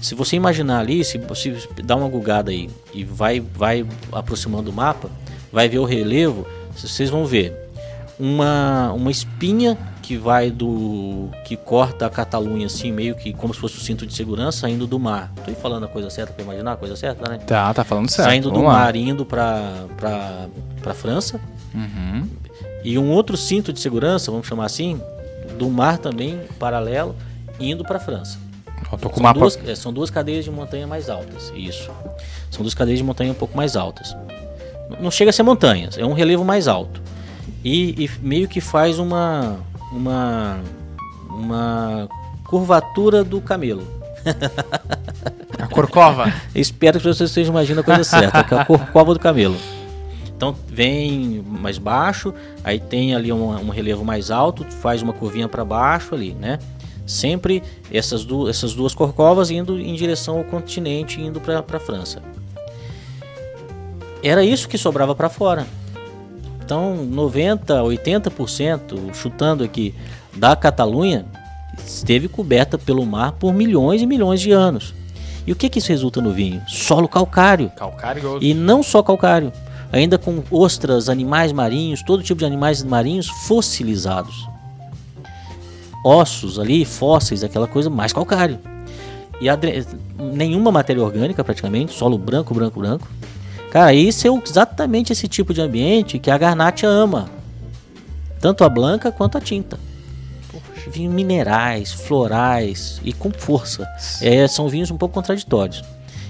Se 0.01 0.15
você 0.15 0.37
imaginar 0.37 0.81
ali, 0.81 1.05
se 1.05 1.19
você 1.19 1.57
dá 1.83 1.97
uma 1.97 2.09
gugada 2.09 2.51
aí 2.51 2.69
e 2.93 3.05
vai, 3.05 3.41
vai 3.41 3.87
aproximando 4.13 4.71
o 4.71 4.73
mapa, 4.73 5.11
vai 5.51 5.69
ver 5.69 5.79
o 5.79 5.85
relevo, 5.85 6.47
vocês 6.77 7.09
vão 7.09 7.25
ver 7.25 7.55
uma, 8.19 8.93
uma 8.93 9.11
espinha 9.11 9.79
que 10.05 10.19
vai 10.19 10.51
do. 10.51 11.31
que 11.47 11.57
corta 11.57 12.05
a 12.05 12.11
Catalunha 12.11 12.67
assim, 12.67 12.93
meio 12.93 13.15
que 13.15 13.33
como 13.33 13.55
se 13.55 13.61
fosse 13.61 13.79
o 13.79 13.81
cinto 13.81 14.07
de 14.07 14.13
segurança, 14.13 14.69
indo 14.69 14.87
do 14.87 14.99
mar. 14.99 15.33
Tô 15.45 15.51
falando 15.55 15.85
a 15.85 15.89
coisa 15.89 16.11
certa 16.11 16.35
para 16.35 16.45
imaginar 16.45 16.73
a 16.73 16.77
coisa 16.77 16.95
certa, 16.95 17.31
né? 17.31 17.39
Tá, 17.39 17.73
tá 17.73 17.83
falando 17.85 18.11
certo. 18.11 18.29
Saindo 18.29 18.51
do 18.51 18.57
Vamos 18.57 18.69
lá. 18.69 18.81
mar, 18.81 18.95
indo 18.97 19.25
para 19.25 19.87
para 19.97 20.95
França. 20.95 21.41
Uhum. 21.75 22.29
E 22.85 22.99
um 22.99 23.11
outro 23.11 23.35
cinto 23.35 23.73
de 23.73 23.81
segurança, 23.81 24.31
vamos 24.31 24.47
chamar 24.47 24.67
assim, 24.67 25.01
do 25.59 25.71
mar 25.71 25.97
também, 25.97 26.39
paralelo, 26.59 27.17
indo 27.59 27.83
para 27.83 27.99
França. 27.99 28.39
Com 28.91 28.97
o 28.97 28.99
São 28.99 29.23
mapa. 29.23 29.41
duas, 29.41 29.59
é, 29.67 29.75
são 29.75 29.91
duas 29.91 30.11
cadeias 30.11 30.45
de 30.45 30.51
montanha 30.51 30.87
mais 30.87 31.09
altas, 31.09 31.51
isso. 31.57 31.91
São 32.51 32.61
duas 32.61 32.75
cadeias 32.75 32.99
de 32.99 33.05
montanha 33.05 33.33
um 33.33 33.35
pouco 33.35 33.57
mais 33.57 33.75
altas. 33.75 34.15
Não 35.01 35.11
chega 35.11 35.31
a 35.31 35.33
ser 35.33 35.43
montanhas, 35.43 35.97
é 35.97 36.05
um 36.05 36.13
relevo 36.13 36.45
mais 36.45 36.69
alto. 36.69 37.01
E, 37.65 38.05
e 38.05 38.11
meio 38.21 38.47
que 38.47 38.61
faz 38.61 38.99
uma, 38.99 39.59
uma, 39.95 40.61
uma 41.31 42.09
curvatura 42.45 43.23
do 43.23 43.41
camelo. 43.41 43.87
A 45.59 45.67
Corcova. 45.69 46.33
Espero 46.55 46.99
que 46.99 47.07
vocês 47.07 47.31
estejam 47.31 47.53
imaginando 47.53 47.81
a 47.81 47.85
coisa 47.85 48.05
certa, 48.05 48.43
que 48.43 48.55
é 48.55 48.59
a 48.59 48.65
corcova 48.65 49.15
do 49.15 49.21
camelo. 49.21 49.57
Então 50.37 50.55
vem 50.67 51.43
mais 51.47 51.79
baixo, 51.79 52.35
aí 52.63 52.81
tem 52.81 53.15
ali 53.15 53.33
um, 53.33 53.51
um 53.51 53.71
relevo 53.71 54.05
mais 54.05 54.31
alto, 54.31 54.65
faz 54.65 55.01
uma 55.01 55.13
curvinha 55.13 55.49
para 55.49 55.65
baixo 55.65 56.15
ali, 56.15 56.35
né? 56.35 56.59
Sempre 57.07 57.63
essas, 57.93 58.25
du 58.25 58.49
essas 58.49 58.75
duas 58.75 58.95
corcovas 58.95 59.51
indo 59.51 59.79
em 59.79 59.95
direção 59.95 60.39
ao 60.39 60.45
continente, 60.45 61.21
indo 61.21 61.41
para 61.41 61.61
a 61.61 61.81
França. 61.81 62.21
Era 64.23 64.43
isso 64.43 64.69
que 64.69 64.79
sobrava 64.79 65.15
para 65.15 65.29
fora. 65.29 65.67
Então 66.65 66.97
90, 66.97 67.83
80%, 67.83 69.13
chutando 69.15 69.63
aqui, 69.63 69.95
da 70.35 70.57
Catalunha 70.57 71.27
esteve 71.87 72.27
coberta 72.27 72.79
pelo 72.79 73.05
mar 73.05 73.33
por 73.33 73.53
milhões 73.53 74.01
e 74.01 74.07
milhões 74.07 74.41
de 74.41 74.51
anos. 74.51 74.95
E 75.47 75.53
o 75.53 75.57
que, 75.57 75.69
que 75.69 75.79
isso 75.79 75.91
resulta 75.91 76.23
no 76.23 76.33
vinho? 76.33 76.63
Solo 76.67 77.07
calcário. 77.07 77.71
Calcário 77.77 78.39
E 78.41 78.55
não 78.55 78.83
só 78.83 79.03
calcário, 79.03 79.53
ainda 79.93 80.17
com 80.17 80.43
ostras, 80.51 81.11
animais 81.11 81.53
marinhos, 81.53 82.03
todo 82.03 82.23
tipo 82.23 82.39
de 82.39 82.47
animais 82.47 82.83
marinhos 82.83 83.29
fossilizados. 83.29 84.49
Ossos 86.03 86.59
ali, 86.59 86.85
fósseis, 86.87 87.45
aquela 87.45 87.67
coisa 87.67 87.91
mais 87.91 88.13
calcário. 88.13 88.59
E 89.39 89.47
nenhuma 90.33 90.73
matéria 90.73 91.03
orgânica 91.03 91.45
praticamente, 91.45 91.93
solo 91.93 92.17
branco, 92.17 92.55
branco, 92.55 92.81
branco. 92.81 93.07
Cara, 93.75 93.93
isso 93.93 94.25
é 94.29 94.31
exatamente 94.31 95.13
esse 95.13 95.27
tipo 95.27 95.53
de 95.53 95.61
ambiente 95.61 96.21
que 96.21 96.31
a 96.31 96.39
Garnacha 96.39 96.87
ama. 96.87 97.29
Tanto 98.41 98.63
a 98.63 98.69
blanca 98.69 99.11
quanto 99.11 99.37
a 99.37 99.41
tinta. 99.41 99.81
Vinhos 100.87 101.13
minerais, 101.13 101.91
florais 101.91 103.01
e 103.03 103.13
com 103.13 103.33
força. 103.33 103.85
É, 104.23 104.47
são 104.47 104.69
vinhos 104.69 104.93
um 104.93 104.97
pouco 104.97 105.17
contraditórios. 105.17 105.83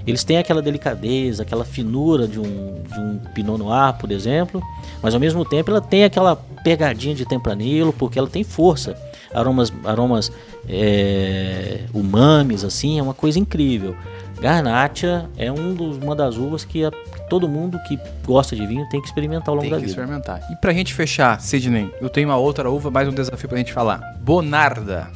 Eles 0.07 0.25
têm 0.25 0.39
aquela 0.39 0.63
delicadeza, 0.63 1.43
aquela 1.43 1.67
finura 1.67 2.27
de 2.27 2.41
um, 2.41 2.83
de 2.83 2.99
um 2.99 3.19
Pinot 3.35 3.59
Noir, 3.59 3.93
por 3.99 4.11
exemplo, 4.11 4.63
mas 5.03 5.13
ao 5.13 5.21
mesmo 5.21 5.45
tempo 5.45 5.71
ela 5.71 5.83
tem 5.83 6.05
aquela 6.05 6.37
pegadinha 6.65 7.15
de 7.15 7.27
tempranilo, 7.27 7.93
porque 7.93 8.19
ela 8.19 8.29
tem 8.29 8.43
força. 8.43 8.97
Aromas, 9.35 9.71
aromas 9.85 10.33
é, 10.67 11.81
umamis, 11.93 12.65
assim, 12.65 12.99
é 12.99 13.03
uma 13.03 13.13
coisa 13.13 13.39
incrível. 13.39 13.95
Garnacha 14.41 15.29
é 15.37 15.51
um 15.51 15.75
dos, 15.75 15.97
uma 15.97 16.15
das 16.15 16.37
uvas 16.37 16.65
que 16.65 16.85
a- 16.85 16.91
todo 17.31 17.49
mundo 17.49 17.79
que 17.89 17.99
gosta 18.25 18.55
de 18.55 18.67
vinho 18.67 18.87
tem 18.91 19.01
que 19.01 19.07
experimentar 19.07 19.49
ao 19.49 19.55
longo 19.55 19.63
Tem 19.63 19.71
da 19.71 19.77
que 19.77 19.87
vida. 19.87 19.93
experimentar. 19.93 20.41
E 20.53 20.57
pra 20.57 20.73
gente 20.73 20.93
fechar, 20.93 21.41
Sidney, 21.41 21.91
eu 22.01 22.09
tenho 22.11 22.29
uma 22.29 22.37
outra 22.37 22.71
uva, 22.71 22.91
mais 22.91 23.09
um 23.09 23.13
desafio 23.13 23.49
pra 23.49 23.59
gente 23.59 23.73
falar. 23.73 24.01
Bonarda. 24.21 25.09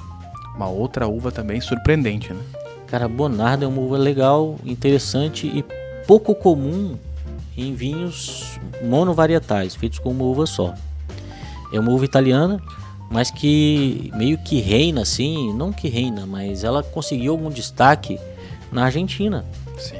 Uma 0.56 0.68
outra 0.68 1.06
uva 1.06 1.30
também 1.30 1.60
surpreendente, 1.60 2.32
né? 2.32 2.40
Cara, 2.86 3.06
Bonarda 3.06 3.64
é 3.64 3.68
uma 3.68 3.80
uva 3.80 3.98
legal, 3.98 4.56
interessante 4.64 5.46
e 5.46 5.64
pouco 6.06 6.34
comum 6.34 6.96
em 7.56 7.74
vinhos 7.74 8.58
monovarietais, 8.82 9.74
feitos 9.74 9.98
com 9.98 10.10
uma 10.10 10.24
uva 10.24 10.46
só. 10.46 10.74
É 11.72 11.78
uma 11.78 11.90
uva 11.92 12.04
italiana, 12.04 12.58
mas 13.10 13.30
que 13.30 14.10
meio 14.16 14.38
que 14.38 14.58
reina 14.60 15.02
assim, 15.02 15.52
não 15.52 15.70
que 15.72 15.88
reina, 15.88 16.24
mas 16.26 16.64
ela 16.64 16.82
conseguiu 16.82 17.32
algum 17.32 17.50
destaque 17.50 18.18
na 18.72 18.84
Argentina. 18.84 19.44
Sim. 19.78 19.96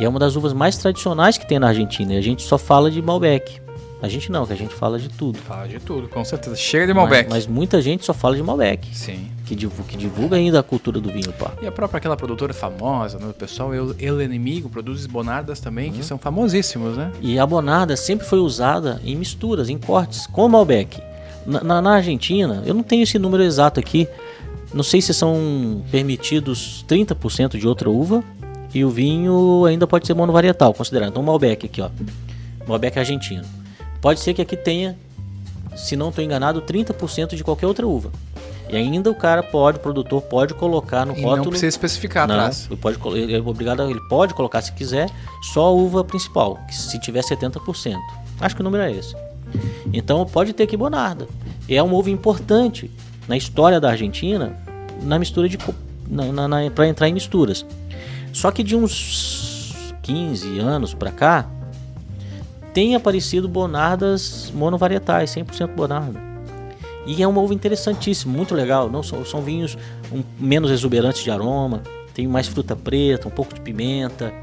E 0.00 0.04
é 0.04 0.08
uma 0.08 0.18
das 0.18 0.36
uvas 0.36 0.52
mais 0.52 0.76
tradicionais 0.78 1.36
que 1.36 1.46
tem 1.46 1.58
na 1.58 1.68
Argentina. 1.68 2.14
E 2.14 2.16
a 2.16 2.22
gente 2.22 2.42
só 2.42 2.56
fala 2.56 2.90
de 2.90 3.02
Malbec. 3.02 3.60
A 4.02 4.08
gente 4.08 4.32
não, 4.32 4.46
que 4.46 4.52
a 4.52 4.56
gente 4.56 4.72
fala 4.72 4.98
de 4.98 5.10
tudo. 5.10 5.38
Fala 5.38 5.68
de 5.68 5.78
tudo, 5.78 6.08
com 6.08 6.24
certeza. 6.24 6.56
Chega 6.56 6.86
de 6.86 6.94
Malbec. 6.94 7.28
Mas, 7.28 7.46
mas 7.46 7.54
muita 7.54 7.82
gente 7.82 8.06
só 8.06 8.14
fala 8.14 8.34
de 8.34 8.42
Malbec. 8.42 8.88
Sim. 8.96 9.28
Que 9.44 9.54
divulga, 9.54 9.90
que 9.90 9.96
divulga 9.96 10.36
ainda 10.36 10.58
a 10.58 10.62
cultura 10.62 10.98
do 10.98 11.10
vinho, 11.10 11.32
pá. 11.34 11.52
E 11.60 11.66
a 11.66 11.72
própria 11.72 11.98
aquela 11.98 12.16
produtora 12.16 12.54
famosa, 12.54 13.18
né? 13.18 13.26
O 13.28 13.34
pessoal, 13.34 13.74
El, 13.74 13.94
El 13.98 14.22
Inimigo, 14.22 14.70
produz 14.70 15.04
bonardas 15.04 15.60
também, 15.60 15.92
que 15.92 16.02
são 16.02 16.16
famosíssimos, 16.16 16.96
né? 16.96 17.12
E 17.20 17.38
a 17.38 17.44
bonarda 17.44 17.94
sempre 17.94 18.26
foi 18.26 18.38
usada 18.38 18.98
em 19.04 19.14
misturas, 19.14 19.68
em 19.68 19.76
cortes, 19.76 20.26
com 20.26 20.48
Malbec. 20.48 20.98
Na, 21.44 21.62
na, 21.62 21.82
na 21.82 21.94
Argentina, 21.96 22.62
eu 22.64 22.72
não 22.72 22.82
tenho 22.82 23.02
esse 23.02 23.18
número 23.18 23.42
exato 23.42 23.78
aqui, 23.78 24.08
não 24.72 24.82
sei 24.82 25.00
se 25.00 25.12
são 25.12 25.82
permitidos 25.90 26.84
30% 26.88 27.58
de 27.58 27.66
outra 27.66 27.90
uva 27.90 28.22
e 28.72 28.84
o 28.84 28.90
vinho 28.90 29.64
ainda 29.66 29.86
pode 29.86 30.06
ser 30.06 30.14
monovarietal, 30.14 30.72
considerando. 30.74 31.10
Então, 31.10 31.22
Malbec 31.22 31.66
aqui, 31.66 31.80
ó. 31.80 31.90
Malbec 32.66 32.98
argentino. 32.98 33.44
Pode 34.00 34.20
ser 34.20 34.32
que 34.34 34.40
aqui 34.42 34.56
tenha, 34.56 34.96
se 35.76 35.96
não 35.96 36.10
estou 36.10 36.22
enganado, 36.24 36.62
30% 36.62 37.34
de 37.34 37.42
qualquer 37.44 37.66
outra 37.66 37.86
uva. 37.86 38.10
E 38.68 38.76
ainda 38.76 39.10
o 39.10 39.14
cara 39.14 39.42
pode, 39.42 39.78
o 39.78 39.80
produtor 39.80 40.22
pode 40.22 40.54
colocar 40.54 41.04
no 41.04 41.12
E 41.12 41.22
rótulo. 41.22 41.36
não 41.38 41.44
precisa 41.50 41.66
especificar 41.66 42.28
Não, 42.28 42.36
atrás. 42.36 42.68
ele 42.70 42.76
pode, 42.80 42.98
ele 43.18 43.34
é 43.34 43.40
obrigado, 43.40 43.82
ele 43.90 44.00
pode 44.08 44.32
colocar 44.32 44.62
se 44.62 44.70
quiser 44.72 45.10
só 45.52 45.66
a 45.66 45.70
uva 45.72 46.04
principal, 46.04 46.56
que 46.68 46.74
se 46.76 46.96
tiver 47.00 47.22
70%. 47.24 47.96
Acho 48.40 48.54
que 48.54 48.60
o 48.60 48.64
número 48.64 48.84
é 48.84 48.92
esse. 48.92 49.16
Então 49.92 50.24
pode 50.24 50.52
ter 50.52 50.68
que 50.68 50.76
bonarda. 50.76 51.26
E 51.68 51.74
é 51.76 51.82
uma 51.82 51.96
uva 51.96 52.10
importante 52.10 52.88
na 53.30 53.36
história 53.36 53.78
da 53.78 53.88
Argentina 53.90 54.52
na 55.04 55.16
mistura 55.16 55.48
de 55.48 55.56
na, 56.08 56.48
na, 56.48 56.68
para 56.72 56.88
entrar 56.88 57.08
em 57.08 57.14
misturas. 57.14 57.64
Só 58.32 58.50
que 58.50 58.64
de 58.64 58.74
uns 58.74 59.94
15 60.02 60.58
anos 60.58 60.94
para 60.94 61.12
cá 61.12 61.46
tem 62.74 62.96
aparecido 62.96 63.48
bonardas 63.48 64.52
monovarietais, 64.52 65.30
100% 65.30 65.68
bonarda. 65.76 66.20
E 67.06 67.22
é 67.22 67.26
uma 67.26 67.40
uva 67.40 67.54
interessantíssima, 67.54 68.36
muito 68.36 68.52
legal. 68.52 68.90
Não 68.90 69.02
são, 69.02 69.24
são 69.24 69.40
vinhos 69.42 69.78
um- 70.12 70.24
menos 70.36 70.68
exuberantes 70.72 71.22
de 71.22 71.30
aroma, 71.30 71.82
tem 72.12 72.26
mais 72.26 72.48
fruta 72.48 72.74
preta, 72.74 73.28
um 73.28 73.30
pouco 73.30 73.54
de 73.54 73.60
pimenta. 73.60 74.34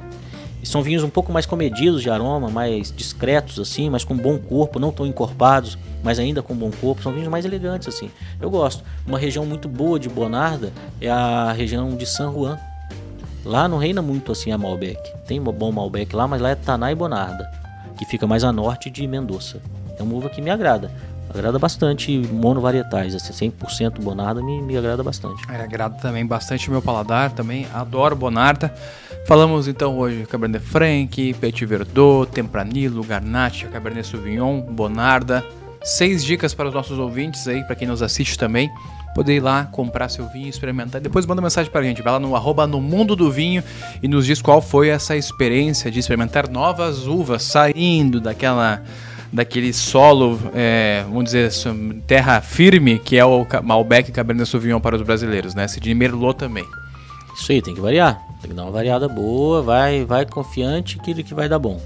São 0.67 0.81
vinhos 0.81 1.01
um 1.01 1.09
pouco 1.09 1.31
mais 1.31 1.45
comedidos 1.45 2.01
de 2.01 2.09
aroma, 2.09 2.49
mais 2.49 2.91
discretos 2.91 3.57
assim, 3.57 3.89
mas 3.89 4.03
com 4.03 4.15
bom 4.15 4.37
corpo, 4.37 4.79
não 4.79 4.91
tão 4.91 5.05
encorpados, 5.05 5.77
mas 6.03 6.19
ainda 6.19 6.41
com 6.41 6.53
bom 6.53 6.69
corpo. 6.69 7.01
São 7.01 7.13
vinhos 7.13 7.29
mais 7.29 7.45
elegantes 7.45 7.87
assim. 7.87 8.11
Eu 8.41 8.49
gosto. 8.49 8.83
Uma 9.05 9.17
região 9.17 9.45
muito 9.45 9.69
boa 9.69 9.97
de 9.97 10.09
Bonarda 10.09 10.73
é 10.99 11.09
a 11.09 11.53
região 11.53 11.95
de 11.95 12.05
San 12.05 12.33
Juan. 12.33 12.59
Lá 13.45 13.65
não 13.67 13.77
reina 13.77 14.01
muito 14.01 14.31
assim 14.31 14.51
a 14.51 14.57
Malbec. 14.57 14.99
Tem 15.25 15.39
um 15.39 15.43
bom 15.43 15.71
Malbec 15.71 16.13
lá, 16.13 16.27
mas 16.27 16.41
lá 16.41 16.49
é 16.49 16.55
Taná 16.55 16.91
e 16.91 16.95
Bonarda, 16.95 17.49
que 17.97 18.03
fica 18.03 18.27
mais 18.27 18.43
a 18.43 18.51
norte 18.51 18.89
de 18.89 19.07
Mendoza. 19.07 19.61
É 19.97 20.03
uma 20.03 20.15
uva 20.15 20.29
que 20.29 20.41
me 20.41 20.49
agrada. 20.49 20.91
Agrada 21.37 21.59
bastante 21.59 22.17
monovarietais, 22.17 23.13
assim, 23.13 23.51
100% 23.51 24.01
Bonarda 24.01 24.41
me, 24.41 24.59
me 24.59 24.75
agrada 24.75 25.03
bastante. 25.03 25.43
Ele 25.47 25.61
agrada 25.61 25.95
também 25.97 26.25
bastante 26.25 26.67
o 26.67 26.71
meu 26.71 26.81
paladar, 26.81 27.31
também 27.31 27.67
adoro 27.71 28.15
Bonarda. 28.15 28.73
Falamos 29.27 29.67
então 29.67 29.95
hoje 29.99 30.25
Cabernet 30.25 30.65
Franc, 30.65 31.35
Petit 31.35 31.63
Verdot, 31.63 32.31
Tempranillo, 32.31 33.03
Garnacha, 33.03 33.67
Cabernet 33.67 34.07
Sauvignon, 34.07 34.61
Bonarda. 34.61 35.45
Seis 35.83 36.25
dicas 36.25 36.55
para 36.55 36.69
os 36.69 36.73
nossos 36.73 36.97
ouvintes 36.97 37.47
aí, 37.47 37.63
para 37.63 37.75
quem 37.75 37.87
nos 37.87 38.01
assiste 38.01 38.35
também. 38.35 38.67
Poder 39.13 39.35
ir 39.35 39.39
lá, 39.39 39.65
comprar 39.65 40.09
seu 40.09 40.27
vinho, 40.29 40.47
experimentar. 40.47 40.99
Depois 40.99 41.25
manda 41.27 41.39
mensagem 41.39 41.71
pra 41.71 41.83
gente. 41.83 42.01
Vai 42.01 42.13
lá 42.13 42.19
no 42.19 42.35
arroba 42.35 42.65
no 42.65 42.81
mundo 42.81 43.15
do 43.15 43.31
vinho 43.31 43.63
e 44.01 44.07
nos 44.07 44.25
diz 44.25 44.41
qual 44.41 44.59
foi 44.59 44.89
essa 44.89 45.15
experiência 45.15 45.91
de 45.91 45.99
experimentar 45.99 46.49
novas 46.49 47.05
uvas 47.05 47.43
saindo 47.43 48.19
daquela 48.19 48.81
daquele 49.31 49.73
solo, 49.73 50.39
é, 50.55 51.03
vamos 51.05 51.25
dizer, 51.25 51.51
terra 52.05 52.41
firme, 52.41 52.99
que 52.99 53.17
é 53.17 53.25
o 53.25 53.45
Malbec 53.63 54.09
e 54.09 54.13
Cabernet 54.13 54.49
Sauvignon 54.49 54.79
para 54.79 54.95
os 54.95 55.01
brasileiros, 55.01 55.53
né? 55.53 55.67
Sidney 55.67 55.93
Merlot 55.93 56.37
também. 56.37 56.65
Isso 57.35 57.51
aí, 57.51 57.61
tem 57.61 57.75
que 57.75 57.81
variar. 57.81 58.19
Tem 58.41 58.49
que 58.49 58.55
dar 58.55 58.63
uma 58.63 58.71
variada 58.71 59.07
boa, 59.07 59.61
vai, 59.61 60.05
vai 60.05 60.25
confiante 60.25 60.97
que, 60.99 61.23
que 61.23 61.33
vai 61.33 61.47
dar 61.49 61.59
bom. 61.59 61.81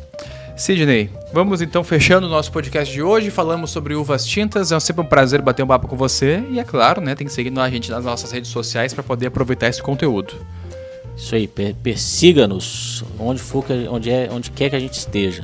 Sidney, 0.55 1.09
vamos 1.33 1.61
então 1.61 1.83
fechando 1.83 2.27
o 2.27 2.29
nosso 2.29 2.51
podcast 2.51 2.93
de 2.93 3.01
hoje. 3.01 3.31
Falamos 3.31 3.71
sobre 3.71 3.95
uvas 3.95 4.25
tintas. 4.25 4.71
É 4.71 4.79
sempre 4.79 5.01
um 5.01 5.05
prazer 5.05 5.41
bater 5.41 5.63
um 5.63 5.67
papo 5.67 5.87
com 5.87 5.95
você. 5.95 6.43
E 6.51 6.59
é 6.59 6.63
claro, 6.63 7.01
né? 7.01 7.15
Tem 7.15 7.25
que 7.25 7.33
seguir 7.33 7.57
a 7.57 7.69
gente 7.69 7.89
nas 7.89 8.05
nossas 8.05 8.31
redes 8.31 8.51
sociais 8.51 8.93
para 8.93 9.01
poder 9.01 9.27
aproveitar 9.27 9.67
esse 9.67 9.81
conteúdo. 9.81 10.35
Isso 11.17 11.33
aí, 11.35 11.47
per- 11.47 11.73
persiga-nos 11.75 13.03
onde 13.17 13.41
for 13.41 13.65
onde, 13.89 14.09
é, 14.09 14.29
onde 14.31 14.51
quer 14.51 14.69
que 14.69 14.75
a 14.75 14.79
gente 14.79 14.93
esteja. 14.93 15.43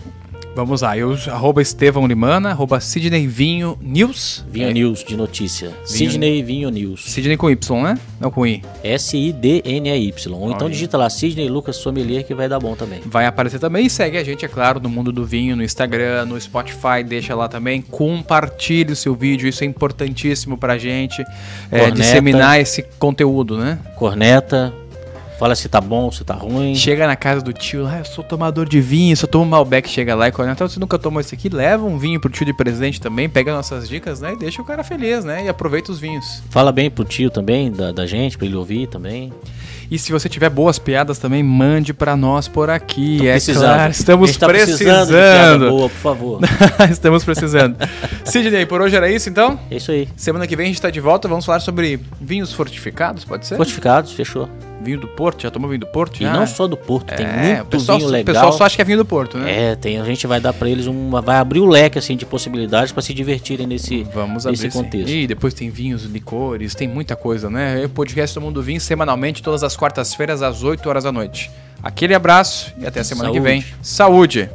Vamos 0.57 0.81
lá, 0.81 0.97
eu, 0.97 1.15
arroba 1.27 1.61
Estevão 1.61 2.07
Limana, 2.07 2.49
arroba 2.49 2.79
Sidney 2.79 3.27
Vinho 3.27 3.77
News. 3.79 4.43
Vinho 4.49 4.69
É, 4.69 4.73
News 4.73 5.03
de 5.03 5.15
notícia. 5.15 5.71
Sidney 5.85 6.41
Vinho 6.41 6.71
News. 6.71 7.03
Sidney 7.11 7.37
com 7.37 7.47
Y, 7.47 7.83
né? 7.83 7.95
Não 8.19 8.31
com 8.31 8.43
I. 8.43 8.63
S-I-D-N-E-Y. 8.83 10.33
Ou 10.33 10.51
então 10.51 10.67
digita 10.67 10.97
lá 10.97 11.11
Sidney 11.11 11.47
Lucas 11.47 11.75
Sommelier 11.75 12.25
que 12.25 12.33
vai 12.33 12.49
dar 12.49 12.59
bom 12.59 12.75
também. 12.75 12.99
Vai 13.05 13.27
aparecer 13.27 13.59
também 13.59 13.85
e 13.85 13.89
segue 13.89 14.17
a 14.17 14.23
gente, 14.23 14.45
é 14.45 14.47
claro, 14.47 14.79
no 14.79 14.89
Mundo 14.89 15.11
do 15.11 15.23
Vinho, 15.23 15.55
no 15.55 15.63
Instagram, 15.63 16.25
no 16.25 16.41
Spotify, 16.41 17.03
deixa 17.05 17.35
lá 17.35 17.47
também. 17.47 17.79
Compartilhe 17.79 18.93
o 18.93 18.95
seu 18.95 19.13
vídeo, 19.13 19.47
isso 19.47 19.63
é 19.63 19.67
importantíssimo 19.67 20.57
pra 20.57 20.75
gente 20.79 21.23
é, 21.71 21.91
disseminar 21.91 22.59
esse 22.59 22.81
conteúdo, 22.97 23.59
né? 23.59 23.77
Corneta, 23.95 24.73
fala 25.37 25.55
se 25.55 25.69
tá 25.69 25.79
bom, 25.79 26.11
se 26.11 26.23
tá 26.23 26.33
ruim. 26.33 26.75
Chega 26.75 27.07
na 27.07 27.15
casa 27.15 27.41
do 27.41 27.53
tio 27.53 27.83
lá, 27.83 27.99
eu 27.99 28.05
sou 28.05 28.23
tomador 28.23 28.67
de 28.67 28.81
vinho, 28.81 29.15
só 29.15 29.27
tomo 29.27 29.45
Malbec, 29.45 29.89
chega 29.89 30.15
lá 30.15 30.27
e 30.27 30.31
corneta, 30.31 30.57
"Então, 30.57 30.69
você 30.69 30.79
nunca 30.79 30.97
tomou 30.97 31.21
esse 31.21 31.33
aqui, 31.35 31.49
leva 31.49 31.85
um 31.85 31.97
vinho 31.97 32.19
pro 32.19 32.29
tio 32.29 32.45
de 32.45 32.53
presente 32.53 32.99
também, 32.99 33.29
pega 33.29 33.53
nossas 33.53 33.87
dicas, 33.87 34.21
né? 34.21 34.33
E 34.33 34.35
deixa 34.37 34.61
o 34.61 34.65
cara 34.65 34.83
feliz, 34.83 35.23
né? 35.23 35.45
E 35.45 35.49
aproveita 35.49 35.91
os 35.91 35.99
vinhos. 35.99 36.41
Fala 36.49 36.71
bem 36.71 36.89
pro 36.89 37.03
tio 37.05 37.29
também, 37.29 37.71
da, 37.71 37.91
da 37.91 38.05
gente, 38.05 38.37
pra 38.37 38.45
ele 38.47 38.55
ouvir 38.55 38.87
também. 38.87 39.31
E 39.89 39.97
se 39.97 40.11
você 40.11 40.27
tiver 40.27 40.49
boas 40.49 40.77
piadas 40.77 41.17
também, 41.17 41.41
mande 41.41 41.93
pra 41.93 42.17
nós 42.17 42.47
por 42.47 42.69
aqui. 42.69 43.19
Tô 43.19 43.25
é 43.25 43.31
precisando. 43.31 43.73
claro, 43.73 43.91
estamos 43.91 44.29
A 44.29 44.31
gente 44.33 44.39
tá 44.39 44.47
precisando. 44.47 45.07
piada 45.09 45.69
boa, 45.69 45.89
por 45.89 45.97
favor. 45.97 46.39
estamos 46.91 47.23
precisando. 47.23 47.77
Sidney, 48.25 48.65
por 48.65 48.81
hoje 48.81 48.97
era 48.97 49.09
isso 49.09 49.29
então? 49.29 49.57
é 49.71 49.77
isso 49.77 49.91
aí. 49.91 50.09
Semana 50.17 50.45
que 50.45 50.55
vem 50.57 50.65
a 50.65 50.67
gente 50.67 50.81
tá 50.81 50.89
de 50.89 50.99
volta, 50.99 51.27
vamos 51.29 51.45
falar 51.45 51.61
sobre 51.61 52.01
vinhos 52.19 52.51
fortificados, 52.51 53.23
pode 53.23 53.47
ser? 53.47 53.55
Fortificados, 53.55 54.11
fechou. 54.11 54.49
Vinho 54.81 54.99
do 54.99 55.07
Porto, 55.07 55.41
já 55.43 55.51
tomou 55.51 55.67
vinho 55.69 55.79
do 55.81 55.87
Porto? 55.87 56.17
E 56.17 56.23
já? 56.23 56.33
não 56.33 56.45
só 56.47 56.67
do 56.67 56.77
Porto, 56.77 57.13
tem 57.15 57.25
É, 57.25 57.47
muito 57.55 57.61
o 57.63 57.65
pessoal, 57.65 57.97
vinho 57.97 58.09
o 58.09 58.11
legal. 58.11 58.33
pessoal 58.33 58.51
só 58.53 58.63
acha 58.65 58.75
que 58.75 58.81
é 58.81 58.85
vinho 58.85 58.97
do 58.99 59.05
Porto, 59.05 59.37
né? 59.37 59.71
É, 59.71 59.75
tem, 59.75 59.99
a 59.99 60.03
gente 60.05 60.25
vai 60.27 60.39
dar 60.39 60.53
pra 60.53 60.69
eles 60.69 60.85
uma. 60.85 61.21
Vai 61.21 61.37
abrir 61.37 61.59
o 61.59 61.65
leque 61.65 61.97
assim, 61.97 62.15
de 62.15 62.25
possibilidades 62.25 62.91
pra 62.91 63.01
se 63.01 63.13
divertirem 63.13 63.65
nesse, 63.67 64.03
Vamos 64.03 64.45
abrir 64.45 64.57
nesse 64.59 64.71
sim. 64.71 64.83
contexto. 64.83 65.09
E 65.09 65.25
depois 65.27 65.53
tem 65.53 65.69
vinhos, 65.69 66.03
licores, 66.03 66.75
tem 66.75 66.87
muita 66.87 67.15
coisa, 67.15 67.49
né? 67.49 67.83
O 67.85 67.89
podcast 67.89 68.33
do 68.33 68.41
Mundo 68.41 68.61
Vinho 68.61 68.79
semanalmente, 68.79 69.41
todas 69.43 69.63
as 69.63 69.75
quartas-feiras, 69.75 70.41
às 70.41 70.63
8 70.63 70.87
horas 70.87 71.03
da 71.03 71.11
noite. 71.11 71.49
Aquele 71.81 72.13
abraço 72.15 72.73
e 72.77 72.85
até 72.85 72.99
a 72.99 73.03
semana 73.03 73.29
que 73.29 73.35
Saúde. 73.37 73.49
vem. 73.51 73.65
Saúde! 73.81 74.49